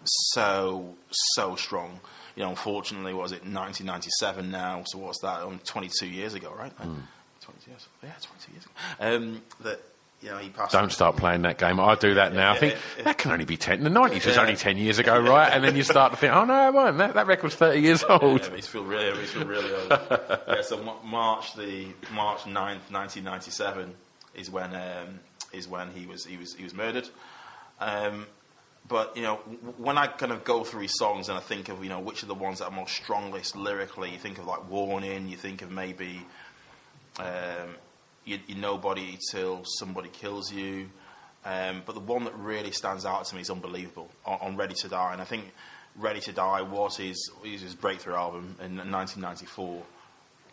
so 0.04 0.96
so 1.36 1.56
strong. 1.56 2.00
You 2.36 2.44
know, 2.44 2.50
unfortunately, 2.50 3.14
was 3.14 3.34
it 3.34 3.44
1997 3.44 4.50
now? 4.50 4.84
So 4.88 4.98
what's 4.98 5.20
that? 5.22 5.42
Um, 5.42 5.60
22 5.66 6.08
years 6.08 6.34
ago, 6.34 6.52
right? 6.58 6.72
Hmm. 6.72 7.02
22 7.42 7.70
years. 7.72 7.88
Yeah, 8.02 8.10
22 8.22 8.52
years 8.54 8.66
ago. 8.66 8.74
Um, 9.00 9.42
that 9.60 9.82
you 10.22 10.30
know 10.30 10.38
he 10.38 10.50
passed. 10.50 10.72
Don't 10.72 10.92
start 10.92 11.18
playing 11.18 11.42
that 11.44 11.58
game. 11.58 11.80
I 11.80 11.96
do 11.96 12.14
that 12.16 12.34
now. 12.34 12.52
I 12.54 12.58
think 12.58 12.76
that 13.04 13.18
can 13.18 13.32
only 13.32 13.46
be 13.46 13.58
10. 13.58 13.84
The 13.84 13.90
90s 13.90 14.26
was 14.26 14.38
only 14.38 14.56
10 14.56 14.78
years 14.78 15.00
ago, 15.00 15.20
right? 15.20 15.52
And 15.52 15.64
then 15.64 15.76
you 15.76 15.84
start 15.84 16.12
to 16.12 16.18
think, 16.18 16.34
oh, 16.34 16.46
no, 16.46 16.68
it 16.68 16.74
wasn't. 16.74 16.98
That, 17.00 17.14
that 17.16 17.28
record's 17.28 17.56
30 17.56 17.82
years 17.82 18.04
old. 18.04 18.42
Yeah, 18.42 18.54
it 18.54 18.66
feel 18.66 18.84
really, 18.84 19.08
it 19.08 19.18
makes 19.18 19.32
feel 19.32 19.46
really 19.46 19.74
old. 19.74 19.90
yeah, 20.48 20.62
so 20.62 21.00
March 21.04 21.56
the 21.56 21.88
March 22.14 22.42
9th, 22.42 22.92
1997 22.92 23.94
is 24.36 24.50
when 24.50 24.76
um, 24.76 25.20
is 25.54 25.68
when 25.68 25.92
he 25.92 26.06
was 26.06 26.26
he 26.26 26.38
was 26.38 26.54
he 26.54 26.64
was 26.64 26.74
murdered. 26.74 27.10
Um, 27.80 28.28
but 28.88 29.16
you 29.16 29.24
know, 29.24 29.40
w- 29.46 29.74
when 29.78 29.98
I 29.98 30.08
kind 30.08 30.32
of 30.32 30.44
go 30.44 30.64
through 30.64 30.82
his 30.82 30.98
songs 30.98 31.30
and 31.30 31.38
I 31.38 31.42
think 31.42 31.70
of 31.70 31.84
you 31.84 31.90
know 31.90 32.00
which 32.00 32.24
are 32.24 32.28
the 32.28 32.36
ones 32.36 32.60
that 32.60 32.66
are 32.66 32.72
most 32.72 32.94
strongest 32.96 33.56
lyrically, 33.56 34.12
you 34.12 34.18
think 34.18 34.38
of 34.38 34.46
like 34.46 34.70
Warning, 34.70 35.28
you 35.28 35.38
think 35.38 35.62
of 35.62 35.72
maybe 35.72 36.22
um, 37.20 37.76
you, 38.26 38.40
you're 38.48 38.58
nobody 38.58 39.18
till 39.32 39.64
somebody 39.66 40.10
kills 40.10 40.52
you. 40.52 40.90
Um, 41.44 41.82
but 41.86 41.94
the 41.96 42.02
one 42.02 42.24
that 42.26 42.36
really 42.38 42.72
stands 42.72 43.04
out 43.06 43.26
to 43.26 43.36
me 43.36 43.42
is 43.42 43.50
Unbelievable 43.50 44.10
on, 44.26 44.38
on 44.42 44.56
Ready 44.58 44.76
to 44.76 44.88
Die, 44.88 45.12
and 45.14 45.22
I 45.22 45.26
think 45.26 45.52
Ready 45.96 46.20
to 46.22 46.32
Die 46.32 46.62
was 46.62 46.98
his 46.98 47.32
was 47.42 47.62
his 47.62 47.76
breakthrough 47.76 48.16
album 48.16 48.56
in 48.60 48.78
1994. 48.78 49.82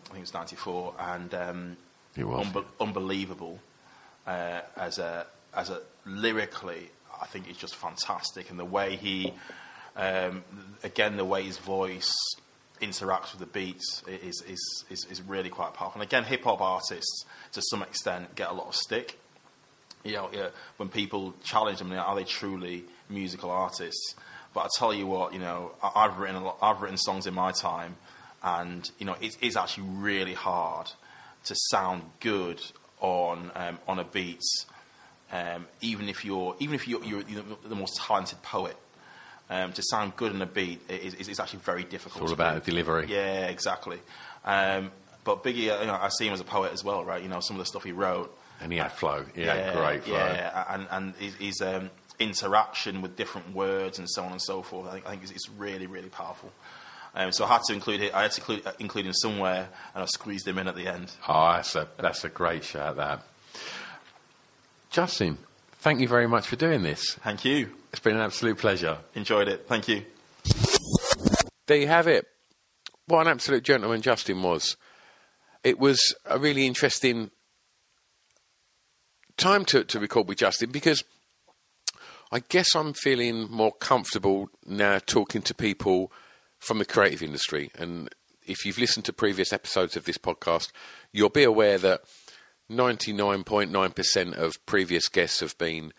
I 0.05 0.07
think 0.09 0.17
it 0.19 0.21
was 0.21 0.35
94, 0.35 0.95
and 0.99 1.35
um, 1.35 1.77
It 2.17 2.25
was. 2.25 2.47
unbe- 2.47 2.65
unbelievable 2.81 3.59
uh, 4.27 4.61
as 4.77 4.99
a 4.99 5.27
as 5.55 5.69
a 5.71 5.81
lyrically. 6.07 6.89
I 7.21 7.27
think 7.27 7.49
it's 7.51 7.59
just 7.59 7.77
fantastic, 7.77 8.49
and 8.51 8.59
the 8.59 8.65
way 8.65 8.97
he, 8.97 9.35
um, 9.97 10.43
again, 10.83 11.17
the 11.17 11.25
way 11.25 11.43
his 11.43 11.59
voice 11.59 12.13
interacts 12.81 13.33
with 13.33 13.41
the 13.41 13.47
beats 13.47 14.03
is 14.07 14.43
is 14.43 14.85
is, 14.91 15.07
is 15.11 15.23
really 15.23 15.51
quite 15.51 15.75
powerful. 15.75 16.01
And 16.01 16.09
again, 16.09 16.25
hip 16.25 16.45
hop 16.45 16.61
artists 16.61 17.25
to 17.53 17.63
some 17.63 17.83
extent 17.83 18.35
get 18.35 18.51
a 18.51 18.53
lot 18.53 18.69
of 18.69 18.75
stick. 18.77 19.19
You 20.05 20.13
know, 20.13 20.31
when 20.77 20.89
people 20.89 21.35
challenge 21.43 21.79
them, 21.81 21.93
are 21.93 22.15
they 22.15 22.25
truly 22.25 22.85
musical 23.09 23.51
artists? 23.51 24.15
But 24.55 24.61
I 24.61 24.69
tell 24.77 24.95
you 24.95 25.07
what, 25.07 25.33
you 25.33 25.39
know, 25.39 25.73
I- 25.83 26.05
I've 26.05 26.19
written 26.19 26.43
lot, 26.43 26.59
I've 26.63 26.81
written 26.81 26.97
songs 26.97 27.27
in 27.27 27.35
my 27.35 27.53
time, 27.53 27.97
and 28.43 28.89
you 28.99 29.07
know, 29.07 29.17
it 29.21 29.37
is 29.41 29.57
actually 29.57 29.89
really 29.89 30.35
hard 30.35 30.91
to 31.45 31.55
sound 31.71 32.03
good 32.21 32.61
on 33.01 33.51
um, 33.55 33.79
on 33.87 33.99
a 33.99 34.05
beat, 34.05 34.43
um, 35.33 35.67
even 35.81 36.09
if 36.09 36.25
you're 36.25 36.57
even 36.59 36.75
if 36.75 36.89
you're, 36.89 37.03
you're 37.05 37.23
the 37.23 37.75
most 37.75 37.97
talented 37.97 38.41
poet. 38.43 38.77
Um, 39.51 39.73
to 39.73 39.83
sound 39.83 40.15
good 40.17 40.33
on 40.35 40.43
a 40.43 40.47
beat 40.47 40.83
is, 40.91 41.15
is, 41.15 41.29
is 41.29 41.41
actually 41.41 41.61
very 41.61 41.83
difficult. 41.83 42.23
It's 42.23 42.31
all 42.31 42.35
about 42.35 42.63
the 42.63 42.71
delivery. 42.71 43.07
Yeah, 43.09 43.47
exactly. 43.47 43.99
Um, 44.45 44.91
but 45.25 45.43
Biggie, 45.43 45.71
uh, 45.71 45.81
you 45.81 45.87
know, 45.87 45.99
I 45.99 46.11
see 46.11 46.27
him 46.27 46.35
as 46.35 46.41
a 46.41 46.45
poet 46.45 46.73
as 46.73 46.85
well, 46.85 47.03
right? 47.03 47.23
You 47.23 47.31
know, 47.31 47.41
some 47.41 47.57
of 47.57 47.61
the 47.61 47.67
stuff 47.67 47.83
he 47.83 47.93
wrote. 47.93 48.37
And 48.61 48.71
he 48.71 48.79
had 48.79 48.93
flow. 48.93 49.25
He 49.35 49.43
had 49.43 49.75
great 49.75 50.05
flow. 50.05 50.17
Yeah, 50.17 50.65
and 50.69 50.87
and 50.91 51.15
his, 51.17 51.35
his 51.37 51.61
um, 51.63 51.91
interaction 52.19 53.01
with 53.01 53.17
different 53.17 53.55
words 53.55 53.99
and 53.99 54.11
so 54.11 54.23
on 54.23 54.33
and 54.33 54.43
so 54.43 54.63
forth. 54.63 54.89
I 54.89 54.93
think 54.93 55.07
I 55.07 55.11
think 55.11 55.23
it's, 55.23 55.33
it's 55.33 55.49
really 55.51 55.87
really 55.87 56.09
powerful. 56.09 56.53
Um, 57.15 57.33
so 57.33 57.45
I 57.45 57.49
had 57.49 57.63
to 57.69 57.73
include 57.73 58.03
it. 58.03 58.15
I 58.15 58.23
had 58.23 58.33
to 58.33 58.41
include, 58.41 58.67
uh, 58.67 58.73
include 58.79 59.07
him 59.07 59.13
somewhere, 59.15 59.69
and 59.95 60.03
I 60.03 60.07
squeezed 60.07 60.47
him 60.47 60.59
in 60.59 60.69
at 60.69 60.77
the 60.77 60.87
end. 60.87 61.11
Oh, 61.27 61.53
that's 61.53 61.75
a, 61.75 61.89
that's 61.99 62.23
a 62.25 62.29
great 62.29 62.65
shout, 62.65 62.97
that. 62.97 63.23
Justin, 64.91 65.39
thank 65.89 66.01
you 66.01 66.09
very 66.09 66.27
much 66.27 66.47
for 66.47 66.57
doing 66.57 66.83
this. 66.83 67.15
Thank 67.25 67.47
you. 67.47 67.71
It's 67.93 68.01
been 68.01 68.15
an 68.15 68.21
absolute 68.21 68.59
pleasure. 68.59 68.99
Enjoyed 69.15 69.49
it. 69.49 69.67
Thank 69.67 69.89
you. 69.89 70.05
There 71.67 71.79
you 71.79 71.87
have 71.87 72.07
it. 72.07 72.27
What 73.07 73.23
an 73.23 73.29
absolute 73.29 73.65
gentleman 73.65 74.03
Justin 74.03 74.43
was. 74.43 74.77
It 75.65 75.79
was 75.79 76.15
a 76.27 76.39
really 76.39 76.67
interesting 76.67 77.31
time 79.39 79.65
to, 79.65 79.83
to 79.85 79.99
record 79.99 80.29
with 80.29 80.37
Justin 80.37 80.71
because 80.73 81.05
I 82.31 82.41
guess 82.41 82.75
I'm 82.75 82.93
feeling 82.93 83.51
more 83.51 83.73
comfortable 83.73 84.51
now 84.67 84.99
talking 84.99 85.41
to 85.41 85.55
people 85.55 86.13
from 86.59 86.81
the 86.81 86.85
creative 86.85 87.23
industry. 87.23 87.71
And 87.79 88.11
if 88.47 88.67
you've 88.67 88.77
listened 88.77 89.07
to 89.07 89.15
previous 89.15 89.55
episodes 89.55 89.97
of 89.97 90.05
this 90.05 90.19
podcast, 90.19 90.71
you'll 91.15 91.31
be 91.31 91.45
aware 91.45 91.79
that 91.79 92.03
99.9% 92.71 94.35
of 94.35 94.65
previous 94.67 95.09
guests 95.09 95.41
have 95.41 95.57
been 95.59 95.93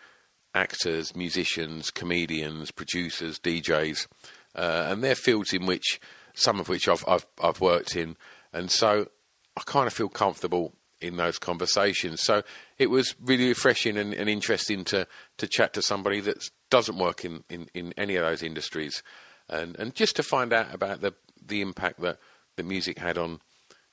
actors, 0.54 1.14
musicians, 1.14 1.90
comedians, 1.90 2.70
producers, 2.70 3.38
DJs, 3.38 4.06
uh, 4.54 4.86
and 4.88 5.02
they're 5.02 5.14
fields 5.14 5.52
in 5.52 5.66
which 5.66 6.00
some 6.34 6.60
of 6.60 6.68
which 6.68 6.88
I've, 6.88 7.04
I've 7.06 7.26
I've 7.42 7.60
worked 7.60 7.96
in, 7.96 8.16
and 8.52 8.70
so 8.70 9.08
I 9.56 9.62
kind 9.66 9.86
of 9.86 9.92
feel 9.92 10.08
comfortable 10.08 10.74
in 11.00 11.16
those 11.16 11.38
conversations. 11.38 12.20
So 12.20 12.42
it 12.78 12.88
was 12.88 13.14
really 13.20 13.48
refreshing 13.48 13.96
and, 13.96 14.12
and 14.12 14.28
interesting 14.28 14.84
to, 14.84 15.06
to 15.38 15.46
chat 15.46 15.72
to 15.72 15.82
somebody 15.82 16.20
that 16.20 16.50
doesn't 16.68 16.98
work 16.98 17.24
in, 17.24 17.42
in, 17.48 17.68
in 17.72 17.94
any 17.96 18.16
of 18.16 18.22
those 18.22 18.42
industries 18.42 19.02
and, 19.50 19.76
and 19.78 19.94
just 19.94 20.16
to 20.16 20.22
find 20.22 20.52
out 20.52 20.72
about 20.72 21.00
the, 21.00 21.12
the 21.44 21.60
impact 21.60 22.00
that 22.00 22.18
the 22.56 22.62
music 22.62 22.98
had 22.98 23.18
on 23.18 23.40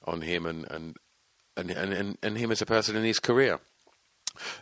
on 0.06 0.22
him 0.22 0.46
and, 0.46 0.66
and, 0.72 0.96
and, 1.58 1.72
and, 1.72 2.18
and 2.22 2.38
him 2.38 2.52
as 2.52 2.62
a 2.62 2.66
person 2.66 2.96
in 2.96 3.04
his 3.04 3.20
career. 3.20 3.60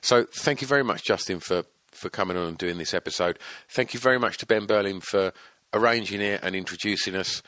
So 0.02 0.24
thank 0.24 0.62
you 0.62 0.68
very 0.68 0.84
much, 0.84 1.04
Justin, 1.04 1.40
for, 1.40 1.64
for 1.92 2.10
coming 2.10 2.38
on 2.38 2.48
and 2.48 2.58
doing 2.58 2.78
this 2.78 2.94
episode. 2.94 3.38
Thank 3.70 3.94
you 3.94 4.00
very 4.00 4.18
much 4.18 4.38
to 4.40 4.46
Ben 4.46 4.66
Berlin 4.66 5.02
for 5.02 5.34
arranging 5.74 6.22
it 6.22 6.42
and 6.42 6.56
introducing 6.56 7.16
us. 7.16 7.44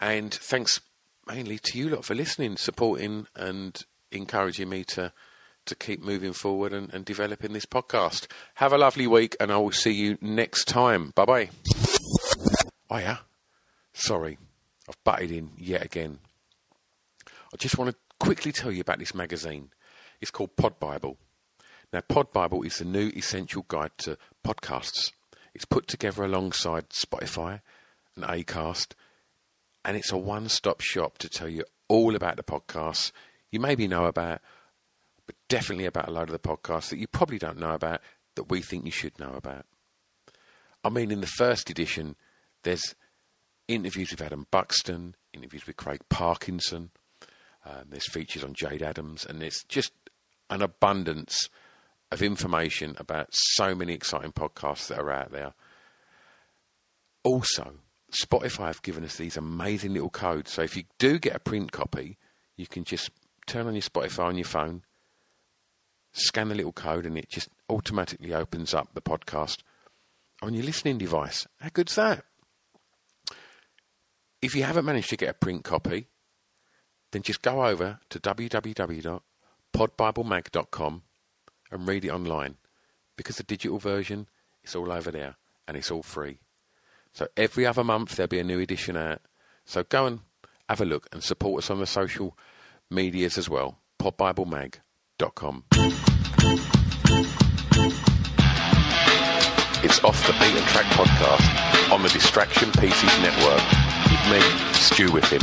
And 0.00 0.32
thanks 0.32 0.80
mainly 1.26 1.58
to 1.58 1.78
you 1.78 1.88
lot 1.88 2.04
for 2.04 2.14
listening, 2.14 2.56
supporting, 2.56 3.26
and 3.34 3.80
encouraging 4.12 4.68
me 4.68 4.84
to 4.84 5.12
to 5.66 5.74
keep 5.74 6.02
moving 6.02 6.34
forward 6.34 6.74
and, 6.74 6.92
and 6.92 7.06
developing 7.06 7.54
this 7.54 7.64
podcast. 7.64 8.26
Have 8.56 8.74
a 8.74 8.76
lovely 8.76 9.06
week, 9.06 9.34
and 9.40 9.50
I 9.50 9.56
will 9.56 9.72
see 9.72 9.92
you 9.92 10.18
next 10.20 10.68
time. 10.68 11.12
Bye 11.14 11.24
bye. 11.24 11.50
Oh 12.90 12.98
yeah, 12.98 13.18
sorry, 13.94 14.36
I've 14.86 15.02
butted 15.04 15.30
in 15.30 15.52
yet 15.56 15.82
again. 15.82 16.18
I 17.26 17.56
just 17.56 17.78
want 17.78 17.92
to 17.92 17.96
quickly 18.18 18.52
tell 18.52 18.72
you 18.72 18.80
about 18.80 18.98
this 18.98 19.14
magazine. 19.14 19.70
It's 20.20 20.30
called 20.30 20.56
Pod 20.56 20.78
Bible. 20.78 21.18
Now, 21.92 22.00
Pod 22.00 22.32
Bible 22.32 22.62
is 22.62 22.78
the 22.78 22.84
new 22.84 23.10
essential 23.14 23.64
guide 23.68 23.92
to 23.98 24.18
podcasts. 24.44 25.12
It's 25.54 25.64
put 25.64 25.86
together 25.86 26.24
alongside 26.24 26.88
Spotify 26.90 27.60
and 28.16 28.24
Acast, 28.24 28.94
and 29.84 29.96
it's 29.96 30.12
a 30.12 30.16
one-stop 30.16 30.80
shop 30.80 31.18
to 31.18 31.28
tell 31.28 31.48
you 31.48 31.64
all 31.88 32.16
about 32.16 32.36
the 32.36 32.42
podcasts 32.42 33.12
you 33.54 33.60
maybe 33.60 33.86
know 33.86 34.06
about, 34.06 34.40
but 35.26 35.36
definitely 35.48 35.86
about 35.86 36.08
a 36.08 36.10
load 36.10 36.28
of 36.28 36.32
the 36.32 36.38
podcasts 36.40 36.88
that 36.88 36.98
you 36.98 37.06
probably 37.06 37.38
don't 37.38 37.58
know 37.58 37.70
about 37.70 38.00
that 38.34 38.50
we 38.50 38.60
think 38.60 38.84
you 38.84 38.90
should 38.90 39.16
know 39.20 39.32
about. 39.34 39.64
I 40.82 40.88
mean, 40.88 41.12
in 41.12 41.20
the 41.20 41.28
first 41.28 41.70
edition, 41.70 42.16
there's 42.64 42.96
interviews 43.68 44.10
with 44.10 44.20
Adam 44.20 44.48
Buxton, 44.50 45.14
interviews 45.32 45.68
with 45.68 45.76
Craig 45.76 46.00
Parkinson, 46.08 46.90
um, 47.64 47.84
there's 47.88 48.10
features 48.10 48.44
on 48.44 48.54
Jade 48.54 48.82
Adams, 48.82 49.24
and 49.24 49.40
there's 49.40 49.64
just 49.68 49.92
an 50.50 50.62
abundance 50.62 51.48
of 52.12 52.22
information 52.22 52.94
about 52.98 53.28
so 53.32 53.74
many 53.74 53.92
exciting 53.92 54.32
podcasts 54.32 54.88
that 54.88 54.98
are 54.98 55.10
out 55.10 55.32
there. 55.32 55.54
Also, 57.22 57.74
Spotify 58.12 58.66
have 58.66 58.82
given 58.82 59.04
us 59.04 59.16
these 59.16 59.36
amazing 59.36 59.94
little 59.94 60.10
codes. 60.10 60.52
So 60.52 60.62
if 60.62 60.76
you 60.76 60.84
do 60.98 61.18
get 61.18 61.34
a 61.34 61.40
print 61.40 61.72
copy, 61.72 62.18
you 62.56 62.66
can 62.66 62.84
just 62.84 63.10
turn 63.46 63.66
on 63.66 63.74
your 63.74 63.82
Spotify 63.82 64.26
on 64.26 64.36
your 64.36 64.44
phone, 64.44 64.82
scan 66.12 66.48
the 66.48 66.54
little 66.54 66.72
code, 66.72 67.06
and 67.06 67.18
it 67.18 67.30
just 67.30 67.48
automatically 67.68 68.32
opens 68.32 68.74
up 68.74 68.94
the 68.94 69.02
podcast 69.02 69.58
on 70.42 70.54
your 70.54 70.64
listening 70.64 70.98
device. 70.98 71.46
How 71.60 71.70
good's 71.72 71.94
that? 71.96 72.24
If 74.42 74.54
you 74.54 74.62
haven't 74.62 74.84
managed 74.84 75.08
to 75.08 75.16
get 75.16 75.30
a 75.30 75.34
print 75.34 75.64
copy, 75.64 76.08
then 77.14 77.22
just 77.22 77.40
go 77.42 77.64
over 77.64 78.00
to 78.10 78.18
www.podbiblemag.com 78.18 81.02
and 81.70 81.88
read 81.88 82.04
it 82.04 82.10
online 82.10 82.56
because 83.16 83.36
the 83.36 83.44
digital 83.44 83.78
version 83.78 84.26
is 84.64 84.74
all 84.74 84.90
over 84.90 85.12
there 85.12 85.36
and 85.66 85.74
it's 85.76 85.90
all 85.90 86.02
free. 86.02 86.38
So 87.12 87.28
every 87.36 87.64
other 87.64 87.84
month 87.84 88.16
there'll 88.16 88.28
be 88.28 88.40
a 88.40 88.44
new 88.44 88.58
edition 88.58 88.96
out. 88.96 89.20
So 89.64 89.84
go 89.84 90.06
and 90.06 90.20
have 90.68 90.80
a 90.80 90.84
look 90.84 91.06
and 91.12 91.22
support 91.22 91.62
us 91.62 91.70
on 91.70 91.78
the 91.78 91.86
social 91.86 92.36
medias 92.90 93.38
as 93.38 93.48
well. 93.48 93.78
podbiblemag.com. 94.00 95.64
It's 99.84 100.02
Off 100.02 100.26
the 100.26 100.32
Beaten 100.40 100.64
Track 100.68 100.86
podcast 100.86 101.92
on 101.92 102.02
the 102.02 102.08
Distraction 102.08 102.72
Pieces 102.72 103.20
Network 103.20 103.62
with 104.10 104.24
me, 104.32 104.40
Stu 104.72 105.10
Whiffen. 105.10 105.42